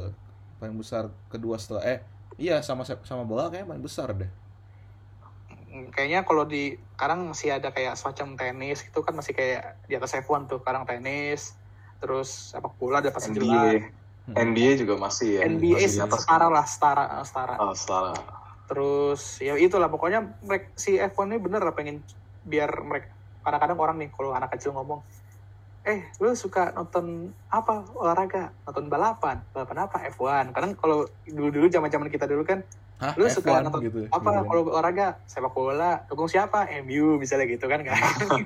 Paling 0.55 0.76
besar 0.76 1.03
kedua 1.28 1.55
setelah 1.55 1.84
eh 1.86 1.99
iya 2.38 2.60
sama 2.60 2.88
sama 2.88 3.24
bola 3.24 3.47
kayaknya 3.47 3.68
paling 3.70 3.84
besar 3.84 4.07
deh. 4.14 4.32
Kayaknya 5.91 6.24
kalau 6.24 6.43
di 6.43 6.64
sekarang 6.95 7.30
masih 7.30 7.53
ada 7.53 7.70
kayak 7.70 7.93
semacam 7.93 8.34
tenis 8.36 8.82
itu 8.82 8.99
kan 8.99 9.14
masih 9.14 9.32
kayak 9.32 9.78
di 9.86 9.93
atas 9.93 10.16
F1 10.16 10.47
tuh 10.47 10.57
sekarang 10.57 10.84
tenis 10.84 11.53
terus 11.99 12.55
sepak 12.55 12.72
bola 12.76 12.99
ada 12.99 13.12
pasti 13.12 13.30
NBA. 13.30 13.84
NBA 14.30 14.72
juga 14.78 14.95
masih 14.95 15.38
ya. 15.38 15.41
NBA 15.43 15.76
masih 15.76 15.91
di 15.91 15.99
atas. 16.01 16.22
setara 16.24 16.47
lah 16.47 16.64
setara 16.64 17.05
setara 17.22 17.53
Ah, 17.55 17.74
setara. 17.74 18.14
Terus 18.70 19.41
ya 19.41 19.57
itulah 19.57 19.89
pokoknya 19.89 20.38
mereka 20.45 20.70
si 20.78 20.93
F1 21.01 21.26
ini 21.34 21.41
bener 21.41 21.65
lah 21.65 21.74
pengen 21.74 22.05
biar 22.45 22.70
mereka 22.86 23.09
kadang-kadang 23.41 23.80
orang 23.82 23.97
nih 23.97 24.09
kalau 24.13 24.30
anak 24.38 24.53
kecil 24.53 24.78
ngomong 24.78 25.01
eh 25.89 26.11
lu 26.22 26.36
suka 26.38 26.76
nonton 26.76 27.34
apa 27.49 27.88
olahraga? 27.97 28.51
Nonton 28.67 28.91
balapan? 28.91 29.41
Balapan 29.49 29.78
apa? 29.89 29.97
F1 30.11 30.53
kadang 30.53 30.78
kalau 30.78 31.07
dulu-dulu 31.26 31.65
zaman-zaman 31.72 32.11
kita 32.13 32.30
dulu 32.30 32.45
kan 32.45 32.61
Hah, 33.00 33.16
Lu 33.16 33.32
suka 33.32 33.47
F1 33.50 33.64
nonton 33.64 33.80
gitu. 33.82 34.00
apa 34.06 34.20
gitu 34.20 34.28
kan. 34.28 34.43
kalau 34.43 34.62
olahraga 34.68 35.08
sepak 35.24 35.56
bola 35.56 36.04
dukung 36.06 36.28
siapa 36.28 36.68
MU 36.84 37.16
misalnya 37.16 37.47
gitu 37.47 37.64
kan 37.66 37.80
kan 37.80 37.95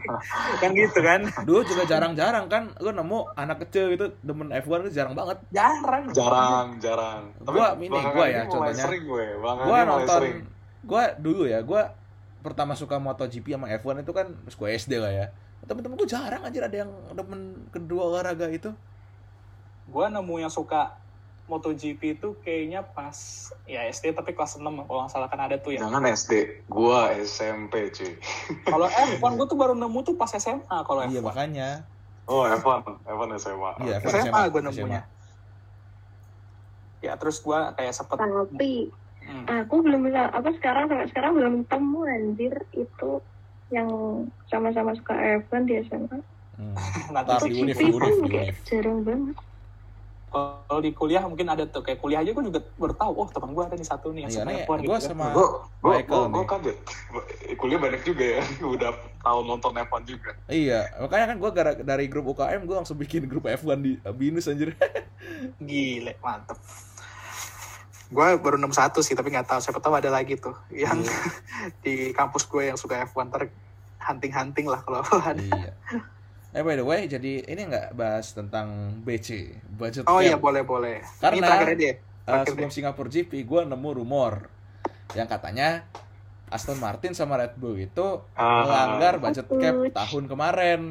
kan 0.61 0.69
gitu 0.71 0.99
kan 1.01 1.25
Dulu 1.41 1.65
juga 1.65 1.83
jarang-jarang 1.83 2.45
kan 2.45 2.69
lu 2.77 2.93
nemu 2.93 3.33
anak 3.33 3.65
kecil 3.65 3.89
gitu 3.89 4.13
demen 4.21 4.53
F1 4.53 4.85
itu 4.85 4.93
jarang 4.93 5.13
banget. 5.13 5.41
jarang 5.49 6.05
Jarang, 6.13 6.67
jarang. 6.77 7.33
Gua 7.41 7.73
ini, 7.75 7.89
gua 7.89 8.25
ya, 8.25 8.45
contohnya. 8.45 8.77
sering 8.79 9.03
gue. 9.03 9.25
Belakangan 9.41 9.65
Gua 9.65 9.79
nonton 9.83 10.19
sering. 10.21 10.37
gua 10.85 11.03
dulu 11.17 11.43
ya, 11.43 11.59
gua 11.59 11.81
pertama 12.39 12.73
suka 12.73 13.01
MotoGP 13.01 13.57
sama 13.57 13.73
F1 13.73 14.05
itu 14.05 14.13
kan 14.13 14.27
pas 14.37 14.53
gua 14.53 14.69
SD 14.69 15.01
lah 15.01 15.09
ya. 15.09 15.25
Temen-temen 15.63 15.97
gua 15.97 16.05
jarang 16.05 16.45
aja 16.45 16.57
ada 16.61 16.77
yang 16.77 16.91
demen 17.11 17.41
kedua 17.69 18.05
olahraga 18.07 18.45
itu. 18.47 18.69
gue 19.83 20.05
nemu 20.07 20.35
yang 20.39 20.49
suka 20.49 20.95
MotoGP 21.51 22.01
itu 22.19 22.39
kayaknya 22.39 22.87
pas 22.87 23.15
ya 23.67 23.83
SD 23.91 24.15
tapi 24.15 24.31
kelas 24.31 24.55
6 24.57 24.63
kalau 24.63 25.03
nggak 25.03 25.11
salah 25.11 25.27
kan 25.27 25.43
ada 25.43 25.59
tuh 25.59 25.75
ya 25.75 25.83
Jangan 25.83 26.07
SD, 26.07 26.63
gua 26.71 27.11
SMP 27.19 27.91
cuy. 27.91 28.15
kalau 28.73 28.87
F1 28.87 29.31
gue 29.35 29.47
tuh 29.51 29.59
baru 29.59 29.75
nemu 29.75 29.99
tuh 30.07 30.15
pas 30.15 30.31
SMA 30.31 30.77
kalau 30.87 31.03
Iya 31.03 31.19
F1 31.19 31.27
makanya. 31.27 31.69
Oh, 32.23 32.47
F1, 32.47 33.03
F1 33.03 33.29
SMA. 33.43 33.71
Iya, 33.83 33.99
Oke. 33.99 34.07
F1 34.07 34.31
SMA 34.31 34.41
SMA. 34.47 34.61
nemunya 34.63 35.01
ya 37.03 37.19
terus 37.19 37.43
gue 37.43 37.59
kayak 37.75 37.93
sempet 37.93 38.15
Tapi 38.15 38.87
hmm, 39.27 39.45
aku 39.67 39.75
belum 39.83 40.07
bisa 40.07 40.31
apa 40.31 40.49
sekarang 40.55 40.87
sampai 40.87 41.07
sekarang 41.11 41.31
belum 41.35 41.55
temu 41.67 42.07
anjir 42.07 42.55
itu 42.71 43.19
yang 43.69 43.91
sama-sama 44.47 44.95
suka 44.95 45.13
F1 45.43 45.67
di 45.67 45.75
SMA. 45.91 46.17
Hmm. 46.55 46.75
nanti 47.13 47.51
di 47.51 47.67
univ, 47.67 47.75
univ, 47.75 48.15
univ. 48.23 48.55
jarang 48.63 49.03
banget. 49.03 49.35
Kalau 50.33 50.81
di 50.81 50.91
kuliah 50.97 51.21
mungkin 51.21 51.45
ada 51.45 51.69
tuh 51.69 51.85
kayak 51.85 52.01
kuliah 52.01 52.25
aja 52.25 52.33
gue 52.33 52.43
juga 52.49 52.59
baru 52.81 52.97
tahu 52.97 53.11
oh 53.21 53.27
teman 53.29 53.53
gue 53.53 53.63
ada 53.69 53.75
nih 53.77 53.85
satu 53.85 54.09
nih 54.09 54.25
yang 54.25 54.31
Iya 54.33 54.39
suka 54.41 54.49
nih, 54.49 54.65
F1 54.65 54.77
gitu 54.81 54.89
gua 54.89 54.97
kan. 54.97 55.05
sama 55.05 55.25
Gue 55.29 55.47
gue 56.01 56.21
gue 56.33 56.45
kaget. 56.49 56.77
Kuliah 57.61 57.79
banyak 57.79 58.01
juga 58.01 58.25
ya, 58.25 58.41
udah 58.75 58.91
tahu 59.21 59.39
nonton 59.45 59.71
F1 59.77 60.01
juga. 60.09 60.31
Iya, 60.49 60.89
makanya 60.99 61.25
kan 61.31 61.37
gua 61.37 61.51
gara 61.53 61.71
dari 61.77 62.05
grup 62.09 62.33
UKM 62.33 62.65
gua 62.65 62.81
langsung 62.81 62.97
bikin 62.97 63.29
grup 63.29 63.45
F1 63.45 63.77
di 63.79 64.01
Binus 64.17 64.49
anjir. 64.49 64.73
gile 65.69 66.19
mantep 66.19 66.57
gue 68.13 68.27
baru 68.37 68.61
nemu 68.61 68.75
satu 68.77 69.01
sih 69.01 69.17
tapi 69.17 69.33
nggak 69.33 69.49
tahu 69.49 69.59
siapa 69.59 69.81
tahu 69.81 69.97
ada 69.97 70.13
lagi 70.13 70.37
tuh 70.37 70.53
yang 70.69 71.01
Iya. 71.01 71.17
di 71.81 71.95
kampus 72.13 72.45
gue 72.45 72.69
yang 72.69 72.77
suka 72.77 73.01
F1 73.09 73.25
ntar 73.33 73.49
hunting-hunting 73.97 74.69
lah 74.69 74.85
kalau 74.85 75.01
ada 75.01 75.41
iya. 75.41 75.73
Eh 76.53 76.61
by 76.61 76.75
the 76.75 76.85
way, 76.85 77.05
jadi 77.05 77.41
ini 77.43 77.61
nggak 77.65 77.93
bahas 77.93 78.29
tentang 78.29 78.67
BC, 79.01 79.57
budget 79.71 80.05
oh 80.05 80.21
iya 80.21 80.37
boleh 80.37 80.61
boleh 80.61 81.01
Karena- 81.17 81.33
ini 81.33 81.41
terakhir 81.41 81.69
aja 81.71 81.85
ya 81.87 81.95
Eh, 82.23 82.43
sebelum 82.47 82.71
Singapura 82.71 83.11
GP, 83.11 83.43
gue 83.43 83.61
nemu 83.65 83.89
rumor 83.93 84.47
yang 85.11 85.27
katanya 85.27 85.83
Aston 86.47 86.79
Martin 86.79 87.11
sama 87.11 87.35
Red 87.35 87.57
Bull 87.57 87.75
itu 87.77 88.21
Ah. 88.31 88.63
melanggar 88.63 89.19
budget 89.19 89.43
cap 89.43 89.75
tahun 89.91 90.23
kemarin. 90.25 90.81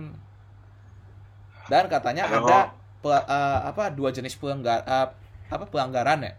Dan 1.65 1.89
katanya 1.89 2.29
Aduh. 2.29 2.45
ada 2.45 2.59
pe- 2.99 3.25
eh, 3.25 3.61
apa 3.65 3.89
dua 3.89 4.11
jenis 4.11 4.37
pelanggar 4.37 4.83
eh, 4.83 5.09
apa 5.49 5.65
pelanggaran 5.65 6.21
ya? 6.21 6.37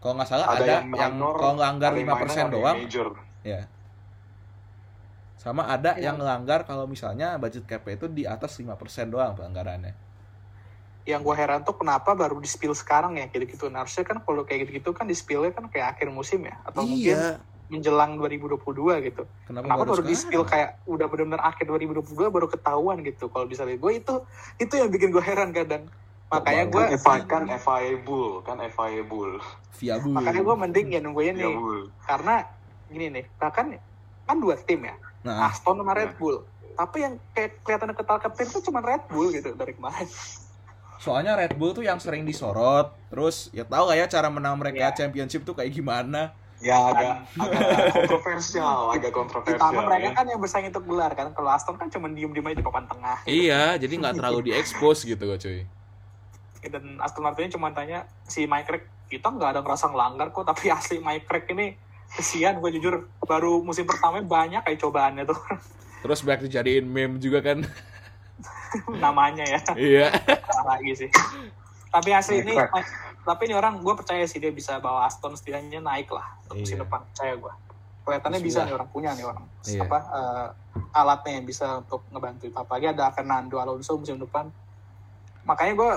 Kalau 0.00 0.18
nggak 0.18 0.26
salah 0.26 0.50
ada, 0.50 0.66
yang, 0.82 0.90
kalau 0.90 1.54
ada 1.54 1.86
yang 1.86 1.94
5% 1.94 1.94
minor, 1.94 2.18
ada 2.18 2.34
yang 2.34 2.50
doang, 2.50 2.76
major. 2.80 3.08
ya. 3.44 3.60
Sama 5.42 5.66
ada 5.66 5.98
Ya. 5.98 6.06
yang 6.06 6.22
ngelanggar 6.22 6.62
kalau 6.62 6.86
misalnya 6.86 7.34
budget 7.34 7.66
cap 7.66 7.82
itu 7.90 8.06
di 8.06 8.22
atas 8.22 8.54
5% 8.54 9.10
doang 9.10 9.34
pelanggarannya. 9.34 10.14
yang 11.02 11.18
gue 11.26 11.34
heran 11.34 11.66
tuh 11.66 11.74
kenapa 11.74 12.14
baru 12.14 12.38
di 12.38 12.46
spill 12.46 12.78
sekarang 12.78 13.18
ya 13.18 13.26
gitu 13.26 13.42
gitu 13.42 13.66
harusnya 13.74 14.06
kan 14.06 14.22
kalau 14.22 14.46
kayak 14.46 14.70
gitu 14.70 14.78
gitu 14.78 14.90
kan 14.94 15.10
di 15.10 15.18
spillnya 15.18 15.50
kan 15.50 15.66
kayak 15.66 15.98
akhir 15.98 16.14
musim 16.14 16.46
ya 16.46 16.54
atau 16.62 16.86
mungkin 16.86 17.18
iya. 17.18 17.42
menjelang 17.66 18.22
2022 18.22 19.10
gitu. 19.10 19.26
Kenapa, 19.50 19.66
kenapa 19.66 19.82
baru 19.82 19.98
di 20.06 20.14
sekarang? 20.14 20.22
spill 20.22 20.44
kayak 20.46 20.78
udah 20.86 21.06
benar-benar 21.10 21.42
akhir 21.42 21.66
2022 21.66 22.06
baru 22.30 22.46
ketahuan 22.46 23.02
gitu? 23.02 23.26
Kalau 23.34 23.50
bisa 23.50 23.66
lihat 23.66 23.82
gue 23.82 23.92
itu 23.98 24.14
itu 24.62 24.74
yang 24.78 24.94
bikin 24.94 25.10
gue 25.10 25.24
heran 25.26 25.50
kadang 25.50 25.90
makanya 26.30 26.64
gue 26.70 26.84
Kan 26.94 26.98
FI 27.02 27.18
kan 27.26 27.42
FIA 27.58 27.92
Bull, 27.98 28.30
kan 28.46 28.56
makanya 30.06 30.42
gue 30.46 30.56
mending 30.70 30.86
ya 30.86 31.00
nungguin 31.02 31.34
nih. 31.34 31.54
Karena 32.06 32.46
gini 32.86 33.06
nih 33.10 33.24
bahkan 33.42 33.74
kan 34.22 34.36
dua 34.38 34.54
tim 34.54 34.86
ya 34.86 34.94
Nah, 35.22 35.50
Aston 35.50 35.78
sama 35.78 35.94
Red 35.94 36.18
Bull 36.18 36.42
tapi 36.72 37.04
yang 37.04 37.14
kayak 37.36 37.60
kelihatan 37.62 37.92
ketal 37.92 38.18
ketir 38.18 38.46
itu 38.48 38.60
cuma 38.64 38.80
Red 38.80 39.04
Bull 39.12 39.28
gitu 39.32 39.52
dari 39.52 39.76
kemarin 39.76 40.08
Soalnya 41.02 41.34
Red 41.34 41.58
Bull 41.58 41.74
tuh 41.74 41.82
yang 41.82 41.98
sering 41.98 42.22
disorot. 42.22 42.94
Terus 43.10 43.50
ya 43.50 43.66
tahu 43.66 43.90
gak 43.90 43.98
ya 43.98 44.06
cara 44.06 44.30
menang 44.30 44.54
mereka 44.54 44.86
Iya. 44.86 44.94
championship 44.94 45.42
tuh 45.42 45.50
kayak 45.50 45.74
gimana? 45.74 46.30
Ya 46.62 46.78
agak, 46.78 47.26
agak 47.42 47.90
kontroversial, 48.06 48.94
agak 48.94 49.10
kontroversial. 49.10 49.58
Ditambah 49.58 49.82
mereka 49.82 50.06
ya. 50.06 50.14
kan 50.14 50.24
yang 50.30 50.38
bersaing 50.38 50.70
untuk 50.70 50.86
gelar 50.86 51.10
kan. 51.18 51.34
Kalau 51.34 51.50
Aston 51.50 51.74
kan 51.74 51.90
cuma 51.90 52.06
diem-diem 52.06 52.46
aja 52.46 52.54
di 52.54 52.62
papan 52.62 52.86
tengah. 52.86 53.18
Iya, 53.26 53.82
jadi 53.82 53.98
nggak 53.98 54.14
terlalu 54.14 54.54
diekspos 54.54 55.02
gitu 55.02 55.18
kok 55.18 55.42
cuy. 55.42 55.66
Dan 56.70 57.02
Aston 57.02 57.26
Martin 57.26 57.50
cuma 57.50 57.74
tanya 57.74 58.06
si 58.22 58.46
Mike 58.46 58.70
Craig, 58.70 58.86
kita 59.10 59.26
nggak 59.26 59.58
ada 59.58 59.60
ngerasa 59.66 59.90
ngelanggar 59.90 60.30
kok, 60.30 60.46
tapi 60.46 60.70
asli 60.70 61.02
Mike 61.02 61.26
Craig 61.26 61.50
ini 61.50 61.74
kesian 62.16 62.60
gue 62.60 62.70
jujur 62.76 63.08
baru 63.24 63.64
musim 63.64 63.88
pertama 63.88 64.20
banyak 64.20 64.62
kayak 64.64 64.78
cobaannya 64.80 65.24
tuh. 65.24 65.38
Terus 66.02 66.20
banyak 66.26 66.50
dijadiin 66.50 66.86
meme 66.86 67.16
juga 67.22 67.40
kan. 67.40 67.64
namanya 69.04 69.44
ya. 69.44 69.60
Iya. 69.76 70.06
Lagi 70.64 70.92
sih. 71.06 71.10
Tapi 71.92 72.10
asli 72.12 72.40
ini 72.40 72.56
tapi 73.22 73.46
ini 73.46 73.54
orang 73.54 73.78
gue 73.78 73.94
percaya 73.94 74.26
sih 74.26 74.42
dia 74.42 74.50
bisa 74.50 74.82
bawa 74.82 75.06
Aston 75.06 75.36
setidaknya 75.38 75.78
naik 75.78 76.10
lah. 76.10 76.26
Untuk 76.48 76.64
musim 76.64 76.76
Iya. 76.80 76.84
depan 76.84 77.00
percaya 77.08 77.34
gue 77.36 77.54
kelihatannya 78.02 78.40
bisa 78.42 78.66
nih 78.66 78.74
orang 78.74 78.88
punya 78.90 79.10
nih 79.14 79.22
orang. 79.22 79.46
Iya. 79.62 79.86
apa 79.86 79.98
eh, 80.02 80.48
alatnya 80.90 81.32
yang 81.38 81.46
bisa 81.46 81.66
untuk 81.80 82.02
ngebantu. 82.10 82.50
Apalagi 82.50 82.86
ada 82.90 83.14
Fernando 83.14 83.56
Alonso 83.62 83.94
musim 83.94 84.18
depan. 84.18 84.50
Makanya 85.46 85.72
gue 85.78 85.90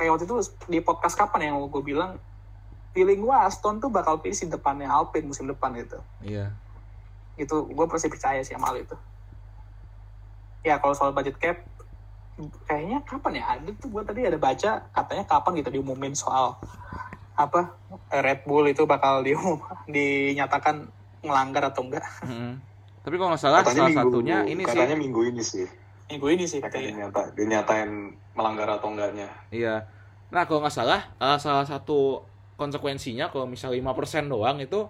kayak 0.00 0.10
waktu 0.16 0.24
itu 0.24 0.34
di 0.72 0.80
podcast 0.80 1.20
kapan 1.20 1.52
yang 1.52 1.60
gue 1.68 1.82
bilang 1.84 2.16
feeling 2.90 3.20
gue 3.20 3.36
Aston 3.36 3.78
tuh 3.78 3.88
bakal 3.88 4.18
pilih 4.18 4.34
di 4.34 4.48
depannya 4.48 4.86
Alpine 4.86 5.26
musim 5.26 5.46
depan 5.46 5.70
gitu 5.74 5.98
Iya. 6.20 6.50
itu 7.36 7.56
gue 7.64 7.86
pasti 7.86 8.06
percaya 8.06 8.40
sih 8.40 8.52
sama 8.52 8.68
hal 8.68 8.80
itu 8.80 8.96
ya 10.60 10.76
kalau 10.76 10.92
soal 10.92 11.10
budget 11.10 11.36
cap 11.36 11.56
kayaknya 12.64 13.00
kapan 13.02 13.32
ya 13.34 13.44
ada 13.50 13.70
tuh 13.74 13.88
gue 13.90 14.02
tadi 14.02 14.20
ada 14.22 14.36
baca 14.36 14.70
katanya 14.90 15.24
kapan 15.24 15.52
gitu 15.56 15.70
diumumin 15.70 16.12
soal 16.12 16.56
apa 17.34 17.72
Red 18.10 18.44
Bull 18.44 18.66
itu 18.66 18.84
bakal 18.84 19.20
diumum 19.20 19.60
dinyatakan 19.88 20.88
melanggar 21.20 21.64
atau 21.66 21.84
enggak 21.84 22.04
Mm-mm. 22.22 22.56
Tapi 23.00 23.16
kalau 23.16 23.32
nggak 23.32 23.40
salah 23.40 23.60
Katanya 23.60 23.76
salah 23.78 23.88
minggu, 23.90 24.08
satunya 24.12 24.38
ini 24.44 24.62
katanya 24.62 24.92
sih. 24.92 25.00
minggu 25.00 25.20
ini 25.24 25.40
sih. 25.42 25.66
minggu 26.10 26.26
ini 26.28 26.44
sih 26.44 26.58
Katanya 26.60 26.84
katanya 26.84 26.92
dinyata, 27.08 27.22
dinyatain 27.32 27.90
melanggar 28.34 28.68
atau 28.68 28.88
enggaknya. 28.88 29.28
Iya. 29.48 29.88
Nah, 30.28 30.44
kalau 30.44 30.60
nggak 30.60 30.74
salah 30.74 31.00
eh, 31.16 31.38
salah 31.38 31.64
satu 31.64 32.20
konsekuensinya 32.60 33.32
kalau 33.32 33.48
misalnya 33.48 33.80
5% 33.80 34.28
doang 34.28 34.60
itu 34.60 34.84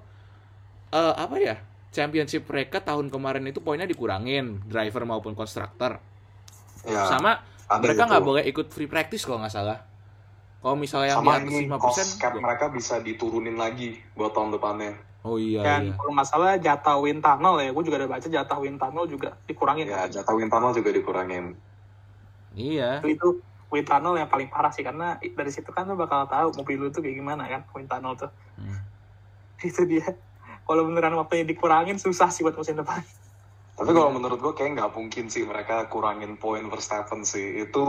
eh 0.90 1.14
apa 1.14 1.36
ya? 1.38 1.56
Championship 1.90 2.46
mereka 2.46 2.78
tahun 2.78 3.10
kemarin 3.10 3.46
itu 3.46 3.58
poinnya 3.58 3.86
dikurangin, 3.86 4.62
driver 4.66 5.02
maupun 5.02 5.34
konstruktor. 5.34 5.98
Ya, 6.82 7.06
Sama 7.06 7.42
mereka 7.78 8.02
itu. 8.04 8.10
nggak 8.10 8.24
boleh 8.24 8.42
ikut 8.46 8.66
free 8.70 8.86
practice 8.86 9.22
kalau 9.22 9.38
nggak 9.38 9.54
salah. 9.54 9.78
Kalau 10.60 10.76
misalnya 10.76 11.14
yang 11.14 11.22
sama 11.22 11.30
di 11.32 11.36
atas 11.40 11.50
ini 11.50 11.58
5%, 11.66 11.78
cost 11.78 12.10
cap 12.16 12.32
ya- 12.34 12.42
mereka 12.42 12.64
bisa 12.68 12.98
diturunin 12.98 13.54
lagi 13.54 13.98
buat 14.12 14.30
tahun 14.30 14.52
depannya. 14.52 14.92
Oh 15.20 15.36
iya 15.36 15.60
dan 15.60 15.80
iya. 15.84 15.94
kalau 15.94 16.12
nggak 16.14 16.28
salah 16.28 16.56
jatah 16.56 16.96
wind 16.96 17.20
tunnel 17.20 17.60
ya 17.60 17.68
gue 17.70 17.84
juga 17.84 17.96
ada 17.98 18.08
baca 18.08 18.24
jatah 18.24 18.56
wind 18.56 18.78
tunnel 18.78 19.04
juga 19.04 19.36
dikurangin 19.44 19.84
Ya, 19.84 20.08
jatah 20.08 20.32
wind 20.32 20.48
tunnel 20.48 20.72
juga 20.72 20.90
dikurangin. 20.90 21.44
Iya. 22.52 23.04
itu, 23.04 23.28
tunnel 23.80 24.14
yang 24.16 24.26
paling 24.26 24.46
parah 24.46 24.68
sih 24.68 24.82
karena 24.82 25.14
dari 25.16 25.48
situ 25.48 25.70
kan 25.70 25.86
lo 25.86 25.94
bakal 25.94 26.26
tahu 26.26 26.50
mobil 26.56 26.76
lu 26.76 26.88
tuh 26.88 26.98
kayak 26.98 27.14
gimana 27.14 27.46
kan 27.46 27.62
wind 27.70 27.86
tunnel 27.86 28.14
tuh 28.14 28.30
Hmm. 28.54 28.76
itu 29.62 29.86
dia 29.86 30.04
kalau 30.62 30.84
beneran 30.84 31.14
waktunya 31.14 31.46
dikurangin 31.46 31.96
susah 31.96 32.28
sih 32.28 32.42
buat 32.42 32.52
musim 32.52 32.74
depan 32.74 33.00
Tapi 33.72 33.90
kalau 33.90 34.12
menurut 34.12 34.36
gue 34.36 34.52
kayak 34.52 34.76
nggak 34.76 34.92
mungkin 34.92 35.24
sih 35.26 35.40
mereka 35.42 35.88
kurangin 35.88 36.36
poin 36.36 36.60
Verstappen 36.62 37.24
sih. 37.24 37.64
Itu 37.64 37.80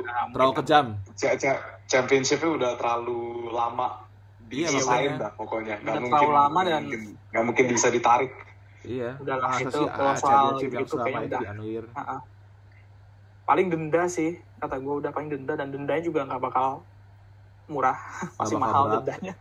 Nah, 0.00 0.32
Terlalu 0.32 0.52
kejam. 0.56 0.86
cha- 1.12 1.36
cha- 1.36 1.60
championship-nya 1.84 2.50
udah 2.56 2.72
terlalu 2.74 3.20
lama 3.52 4.00
Iya, 4.48 4.72
diselesain 4.72 4.88
makanya. 5.12 5.20
dah 5.20 5.30
pokoknya. 5.36 5.74
Nggak 5.76 5.92
Udah 5.92 6.00
mungkin, 6.00 6.16
terlalu 6.16 6.32
lama 6.32 6.60
dan- 6.64 6.84
mungkin, 6.88 7.02
nggak 7.28 7.44
mungkin 7.44 7.64
bisa 7.68 7.88
ditarik. 7.92 8.32
Iya. 8.80 9.10
Udah 9.20 9.36
lah, 9.36 9.52
itu 9.60 9.80
kalau 9.84 10.14
soal 10.16 10.24
championship 10.56 10.70
yang 10.72 10.80
gitu 10.80 10.94
kayaknya 10.96 11.20
itu 11.20 11.36
udah. 11.84 12.18
Paling 13.46 13.70
denda 13.70 14.10
sih 14.10 14.36
kata 14.58 14.82
gue 14.82 14.94
udah 15.06 15.14
paling 15.14 15.30
denda 15.30 15.54
dan 15.54 15.70
dendanya 15.70 16.02
juga 16.02 16.26
nggak 16.26 16.42
bakal 16.42 16.82
murah 17.70 17.96
masih 18.38 18.58
mahal 18.58 18.90
berat. 18.90 19.06
dendanya 19.06 19.34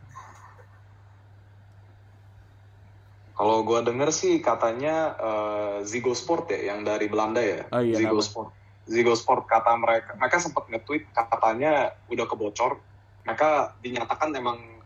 Kalau 3.36 3.68
gua 3.68 3.84
denger 3.84 4.16
sih 4.16 4.40
katanya 4.40 5.12
eh, 5.20 5.76
Zigo 5.84 6.16
Sport 6.16 6.56
ya 6.56 6.72
yang 6.72 6.88
dari 6.88 7.12
Belanda 7.12 7.44
ya. 7.44 7.68
Oh 7.68 7.84
iya, 7.84 8.00
Zigo 8.00 8.24
nama. 8.24 8.24
Sport. 8.24 8.50
Zigo 8.88 9.12
Sport 9.12 9.44
kata 9.44 9.76
mereka, 9.76 10.16
mereka 10.16 10.40
sempat 10.40 10.72
nge-tweet 10.72 11.12
katanya 11.12 11.92
udah 12.08 12.26
kebocor. 12.32 12.80
Mereka 13.28 13.76
dinyatakan 13.84 14.32
emang 14.40 14.80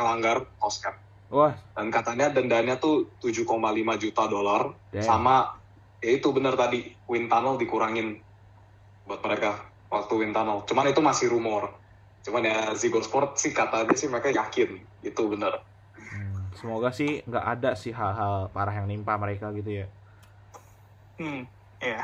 ngelanggar 0.00 0.48
cost 0.56 0.80
cap. 0.80 0.96
Wah, 1.28 1.52
Dan 1.76 1.92
katanya 1.92 2.32
dendanya 2.32 2.74
tuh 2.80 3.06
7,5 3.22 3.44
juta 4.00 4.22
dolar 4.26 4.74
sama 4.98 5.60
ya 6.00 6.16
itu 6.16 6.32
bener 6.32 6.56
tadi 6.56 6.90
wind 7.06 7.28
tunnel 7.28 7.54
dikurangin 7.60 8.18
buat 9.10 9.26
mereka 9.26 9.66
waktu 9.90 10.12
wind 10.14 10.30
tunnel. 10.30 10.62
Cuman 10.70 10.86
itu 10.86 11.02
masih 11.02 11.26
rumor. 11.34 11.74
Cuman 12.22 12.46
ya 12.46 12.70
Zigo 12.78 13.02
Sport 13.02 13.42
sih 13.42 13.50
katanya 13.50 13.90
sih 13.98 14.06
mereka 14.06 14.30
yakin 14.30 14.78
itu 15.02 15.22
bener. 15.26 15.58
Hmm, 15.98 16.46
semoga 16.54 16.94
sih 16.94 17.26
nggak 17.26 17.46
ada 17.58 17.74
sih 17.74 17.90
hal-hal 17.90 18.54
parah 18.54 18.78
yang 18.78 18.86
nimpa 18.86 19.18
mereka 19.18 19.50
gitu 19.50 19.82
ya. 19.82 19.86
hmm 21.20 21.44
ya 21.84 22.00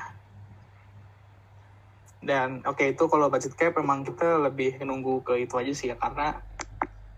dan 2.21 2.61
oke 2.69 2.85
itu 2.85 3.05
kalau 3.09 3.33
budget 3.33 3.57
cap 3.57 3.73
memang 3.81 4.05
kita 4.05 4.37
lebih 4.41 4.77
nunggu 4.85 5.25
ke 5.25 5.49
itu 5.49 5.57
aja 5.57 5.73
sih 5.73 5.89
ya 5.93 5.97
karena 5.97 6.37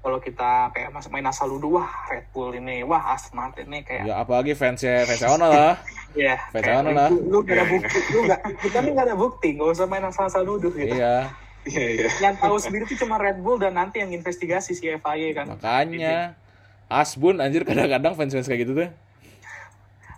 kalau 0.09 0.25
kita 0.25 0.73
kayak 0.73 0.89
masuk 0.89 1.13
main 1.13 1.29
asal 1.29 1.53
dulu 1.53 1.77
wah 1.77 1.93
Red 2.09 2.33
Bull 2.33 2.57
ini 2.57 2.81
wah 2.81 3.13
Aston 3.13 3.37
Martin 3.37 3.69
ini 3.69 3.85
kayak 3.85 4.09
Ya 4.09 4.17
apalagi 4.17 4.57
fansnya 4.57 5.05
fansnya 5.05 5.37
Ono 5.37 5.47
lah. 5.53 5.77
ya 6.17 6.41
Fans 6.49 6.65
mana 6.65 6.91
lah. 6.97 7.09
lu, 7.13 7.29
lu 7.29 7.39
gak 7.45 7.61
ada 7.61 7.65
bukti 7.69 7.99
lu 8.17 8.21
gak 8.25 8.41
kita 8.65 8.79
nih 8.81 8.93
gak 8.97 9.07
ada 9.13 9.17
bukti 9.21 9.49
nggak 9.53 9.69
usah 9.77 9.85
main 9.85 10.01
asal-asal 10.09 10.49
nuduh 10.49 10.73
gitu 10.73 10.97
iya, 10.97 11.29
Iya 11.69 11.87
iya. 12.01 12.09
yang 12.25 12.41
tahu 12.41 12.57
sendiri 12.57 12.89
tuh 12.89 12.97
cuma 13.05 13.21
Red 13.21 13.45
Bull 13.45 13.61
dan 13.61 13.77
nanti 13.77 14.01
yang 14.01 14.09
investigasi 14.17 14.73
si 14.73 14.89
FIA 14.89 15.29
kan 15.37 15.53
makanya 15.53 16.33
Asbun 16.89 17.37
anjir 17.45 17.69
kadang-kadang 17.69 18.17
fans-fans 18.17 18.49
kayak 18.49 18.65
gitu 18.65 18.73
tuh. 18.73 18.89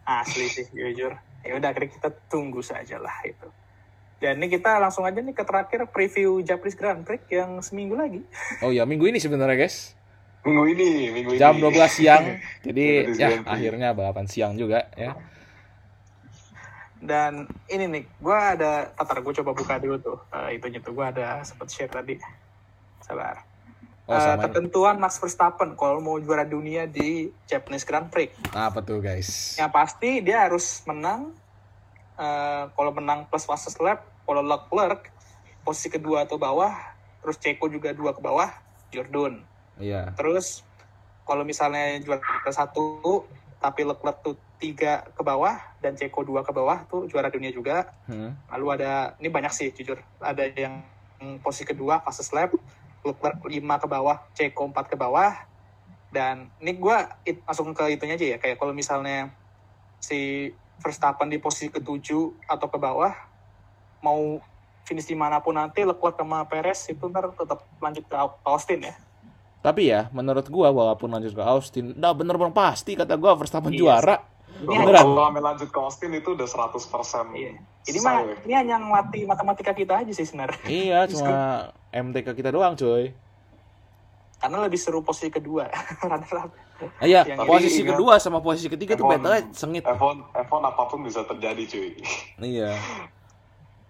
asli 0.06 0.46
sih 0.46 0.66
jujur 0.70 1.18
ya 1.42 1.52
udah 1.58 1.74
akhirnya 1.74 1.90
kita 1.98 2.08
tunggu 2.30 2.62
saja 2.62 3.02
lah 3.02 3.14
itu 3.26 3.46
dan 4.20 4.36
ini 4.36 4.48
kita 4.50 4.76
langsung 4.76 5.02
aja 5.02 5.16
nih 5.16 5.32
ke 5.32 5.40
terakhir 5.40 5.88
preview 5.88 6.38
Japanese 6.40 6.76
Grand 6.76 7.00
Prix 7.00 7.24
yang 7.28 7.58
seminggu 7.58 7.94
lagi 7.94 8.20
Oh 8.60 8.68
ya, 8.68 8.84
minggu 8.84 9.04
ini 9.06 9.16
sebenarnya 9.16 9.56
guys. 9.58 9.96
Minggu 10.40 10.64
ini, 10.70 10.88
minggu 11.10 11.30
ini. 11.30 11.40
Jam 11.42 11.56
12 11.56 11.68
siang. 11.90 12.24
Jadi 12.60 12.84
ya 13.14 13.40
akhirnya 13.42 13.92
balapan 13.92 14.24
siang 14.24 14.54
juga 14.54 14.88
ya. 14.94 15.16
dan 17.00 17.48
ini 17.66 17.88
nih 17.88 18.04
gue 18.14 18.36
ada 18.36 18.92
tatar 18.92 19.18
gue 19.18 19.32
coba 19.34 19.52
buka 19.52 19.74
dulu 19.76 19.96
tuh 19.98 20.18
Eh, 20.30 20.60
itunya 20.60 20.78
tuh 20.78 20.92
gue 20.92 21.00
ada 21.02 21.40
sempat 21.40 21.68
share 21.68 21.88
tadi 21.88 22.20
sabar 23.00 23.40
Oh 24.04 24.18
sama. 24.18 24.42
ketentuan 24.42 24.98
Max 24.98 25.16
Verstappen 25.16 25.72
kalau 25.74 25.96
mau 25.98 26.18
juara 26.18 26.42
dunia 26.42 26.84
di 26.84 27.32
Japanese 27.46 27.84
Grand 27.84 28.04
Prix 28.04 28.36
Nah, 28.52 28.68
apa 28.68 28.82
tuh 28.82 29.00
guys? 29.00 29.56
yang 29.56 29.70
pasti 29.70 30.20
dia 30.20 30.44
harus 30.44 30.84
menang 30.84 31.32
eh, 32.20 32.64
kalau 32.76 32.92
menang 32.92 33.24
plus 33.26 33.48
fastest 33.48 33.80
lap 33.80 34.04
kalau 34.22 34.44
Leclerc 34.44 35.08
posisi 35.60 35.88
kedua 35.88 36.22
atau 36.22 36.36
bawah 36.36 36.72
terus 37.20 37.36
Ceko 37.36 37.66
juga 37.66 37.90
dua 37.90 38.12
ke 38.12 38.20
bawah 38.20 38.48
Jordan 38.88 39.40
Iya. 39.80 40.12
terus 40.12 40.60
kalau 41.24 41.40
misalnya 41.40 41.96
juara 41.98 42.52
satu 42.52 43.24
tapi 43.56 43.84
Leclerc 43.84 44.20
tuh 44.20 44.36
tiga 44.56 45.08
ke 45.12 45.22
bawah 45.22 45.56
dan 45.80 45.96
Ceko 45.96 46.20
dua 46.20 46.44
ke 46.44 46.52
bawah 46.52 46.84
tuh 46.84 47.08
juara 47.08 47.28
dunia 47.28 47.48
juga 47.48 47.88
Hmm. 48.04 48.36
lalu 48.52 48.66
ada 48.76 49.16
ini 49.16 49.28
banyak 49.28 49.52
sih 49.52 49.68
jujur 49.70 49.96
ada 50.20 50.44
yang 50.52 50.84
posisi 51.40 51.64
kedua 51.64 52.00
fastest 52.00 52.32
lap 52.32 52.52
Leclerc 53.00 53.40
lima 53.44 53.80
ke 53.80 53.88
bawah 53.88 54.20
Ceko 54.32 54.68
empat 54.68 54.88
ke 54.88 54.96
bawah 54.96 55.32
dan 56.10 56.50
ini 56.58 56.74
gue 56.74 56.96
langsung 57.46 57.70
ke 57.70 57.84
itunya 57.88 58.18
aja 58.18 58.26
ya 58.34 58.38
kayak 58.40 58.58
kalau 58.58 58.74
misalnya 58.74 59.30
si 60.00 60.50
Verstappen 60.80 61.28
di 61.28 61.36
posisi 61.36 61.68
ketujuh 61.68 62.48
atau 62.48 62.66
ke 62.66 62.78
bawah 62.80 63.12
mau 64.00 64.40
finish 64.88 65.06
di 65.06 65.14
mana 65.14 65.38
pun 65.38 65.54
nanti 65.54 65.84
Leclerc 65.84 66.16
sama 66.16 66.42
Perez 66.48 66.88
itu 66.88 67.04
ntar 67.06 67.30
tetap 67.36 67.62
lanjut 67.78 68.04
ke 68.08 68.16
Austin 68.42 68.88
ya 68.88 68.94
Tapi 69.60 69.92
ya, 69.92 70.08
menurut 70.08 70.48
gua 70.48 70.72
walaupun 70.72 71.12
lanjut 71.12 71.36
ke 71.36 71.44
Austin, 71.44 71.92
udah 71.92 72.16
bener-bener 72.16 72.48
pasti 72.48 72.96
kata 72.96 73.12
gua 73.20 73.36
Verstappen 73.36 73.76
Iya. 73.76 73.80
juara. 73.84 74.16
ini 74.56 74.72
Beneran? 74.72 75.04
Kalau 75.04 75.24
sampai 75.28 75.42
lanjut 75.44 75.68
ke 75.68 75.78
Austin 75.84 76.10
itu 76.16 76.32
udah 76.32 76.48
100% 76.48 77.36
Iya. 77.36 77.60
Ini 77.84 77.98
mah 78.00 78.16
ini 78.44 78.54
hanya 78.56 78.80
ngelatih 78.80 79.28
matematika 79.28 79.76
kita 79.76 80.00
aja 80.00 80.12
sih 80.16 80.24
sebenarnya. 80.24 80.64
Iya, 80.64 80.98
cuma 81.12 81.32
MTK 82.08 82.32
kita 82.32 82.56
doang, 82.56 82.72
coy. 82.72 83.12
Karena 84.40 84.56
lebih 84.60 84.76
seru 84.76 85.00
posisi 85.00 85.28
kedua. 85.28 85.68
Runner 86.02 86.34
up. 86.40 86.50
Ah, 86.96 87.04
Iya, 87.04 87.28
Yang- 87.28 87.44
posisi 87.44 87.80
Tapi 87.80 87.90
kedua 87.92 88.16
sama 88.16 88.40
posisi 88.40 88.66
ketiga 88.66 88.96
tuh 88.96 89.04
F1 89.04 89.12
battle 89.14 89.32
sengit. 89.52 89.84
F1, 89.84 90.16
F1 90.42 90.60
apa 90.64 90.82
pun 90.86 91.04
bisa 91.04 91.20
terjadi 91.22 91.62
cuy. 91.62 91.90
Iya. 92.56 92.72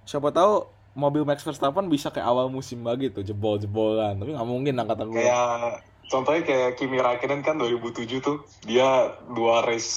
Siapa 0.03 0.29
tahu 0.29 0.67
mobil 0.93 1.23
Max 1.23 1.41
Verstappen 1.41 1.87
bisa 1.87 2.11
kayak 2.11 2.27
awal 2.27 2.49
musim 2.49 2.83
lagi 2.83 3.09
tuh 3.09 3.23
jebol-jebolan 3.23 4.19
tapi 4.19 4.35
nggak 4.35 4.43
mungkin 4.45 4.75
lah 4.75 4.83
kata 4.85 5.07
gue 5.07 5.15
Kayak 5.17 5.87
contohnya 6.05 6.43
kayak 6.43 6.71
Kimi 6.75 6.99
Raikkonen 6.99 7.41
kan 7.41 7.55
2007 7.57 8.19
tuh 8.19 8.43
dia 8.67 9.07
dua 9.31 9.63
race 9.63 9.93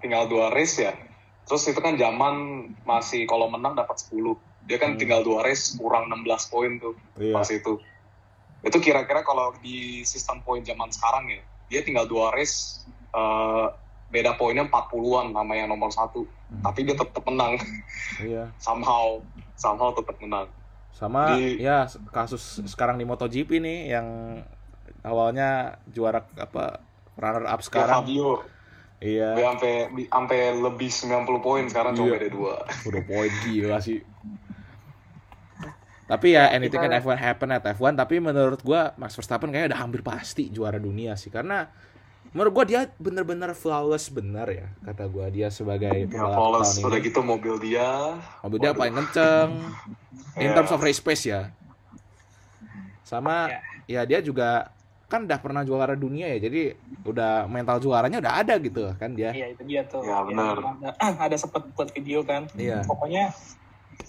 tinggal 0.00 0.24
dua 0.24 0.48
race 0.48 0.80
ya. 0.80 0.96
Terus 1.44 1.60
itu 1.66 1.76
kan 1.76 1.92
zaman 1.94 2.34
masih 2.82 3.28
kalau 3.28 3.52
menang 3.52 3.76
dapat 3.76 4.00
10. 4.00 4.32
Dia 4.64 4.80
kan 4.80 4.96
Hmm. 4.96 4.98
tinggal 4.98 5.20
dua 5.20 5.44
race 5.44 5.76
kurang 5.76 6.08
16 6.08 6.24
poin 6.48 6.80
tuh 6.80 6.96
Iya. 7.14 7.36
pas 7.36 7.44
itu. 7.46 7.76
Itu 8.64 8.80
kira-kira 8.80 9.20
kalau 9.20 9.52
di 9.56 10.02
sistem 10.02 10.40
poin 10.40 10.60
zaman 10.60 10.88
sekarang 10.88 11.28
ya, 11.28 11.40
dia 11.68 11.80
tinggal 11.80 12.04
dua 12.04 12.32
race 12.32 12.82
eh, 13.10 13.66
beda 14.06 14.34
poinnya 14.34 14.64
40-an 14.64 15.30
sama 15.30 15.52
yang 15.52 15.68
nomor 15.68 15.90
satu. 15.90 16.24
Hmm. 16.46 16.62
Tapi 16.62 16.80
dia 16.82 16.94
tetap 16.94 17.20
menang 17.22 17.60
iya 18.18 18.48
somehow 18.64 19.20
somehow 19.54 19.92
tetap 19.92 20.16
menang. 20.18 20.48
sama 20.90 21.34
Di- 21.34 21.58
ya 21.58 21.84
kasus 22.08 22.62
sekarang 22.64 22.94
di 22.94 23.04
MotoGP 23.04 23.58
nih 23.58 23.90
yang 23.90 24.06
awalnya 25.02 25.74
juara 25.84 26.22
apa 26.34 26.78
runner 27.14 27.44
up 27.44 27.58
Ya, 27.58 27.66
sekarang 27.66 28.06
Fabio 28.06 28.46
iya 29.02 29.34
sampai 29.34 29.72
sampai 30.06 30.38
lebih 30.54 30.86
90 30.88 31.42
poin 31.42 31.66
sekarang 31.66 31.92
cuma 31.92 32.06
Iya. 32.06 32.14
beda 32.16 32.28
dua. 32.30 32.54
udah 32.86 33.02
poin 33.04 33.32
gila 33.42 33.82
sih 33.82 34.06
tapi 36.04 36.32
ya 36.32 36.48
anything 36.48 36.76
Kita- 36.76 36.92
can 36.92 37.00
F1 37.00 37.16
happen 37.16 37.48
at 37.50 37.64
F1 37.70 37.92
tapi 37.94 38.18
menurut 38.18 38.60
gua 38.60 38.92
Max 38.94 39.14
Verstappen 39.14 39.48
kayaknya 39.48 39.72
udah 39.72 39.80
hampir 39.80 40.00
pasti 40.00 40.46
juara 40.46 40.76
dunia 40.76 41.14
sih 41.14 41.28
karena 41.28 41.72
menurut 42.30 42.52
gua 42.52 42.64
dia 42.64 42.80
bener-bener 42.96 43.52
flawless 43.52 44.08
bener 44.08 44.44
ya 44.46 44.66
kata 44.82 45.06
gua 45.06 45.26
dia 45.28 45.48
sebagai 45.48 46.04
Ya, 46.04 46.08
tahun 46.10 46.60
udah 46.60 46.98
ini 46.98 46.98
gitu 47.02 47.20
mobil 47.20 47.54
dia. 47.58 48.20
mobil 48.40 48.58
dia 48.58 48.68
Waduh. 48.68 48.78
paling 48.78 48.94
kenceng 48.96 49.50
in 50.42 50.48
Ya. 50.48 50.54
terms 50.54 50.70
of 50.70 50.80
race 50.80 50.98
pace 50.98 51.24
ya 51.24 51.48
sama 53.00 53.48
ya 53.84 54.02
dia 54.02 54.18
juga 54.18 54.72
kan 55.06 55.22
udah 55.22 55.38
pernah 55.38 55.62
juara 55.62 55.94
dunia 55.94 56.26
ya 56.26 56.42
jadi 56.42 56.74
udah 57.02 57.46
mental 57.46 57.78
juaranya 57.78 58.18
udah 58.18 58.34
ada 58.36 58.56
gitu 58.58 58.88
kan 58.94 59.12
dia 59.12 59.30
Iya 59.30 59.46
itu 59.52 59.62
dia 59.62 59.82
tuh. 59.84 60.02
Ya, 60.02 60.20
benar. 60.20 60.56
Ada, 60.58 60.90
ada 61.28 61.36
sempat 61.36 61.68
buat 61.70 61.86
video 61.88 62.24
kan. 62.24 62.48
iya 62.54 62.82
Pokoknya 62.82 63.30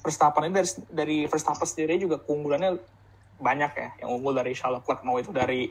Verstappen 0.03 0.49
ini 0.49 0.53
dari 0.53 0.69
dari 0.89 1.17
Verstappen 1.25 1.67
sendiri 1.67 2.01
juga 2.01 2.21
keunggulannya 2.21 2.77
banyak 3.39 3.71
ya. 3.75 3.89
Yang 4.05 4.09
unggul 4.15 4.33
dari 4.38 4.51
Charles 4.55 4.81
Leclerc 4.81 5.01
mau 5.03 5.17
itu 5.17 5.31
dari 5.33 5.69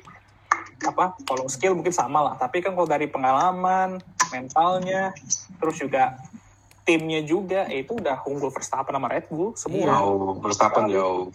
apa 0.84 1.16
kalau 1.24 1.46
skill 1.46 1.78
mungkin 1.78 1.94
sama 1.94 2.20
lah. 2.20 2.34
Tapi 2.36 2.60
kan 2.60 2.74
kalau 2.74 2.88
dari 2.88 3.06
pengalaman, 3.08 4.02
mentalnya, 4.34 5.14
terus 5.58 5.78
juga 5.80 6.18
timnya 6.84 7.24
juga 7.24 7.64
ya 7.64 7.80
itu 7.80 7.96
udah 7.96 8.20
unggul 8.28 8.52
Verstappen 8.52 8.92
sama 8.92 9.08
Red 9.08 9.26
Bull 9.32 9.56
semua. 9.56 9.80
Iya. 9.80 9.94
Jauh, 9.96 10.32
Verstappen 10.44 10.82
jauh. 10.92 11.26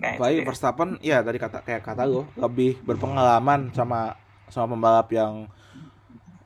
Nah, 0.00 0.16
dia. 0.16 0.44
Verstappen 0.46 0.88
ya 1.04 1.20
tadi 1.20 1.36
kata 1.36 1.60
kayak 1.60 1.82
kata 1.84 2.08
lo 2.08 2.24
lebih 2.40 2.80
berpengalaman 2.80 3.68
sama 3.76 4.16
sama 4.48 4.72
pembalap 4.72 5.08
yang 5.12 5.44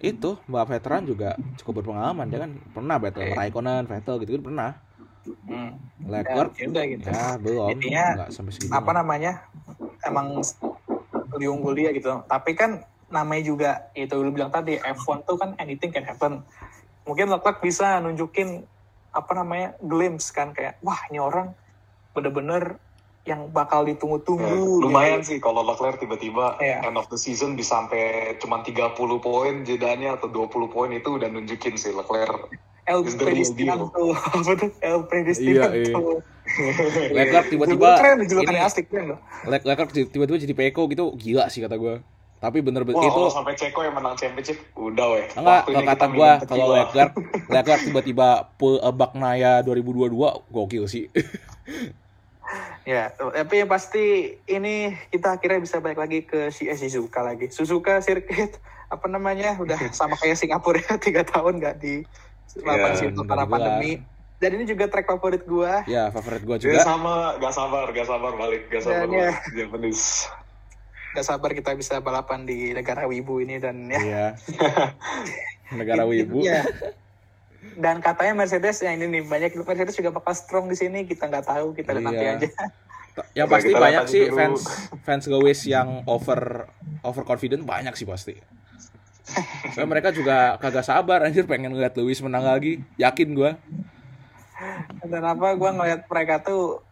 itu 0.03 0.37
pembalap 0.45 0.69
veteran 0.75 1.07
juga 1.07 1.39
cukup 1.63 1.81
berpengalaman 1.81 2.27
dia 2.29 2.45
kan 2.45 2.51
pernah 2.75 2.97
battle 2.99 3.25
Iya. 3.25 3.37
Raikkonen, 3.39 3.83
Vettel 3.87 4.17
gitu 4.21 4.31
kan 4.37 4.45
pernah. 4.45 4.71
Hmm. 5.45 5.73
Leclerc 6.03 6.53
Ya, 6.55 6.67
udah 6.69 6.85
gitu. 6.87 7.07
ya 7.07 7.25
belum 7.37 7.69
Intinya, 7.71 8.05
nggak 8.15 8.31
sampai 8.31 8.53
segitu. 8.53 8.71
apa 8.71 8.91
namanya 8.93 9.33
emang 10.03 10.41
lebih 11.31 11.49
unggul 11.51 11.73
dia 11.73 11.91
gitu 11.91 12.23
tapi 12.25 12.53
kan 12.53 12.81
namanya 13.09 13.43
juga 13.43 13.71
itu 13.93 14.13
lu 14.15 14.31
bilang 14.31 14.49
tadi 14.49 14.77
F1 14.77 15.25
tuh 15.25 15.35
kan 15.35 15.57
anything 15.57 15.89
can 15.89 16.03
happen 16.03 16.45
mungkin 17.03 17.27
Leclerc 17.27 17.59
bisa 17.59 17.99
nunjukin 17.99 18.65
apa 19.11 19.33
namanya 19.33 19.79
glimpse 19.79 20.29
kan 20.29 20.51
kayak 20.51 20.77
wah 20.81 20.99
ini 21.09 21.19
orang 21.19 21.55
bener-bener 22.11 22.77
yang 23.25 23.49
bakal 23.49 23.83
Ya, 23.83 23.97
ditunggu-tunggu 23.97 24.85
lumayan 24.85 25.19
gitu. 25.19 25.29
sih 25.31 25.39
kalau 25.39 25.65
Leclerc 25.65 25.97
tiba-tiba 25.97 26.61
Iya. 26.61 26.85
end 26.85 26.95
of 26.95 27.09
the 27.09 27.17
season 27.17 27.57
bisa 27.57 27.81
sampai 27.81 28.05
cuma 28.37 28.61
30 28.61 28.93
poin 29.19 29.65
jedanya 29.65 30.13
atau 30.13 30.29
20 30.29 30.45
poin 30.69 30.91
itu 30.91 31.09
udah 31.11 31.27
nunjukin 31.27 31.75
sih 31.75 31.91
Leclerc. 31.91 32.53
El 32.85 33.01
Predestinado 33.05 33.89
apa 34.37 34.51
tuh 34.57 34.71
El 34.81 35.01
Predestinado 35.09 35.73
Iya, 36.45 37.09
Leclerc 37.09 37.49
tiba-tiba 37.49 37.97
keren 37.97 38.21
kan 38.29 38.57
asik 38.69 38.93
keren 38.93 39.17
Leclerc 39.49 39.91
tiba-tiba 40.13 40.37
jadi 40.37 40.53
Peko 40.53 40.85
gitu 40.93 41.17
gila 41.17 41.49
sih 41.49 41.65
kata 41.65 41.81
gue. 41.81 42.05
Tapi 42.45 42.61
bener-bener 42.61 43.01
itu 43.01 43.09
kalau 43.09 43.33
sampai 43.33 43.57
Ceko 43.57 43.81
yang 43.81 43.97
menang 43.97 44.13
championship, 44.21 44.61
udah 44.77 45.17
weh. 45.17 45.25
enggak 45.33 45.65
kalau 45.65 45.81
kata 45.81 46.07
gue 46.13 46.31
kalau. 46.45 46.67
Leclerc 46.77 47.13
Leclerc 47.49 47.83
tiba-tiba 47.89 48.29
pull 48.61 48.77
a 48.85 48.93
Bagnaya 48.93 49.65
2022 49.65 50.13
gokil 50.53 50.85
sih. 50.85 51.09
Ya, 52.85 53.09
tapi 53.17 53.65
yang 53.65 53.73
pasti 53.73 54.37
ini 54.45 54.93
kita 55.09 55.41
akhirnya 55.41 55.65
bisa 55.65 55.81
balik 55.81 55.97
lagi 55.97 56.29
ke 56.29 56.53
si 56.53 56.69
eh, 56.69 56.77
Suzuka 56.77 57.25
lagi. 57.25 57.49
Suzuka 57.49 58.05
sirkuit 58.05 58.61
apa 58.93 59.07
namanya 59.09 59.57
udah 59.57 59.81
sama 59.97 60.21
kayak 60.21 60.37
Singapura 60.37 60.85
ya 60.85 61.01
tiga 61.09 61.25
tahun 61.25 61.65
nggak 61.65 61.81
di 61.81 62.05
lapan 62.57 62.91
Iya, 62.91 62.99
situ 63.01 63.21
karena 63.23 63.45
pandemi. 63.45 63.93
Dan 64.35 64.51
ini 64.53 64.65
juga 64.65 64.85
track 64.87 65.07
favorit 65.09 65.43
gua. 65.43 65.83
ya 65.87 66.11
favorit 66.11 66.43
gue 66.43 66.57
Dia 66.59 66.77
juga. 66.77 66.81
sama, 66.83 67.15
gak 67.37 67.51
sabar, 67.51 67.87
gak 67.89 68.05
sabar 68.05 68.33
balik, 68.35 68.69
gak 68.69 68.83
sabar 68.83 69.01
Dan 69.01 69.11
ya. 69.11 69.31
balik. 69.33 69.55
Japanese. 69.57 70.07
Gak 71.11 71.25
sabar 71.25 71.51
kita 71.51 71.71
bisa 71.73 71.95
balapan 71.99 72.43
di 72.43 72.71
negara 72.71 73.05
Wibu 73.05 73.39
ini 73.39 73.57
dan 73.57 73.87
ya. 73.87 73.99
Iya. 73.99 74.27
Negara 75.73 76.05
wibu. 76.05 76.43
Iya. 76.43 76.61
Dan 77.75 77.99
katanya 77.99 78.37
Mercedes 78.37 78.79
yang 78.79 79.01
ini 79.01 79.09
nih 79.11 79.23
banyak 79.25 79.51
Mercedes 79.57 79.97
juga 79.97 80.13
bakal 80.13 80.33
strong 80.33 80.67
di 80.67 80.77
sini 80.77 81.03
kita 81.03 81.27
nggak 81.27 81.47
tahu 81.47 81.73
kita 81.73 81.91
lihat 81.93 82.05
nanti 82.05 82.21
Iya. 82.21 82.37
aja. 82.37 82.49
Yang 83.33 83.49
pasti 83.49 83.71
banyak 83.73 84.05
sih 84.05 84.23
dulu. 84.25 84.37
fans 84.37 84.61
fans 85.01 85.25
Lewis 85.25 85.61
yang 85.65 86.03
over 86.05 86.67
over 87.01 87.23
confident 87.23 87.63
banyak 87.63 87.95
sih 87.95 88.05
pasti. 88.05 88.35
Soalnya 89.73 89.91
mereka 89.91 90.09
juga 90.13 90.61
kagak 90.61 90.85
sabar 90.85 91.25
anjir 91.25 91.49
pengen 91.49 91.73
ngeliat 91.73 91.97
Lewis 91.97 92.21
menang 92.21 92.45
lagi. 92.45 92.85
Yakin 93.01 93.33
gua. 93.33 93.57
Dan 95.05 95.25
apa 95.25 95.57
gua 95.57 95.71
ngeliat 95.73 96.05
mereka 96.07 96.45
tuh 96.45 96.85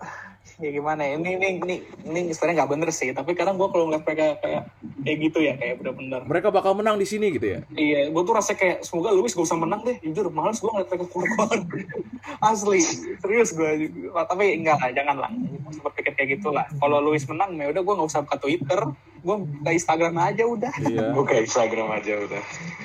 ya 0.60 0.70
gimana 0.70 1.02
ya 1.02 1.18
ini 1.18 1.30
ini 1.38 1.48
ini 1.58 1.76
ini 2.06 2.20
sebenarnya 2.30 2.62
nggak 2.62 2.72
bener 2.76 2.90
sih 2.94 3.10
tapi 3.10 3.32
kadang 3.34 3.58
gua 3.58 3.72
kalau 3.72 3.88
ngeliat 3.88 4.04
mereka 4.04 4.38
kayak 4.42 4.62
kayak 5.02 5.18
gitu 5.18 5.38
ya 5.42 5.54
kayak 5.58 5.82
bener-bener 5.82 6.20
Mereka 6.24 6.48
bakal 6.54 6.72
menang 6.78 6.96
di 6.96 7.06
sini 7.06 7.34
gitu 7.34 7.58
ya. 7.58 7.60
Iya, 7.74 8.08
gue 8.08 8.22
tuh 8.22 8.34
rasa 8.34 8.54
kayak 8.54 8.86
semoga 8.86 9.10
Lewis 9.10 9.34
gak 9.34 9.46
usah 9.46 9.58
menang 9.58 9.82
deh. 9.82 9.98
Jujur, 10.00 10.30
males 10.30 10.62
gue 10.62 10.70
ngeliat 10.70 10.88
mereka 10.88 11.06
keluar 11.10 11.50
Asli, 12.50 12.80
serius 13.18 13.50
gue. 13.52 13.90
Tapi 14.14 14.62
enggak 14.62 14.78
lah, 14.78 14.90
jangan 14.94 15.16
lah. 15.18 15.30
Gue 15.34 15.82
berpikir 15.82 16.12
kayak 16.14 16.28
gitu 16.38 16.54
lah. 16.54 16.66
Kalau 16.78 17.02
Lewis 17.02 17.26
menang, 17.26 17.58
ya 17.58 17.68
udah 17.74 17.82
gue 17.82 17.94
gak 17.98 18.08
usah 18.08 18.22
buka 18.24 18.38
Twitter. 18.38 18.80
Gue 19.22 19.36
buka 19.38 19.70
Instagram 19.74 20.14
aja 20.18 20.42
udah. 20.46 20.72
Iya. 20.82 21.04
Gue 21.10 21.24
ke 21.26 21.34
Instagram 21.42 21.88
aja 21.90 22.12
udah. 22.22 22.42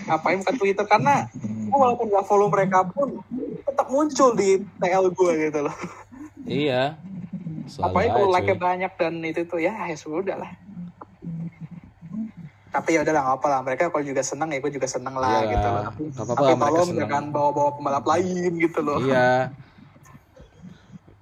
Ngapain 0.09 0.37
buka 0.41 0.53
Twitter? 0.57 0.85
Karena 0.89 1.15
gue 1.37 1.77
walaupun 1.77 2.07
gak 2.09 2.25
follow 2.25 2.49
mereka 2.49 2.81
pun, 2.89 3.21
tetap 3.63 3.87
muncul 3.93 4.33
di 4.33 4.61
TL 4.81 5.05
gue 5.13 5.31
gitu 5.49 5.59
loh. 5.61 5.75
Iya. 6.47 6.97
Selalu 7.67 7.87
Apalagi 7.91 8.09
kalau 8.09 8.27
cuy. 8.55 8.55
banyak 8.57 8.91
dan 8.95 9.13
itu 9.21 9.41
tuh, 9.43 9.59
ya 9.59 9.73
ya 9.85 9.95
sudah 9.95 10.35
lah. 10.39 10.51
Tapi 12.67 12.89
ya 12.93 13.01
udahlah 13.01 13.21
nggak 13.23 13.37
apa 13.41 13.47
lah. 13.47 13.59
Mereka 13.63 13.81
kalau 13.89 14.03
juga 14.05 14.21
senang 14.21 14.49
ya 14.51 14.59
gue 14.59 14.71
juga 14.71 14.87
senang 14.87 15.15
lah 15.15 15.41
Iya, 15.41 15.49
gitu 15.55 15.67
loh. 15.67 15.83
nggak 15.87 16.25
apa-apa 16.25 16.41
Tapi 16.43 16.61
tolong 16.61 16.89
jangan 16.93 17.23
bawa-bawa 17.31 17.69
pembalap 17.79 18.05
lain 18.05 18.51
gitu 18.59 18.79
loh. 18.83 18.99
Iya. 19.01 19.51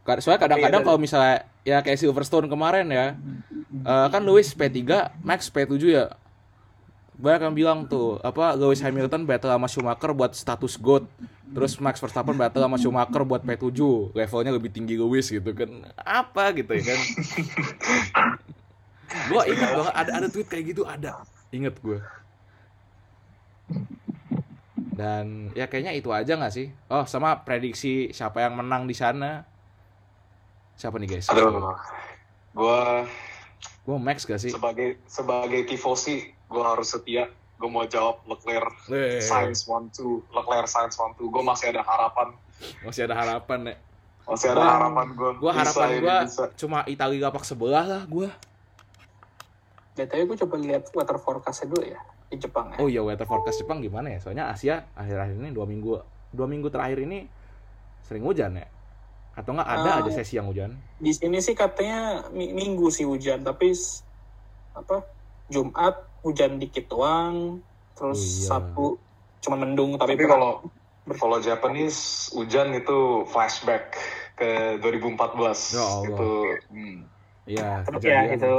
Soalnya 0.06 0.38
kadang-kadang 0.38 0.82
ya 0.82 0.86
kalau 0.86 1.00
misalnya 1.02 1.36
ya 1.66 1.78
kayak 1.82 1.98
Silverstone 1.98 2.46
kemarin 2.46 2.86
ya, 2.90 3.18
eh, 3.82 4.08
kan 4.14 4.22
Lewis 4.22 4.54
P3, 4.54 4.86
Max 5.26 5.50
P7 5.50 5.82
ya. 5.82 6.06
Banyak 7.16 7.42
yang 7.48 7.56
bilang 7.56 7.80
tuh, 7.88 8.20
apa 8.20 8.60
Lewis 8.60 8.84
Hamilton 8.84 9.24
battle 9.24 9.52
sama 9.52 9.68
Schumacher 9.72 10.12
buat 10.12 10.36
status 10.36 10.76
GOAT. 10.76 11.08
Terus 11.56 11.80
Max 11.80 12.04
Verstappen 12.04 12.36
battle 12.36 12.68
sama 12.68 12.76
Schumacher 12.76 13.24
buat 13.24 13.40
P7, 13.40 13.80
levelnya 14.12 14.52
lebih 14.52 14.70
tinggi 14.74 15.00
Lewis 15.00 15.32
gitu 15.32 15.56
kan. 15.56 15.88
Apa 15.96 16.52
gitu 16.52 16.76
ya 16.76 16.84
kan. 16.92 17.00
gua 19.32 19.48
ingat 19.48 19.70
banget 19.80 19.94
ada 19.96 20.12
ada 20.12 20.28
tweet 20.28 20.48
kayak 20.52 20.76
gitu 20.76 20.84
ada. 20.84 21.24
Ingat 21.56 21.80
gue. 21.80 22.04
Dan 24.96 25.52
ya 25.56 25.72
kayaknya 25.72 25.96
itu 25.96 26.12
aja 26.12 26.36
nggak 26.36 26.52
sih? 26.52 26.68
Oh, 26.92 27.08
sama 27.08 27.48
prediksi 27.48 28.12
siapa 28.12 28.44
yang 28.44 28.60
menang 28.60 28.88
di 28.88 28.96
sana. 28.96 29.48
Siapa 30.76 31.00
nih 31.00 31.20
guys? 31.20 31.32
Aduh, 31.32 31.72
gue 32.52 32.82
Gue 33.86 33.98
Max 34.02 34.26
gak 34.26 34.42
sih? 34.42 34.50
sebagai 34.50 34.98
sebagai 35.06 35.62
tifosi, 35.70 36.35
gue 36.46 36.64
harus 36.64 36.88
setia. 36.88 37.26
Gue 37.56 37.68
mau 37.68 37.84
jawab 37.84 38.20
Leclerc 38.26 38.76
Eh, 38.90 39.20
Science 39.20 39.64
One 39.66 39.88
Two, 39.90 40.20
Leclerc 40.30 40.66
Science 40.66 40.96
One 40.96 41.16
Two. 41.16 41.28
Gue 41.28 41.40
masih 41.42 41.72
ada 41.72 41.82
harapan, 41.82 42.36
Masih 42.82 43.02
ada 43.04 43.16
harapan 43.16 43.60
ya. 43.66 43.76
masih 44.26 44.48
ada 44.50 44.58
Gua- 44.58 44.74
harapan 44.74 45.08
gue. 45.12 45.32
Gue 45.38 45.52
harapan 45.54 45.88
gue 45.96 46.18
cuma 46.56 46.82
Italia 46.86 47.20
lapak 47.24 47.44
sebelah 47.44 47.86
lah 47.86 48.04
gue. 48.04 48.28
BTW 49.96 50.22
gue 50.26 50.38
coba 50.40 50.56
lihat 50.58 50.84
weather 50.92 51.16
forecast 51.16 51.64
dulu 51.64 51.86
ya 51.86 52.00
di 52.26 52.36
Jepang 52.36 52.68
ya. 52.70 52.78
Oh 52.78 52.90
iya 52.90 53.00
weather 53.00 53.24
forecast 53.24 53.62
Jepang 53.62 53.80
gimana 53.80 54.10
ya? 54.10 54.20
Soalnya 54.20 54.50
Asia 54.50 54.84
akhir-akhir 54.92 55.38
ini 55.38 55.52
dua 55.52 55.64
minggu 55.64 56.02
dua 56.30 56.46
minggu 56.46 56.68
terakhir 56.68 57.00
ini 57.02 57.30
sering 58.02 58.22
hujan 58.22 58.58
ya. 58.58 58.68
Atau 59.34 59.54
nggak 59.54 59.70
ada 59.70 59.90
Ah. 59.90 60.00
aja 60.02 60.12
sesi 60.12 60.36
yang 60.36 60.48
hujan? 60.48 60.76
Di 60.98 61.12
sini 61.12 61.40
sih 61.40 61.54
katanya 61.54 62.28
mi- 62.30 62.52
minggu 62.52 62.90
sih 62.90 63.04
hujan, 63.04 63.40
tapi 63.42 63.72
apa 64.74 65.06
Jumat 65.48 65.96
hujan 66.26 66.58
dikit 66.58 66.90
doang, 66.90 67.62
terus 67.94 68.20
Oh, 68.20 68.26
iya. 68.26 68.48
Sabtu 68.50 68.86
cuma 69.46 69.56
mendung 69.62 69.94
tapi, 70.02 70.18
Tapi 70.18 70.26
kalau 70.26 70.52
kalau 71.22 71.38
Japanese 71.38 72.34
hujan 72.34 72.74
itu 72.74 73.30
flashback 73.30 73.94
ke 74.34 74.82
2014 74.82 75.78
Ya 75.78 75.86
Allah. 75.86 76.10
itu 76.10 76.32
hmm, 76.74 76.98
Iya, 77.46 77.86
Terus 77.86 78.02
ya 78.02 78.20
itu 78.26 78.52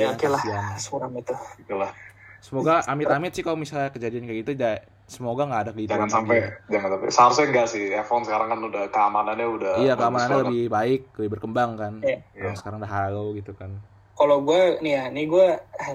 ya 0.00 0.06
oke 0.16 0.26
lah 0.32 0.42
suram 0.80 1.12
itu. 1.12 1.34
itulah 1.60 1.92
Semoga 2.40 2.80
amit-amit 2.88 3.36
sih 3.36 3.44
kalau 3.44 3.60
misalnya 3.60 3.92
kejadian 3.92 4.24
kayak 4.24 4.38
gitu, 4.48 4.52
ja- 4.56 4.80
semoga 5.04 5.44
nggak 5.44 5.60
ada 5.60 5.72
gitu. 5.76 5.92
jangan 5.92 6.08
sampai 6.08 6.38
jangan 6.72 6.88
sampai 6.96 7.08
seharusnya 7.12 7.46
enggak 7.52 7.66
sih 7.68 7.84
F1 7.92 8.24
sekarang 8.24 8.48
kan 8.48 8.60
udah 8.64 8.84
keamanannya 8.88 9.46
udah 9.60 9.72
Iya, 9.76 9.92
keamanannya 10.00 10.38
lebih 10.48 10.62
baik, 10.72 11.00
lebih 11.20 11.30
berkembang 11.36 11.70
kan. 11.76 11.94
Iya. 12.00 12.16
Yang 12.40 12.54
sekarang 12.64 12.78
udah 12.80 12.92
halo 12.96 13.24
gitu 13.36 13.52
kan. 13.52 13.76
Kalau 14.20 14.44
gue 14.44 14.84
nih 14.84 14.92
ya, 14.92 15.04
nih 15.08 15.24
gue 15.24 15.46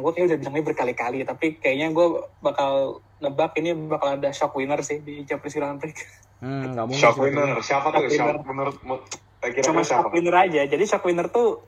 gue 0.02 0.12
kayak 0.12 0.26
udah 0.26 0.38
bilang 0.42 0.56
ini 0.58 0.66
berkali-kali, 0.66 1.18
tapi 1.22 1.62
kayaknya 1.62 1.94
gue 1.94 2.08
bakal 2.42 2.74
nebak 3.22 3.54
ini 3.56 3.78
bakal 3.78 4.18
ada 4.18 4.34
shock 4.34 4.58
winner 4.58 4.82
sih 4.82 4.98
di 4.98 5.22
Japanese 5.22 5.54
Grand 5.54 5.78
Prix. 5.78 5.94
Hmm, 6.42 6.74
mungkin. 6.74 6.98
shock 6.98 7.22
winner 7.22 7.54
siapa 7.62 7.94
tuh 7.94 8.10
Shock 8.10 8.18
shock 8.18 8.26
winner. 8.26 8.38
winner 8.42 8.70
mu- 8.82 9.06
kira-kira 9.40 9.62
siapa 9.62 9.82
shock 9.86 10.10
winner 10.10 10.36
aja. 10.36 10.62
Jadi 10.66 10.84
shock 10.84 11.06
winner 11.06 11.30
tuh 11.30 11.62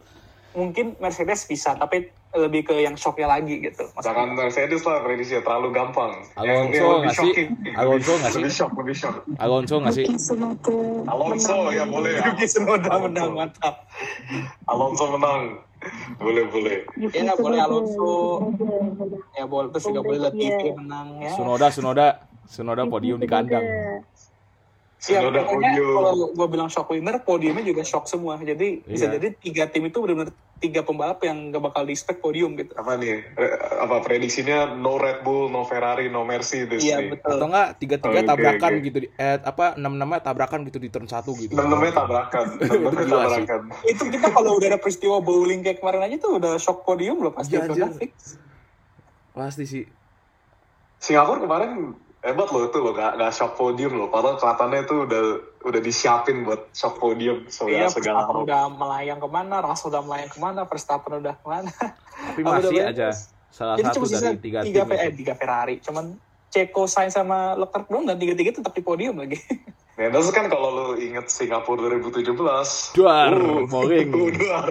mungkin 0.57 0.97
Mercedes 0.97 1.45
bisa, 1.45 1.77
tapi 1.77 2.09
lebih 2.33 2.65
ke 2.65 2.75
yang 2.81 2.97
shocknya 2.97 3.29
lagi 3.29 3.61
gitu. 3.61 3.85
jangan 4.01 4.33
Mercedes 4.33 4.81
lah 4.83 5.05
prediksi 5.05 5.37
terlalu 5.39 5.69
gampang 5.71 6.25
Alonso 6.35 6.43
yang 6.43 6.65
lebih 6.67 6.81
nggak 6.81 7.13
sih? 7.13 7.31
shocking 7.31 7.49
Alonso 7.77 8.11
nggak 8.17 8.31
sih? 8.33 8.41
lebih 8.41 8.53
shock 8.53 8.71
lebih 8.77 8.95
shock 8.97 9.15
Alonso 9.37 9.75
nggak 9.79 9.95
sih? 9.95 10.05
Alonso 11.07 11.53
menang. 11.53 11.73
ya 11.77 11.85
boleh 11.87 12.11
ya 12.17 12.23
Yuki 12.33 12.45
Tsunoda 12.49 12.91
menang 13.05 13.29
mantap. 13.37 13.75
Alonso 14.65 15.05
menang 15.13 15.41
boleh 16.17 16.43
boleh 16.49 16.77
Ya, 17.13 17.33
boleh 17.37 17.61
Tsunoda. 17.61 17.63
Alonso. 17.69 18.11
Ya 19.37 19.45
boleh 19.45 19.67
terus 19.71 19.85
juga 19.87 20.01
boleh 20.03 20.19
Latifi 20.25 20.69
menang 20.73 21.07
ya. 21.21 21.31
Sunoda, 21.37 21.67
Sunoda, 21.69 22.07
Sunoda 22.49 22.83
podium 22.89 23.21
di 23.21 23.29
kandang. 23.29 23.63
Iya, 24.97 25.21
pokoknya 25.21 25.77
kalau 25.77 26.33
gue 26.33 26.47
bilang 26.49 26.69
shock 26.73 26.89
winner, 26.89 27.21
podiumnya 27.21 27.61
juga 27.61 27.85
shock 27.85 28.09
semua. 28.09 28.33
Jadi 28.35 28.81
bisa 28.81 29.05
Iya. 29.05 29.21
jadi 29.21 29.27
tiga 29.37 29.63
tim 29.69 29.85
itu 29.85 30.01
benar-benar 30.01 30.33
tiga 30.57 30.81
pembalap 30.81 31.21
yang 31.21 31.53
gak 31.53 31.61
bakal 31.61 31.85
di 31.85 31.93
spek 31.93 32.17
podium 32.17 32.57
gitu. 32.57 32.73
apa 32.73 32.97
nih 32.97 33.29
Re- 33.29 33.53
apa 33.77 34.01
prediksinya 34.01 34.73
no 34.73 34.97
Red 34.97 35.21
Bull 35.21 35.53
no 35.53 35.61
Ferrari 35.61 36.09
no 36.09 36.25
Mercedes 36.25 36.81
Iya 36.81 36.97
nih 36.97 37.13
betul. 37.13 37.37
Atau 37.37 37.45
enggak 37.45 37.69
tiga-tiga 37.77 38.17
Oke, 38.17 38.25
tabrakan 38.25 38.71
oke. 38.73 38.81
gitu 38.81 38.97
di 38.97 39.07
eh, 39.13 39.37
apa 39.37 39.77
enam-enamnya 39.77 40.17
tabrakan 40.19 40.65
gitu 40.65 40.81
di 40.81 40.89
turn 40.89 41.05
satu 41.05 41.37
gitu. 41.37 41.53
enam-enamnya 41.53 41.93
tabrakan 41.93 42.45
enam-enamnya 42.57 43.05
tabrakan 43.05 43.61
Itu 43.85 44.03
kita 44.09 44.27
kalau 44.33 44.57
udah 44.57 44.67
ada 44.67 44.79
peristiwa 44.81 45.21
bowling 45.21 45.61
kayak 45.61 45.77
kemarin 45.77 46.09
aja 46.09 46.15
tuh 46.17 46.41
udah 46.41 46.57
shock 46.57 46.81
podium 46.81 47.21
loh 47.21 47.37
pasti 47.37 47.53
Iya, 47.53 47.69
udah 47.69 47.93
fix. 47.93 48.41
Pasti 49.29 49.63
sih. 49.69 49.85
Singapura 50.97 51.37
kemarin 51.37 51.93
hebat 52.27 52.51
loh 52.51 52.67
itu 52.67 52.77
loh 52.77 52.91
gak, 52.91 53.15
gak 53.15 53.31
shock 53.31 53.55
podium 53.55 53.95
loh 53.95 54.11
padahal 54.11 54.35
kelihatannya 54.35 54.79
itu 54.83 54.95
udah 55.07 55.21
udah 55.63 55.81
disiapin 55.81 56.43
buat 56.43 56.67
shock 56.75 56.99
podium 56.99 57.47
segala 57.47 57.71
Iya, 57.71 57.87
segala 57.87 58.19
hal. 58.27 58.43
udah 58.43 58.61
melayang 58.69 59.19
ke 59.23 59.29
mana, 59.31 59.55
Russell 59.63 59.89
udah 59.89 60.03
melayang 60.03 60.31
ke 60.31 60.39
mana, 60.39 60.61
Verstappen 60.63 61.23
udah 61.23 61.35
ke 61.35 61.47
mana. 61.47 61.71
Tapi 61.71 62.41
masih 62.43 62.77
udah 62.83 62.91
aja 62.91 63.09
salah 63.47 63.75
Jadi 63.79 63.87
satu 63.89 64.05
dari 64.05 64.37
tiga, 64.37 64.59
tiga, 64.61 64.81
tim. 64.83 64.91
Eh, 64.93 65.13
tiga 65.15 65.33
Ferrari. 65.33 65.79
Cuman 65.79 66.19
Ceko, 66.47 66.87
Sainz 66.87 67.15
sama 67.15 67.55
Leclerc 67.55 67.87
doang 67.87 68.05
dan 68.05 68.15
tiga-tiga 68.15 68.55
tetap 68.55 68.71
di 68.71 68.83
podium 68.83 69.19
lagi. 69.19 69.39
Nah, 69.97 70.13
terus 70.13 70.29
kan 70.29 70.45
kalau 70.45 70.69
lu 70.69 71.01
inget 71.01 71.25
Singapura 71.25 71.97
2017 71.97 72.29
Duar, 72.93 73.33
uh, 73.33 73.65
boring. 73.65 74.13
duar. 74.37 74.69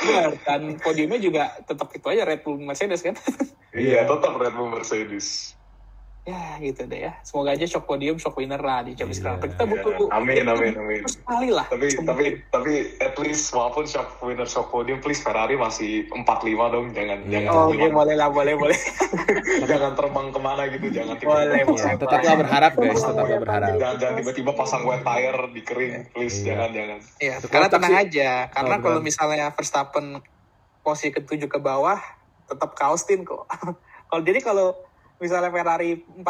Benar, 0.00 0.30
dan 0.40 0.60
podiumnya 0.80 1.20
juga 1.20 1.52
tetap 1.62 1.92
itu 1.92 2.06
aja 2.08 2.24
Red 2.24 2.40
Bull 2.42 2.56
Mercedes 2.56 3.04
kan. 3.04 3.12
iya 3.76 4.08
tetap 4.08 4.40
Red 4.40 4.56
Bull 4.56 4.72
Mercedes 4.72 5.52
ya 6.28 6.40
gitu 6.58 6.84
deh 6.84 7.00
ya. 7.02 7.16
Semoga 7.22 7.50
aja 7.50 7.64
shock 7.64 7.84
podium, 7.84 8.16
shock 8.16 8.34
winner 8.34 8.58
lah 8.58 8.80
di 8.80 8.92
Champions 8.92 9.16
Iya. 9.16 9.24
Grand 9.24 9.38
Prix. 9.38 9.50
Kita 9.50 9.64
butuh 9.64 9.92
Iya. 9.94 10.12
Amin, 10.12 10.44
amin, 10.44 10.72
amin. 10.74 11.00
Sekali 11.02 11.48
lah. 11.48 11.64
tapi 11.66 11.88
Semua. 11.88 12.08
tapi 12.10 12.24
tapi 12.46 12.72
at 12.98 13.14
least 13.16 13.48
walaupun 13.50 13.84
shock 13.84 14.20
winner 14.20 14.44
shock 14.44 14.68
podium 14.68 14.98
please 14.98 15.18
Ferrari 15.18 15.56
masih 15.56 16.04
45 16.06 16.28
dong 16.68 16.86
jangan 16.92 17.18
Iya. 17.22 17.32
jangan 17.40 17.50
Oh, 17.50 17.66
terbang, 17.70 17.92
boleh 17.94 18.14
lah, 18.14 18.28
boleh, 18.28 18.54
boleh. 18.54 18.78
jangan 19.64 19.92
terbang 19.94 20.26
ke 20.28 20.38
mana 20.38 20.62
gitu 20.68 20.86
jangan 20.88 21.14
Boleh, 21.16 21.18
tiba-tiba 21.18 21.56
Ya, 21.56 21.64
boleh. 21.64 21.96
tetaplah 21.96 22.34
berharap 22.36 22.72
guys, 22.74 23.00
tetaplah 23.00 23.38
berharap. 23.38 23.68
jangan, 23.72 23.96
jangan 23.96 24.14
tiba-tiba 24.18 24.50
pasang 24.52 24.82
wet 24.84 25.00
tire 25.02 25.42
di 25.48 25.60
kering 25.62 25.92
please 26.10 26.36
Iya. 26.38 26.46
jangan 26.46 26.68
jangan 26.70 26.98
Iya, 27.18 27.34
Itu 27.34 27.46
karena 27.48 27.68
tenang 27.68 27.92
sih. 27.92 28.02
aja. 28.04 28.30
Karena 28.48 28.74
Oh, 28.74 28.80
kalau 28.80 29.00
misalnya 29.00 29.46
Verstappen 29.50 30.06
posisi 30.80 31.08
ketujuh 31.10 31.46
ke 31.46 31.58
bawah, 31.58 31.98
tetap 32.44 32.72
ke 32.72 32.82
Austin 32.82 33.22
kok. 33.22 33.44
kalau 34.08 34.22
jadi 34.22 34.40
kalau 34.40 34.72
misalnya 35.18 35.50
Ferrari 35.50 35.98
45 35.98 36.24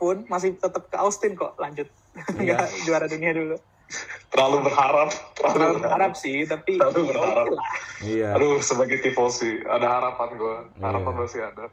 pun 0.00 0.16
masih 0.26 0.56
tetap 0.56 0.88
ke 0.88 0.96
Austin 0.96 1.32
kok. 1.32 1.56
Lanjut. 1.56 1.88
Iya. 2.36 2.56
Nggak 2.60 2.68
juara 2.84 3.06
dunia 3.08 3.32
dulu. 3.32 3.56
terlalu 4.32 4.72
berharap 4.72 5.12
terlalu 5.36 5.52
Terlalu 5.52 5.52
berharap 5.52 5.82
berharap 5.84 6.12
sih, 6.16 6.48
tapi 6.48 6.80
Terlalu 6.80 7.00
ya 7.04 7.08
berharap. 7.12 7.46
Iya. 8.00 8.28
aduh 8.32 8.56
sebagai 8.64 9.04
tifosi 9.04 9.60
ada 9.68 10.00
harapan 10.00 10.28
gue 10.32 10.56
harapan 10.80 11.12
Iya. 11.12 11.20
masih 11.20 11.40
ada 11.44 11.64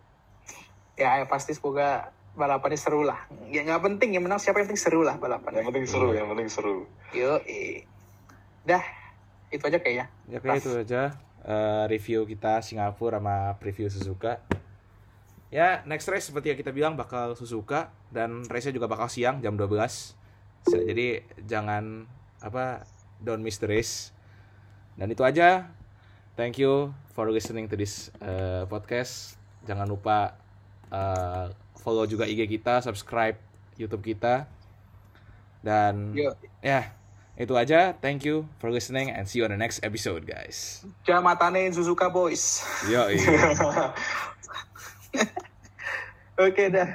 Ya, 0.99 1.23
ya 1.23 1.25
pasti 1.31 1.55
semoga 1.55 2.11
balapannya 2.35 2.75
seru 2.75 3.07
lah. 3.07 3.23
Ya 3.47 3.63
nggak 3.63 3.79
penting 3.87 4.19
yang 4.19 4.27
menang 4.27 4.35
siapa 4.35 4.59
yang 4.59 4.67
penting 4.67 4.83
seru 4.83 4.99
lah 4.99 5.15
yang 5.15 5.23
balapannya. 5.23 5.63
penting 5.63 5.87
seru 5.87 6.11
yang 6.11 6.27
penting 6.27 6.51
seru 6.51 6.83
Yo, 7.15 7.39
dah 8.67 8.83
itu 9.47 9.63
aja 9.63 9.79
kayaknya. 9.79 10.05
Ya 10.27 10.43
kayak 10.43 10.59
itu 10.59 10.71
aja 10.75 11.01
eh, 11.47 11.83
review 11.87 12.27
kita 12.27 12.59
Singapura 12.59 13.23
sama 13.23 13.55
preview 13.63 13.87
Suzuka. 13.87 14.43
Ya, 15.49 15.81
next 15.89 16.05
race 16.05 16.29
seperti 16.29 16.53
yang 16.53 16.59
kita 16.61 16.69
bilang 16.69 16.93
bakal 16.93 17.33
Suzuka 17.33 17.89
dan 18.13 18.45
race-nya 18.45 18.77
juga 18.77 18.85
bakal 18.85 19.09
siang 19.09 19.41
jam 19.41 19.57
12. 19.57 20.13
So, 20.69 20.77
Jadi 20.77 21.25
jangan 21.49 22.05
apa 22.37 22.85
don't 23.17 23.41
miss 23.41 23.57
the 23.57 23.65
race. 23.65 24.13
Dan 24.93 25.09
itu 25.09 25.25
aja. 25.25 25.65
Thank 26.37 26.61
you 26.61 26.93
for 27.17 27.33
listening 27.33 27.65
to 27.65 27.75
this 27.75 28.13
eh, 28.21 28.63
podcast. 28.69 29.41
Jangan 29.65 29.89
lupa 29.89 30.37
eh, 30.93 31.49
follow 31.81 32.05
juga 32.05 32.29
IG 32.29 32.45
kita, 32.45 32.85
subscribe 32.85 33.35
YouTube 33.73 34.05
kita. 34.05 34.45
Dan 35.65 36.13
ya, 36.61 36.93
itu 37.39 37.57
aja. 37.57 37.97
Thank 37.97 38.27
you 38.27 38.45
for 38.61 38.69
listening 38.69 39.09
and 39.09 39.25
see 39.25 39.41
you 39.41 39.47
on 39.47 39.51
the 39.51 39.59
next 39.59 39.81
episode, 39.81 40.29
guys. 40.29 40.85
Jangan 41.09 41.23
matanin 41.23 41.73
Suzuka 41.73 42.11
boys. 42.11 42.63
Yo, 42.85 43.07
okay 46.39 46.67
dah. 46.71 46.89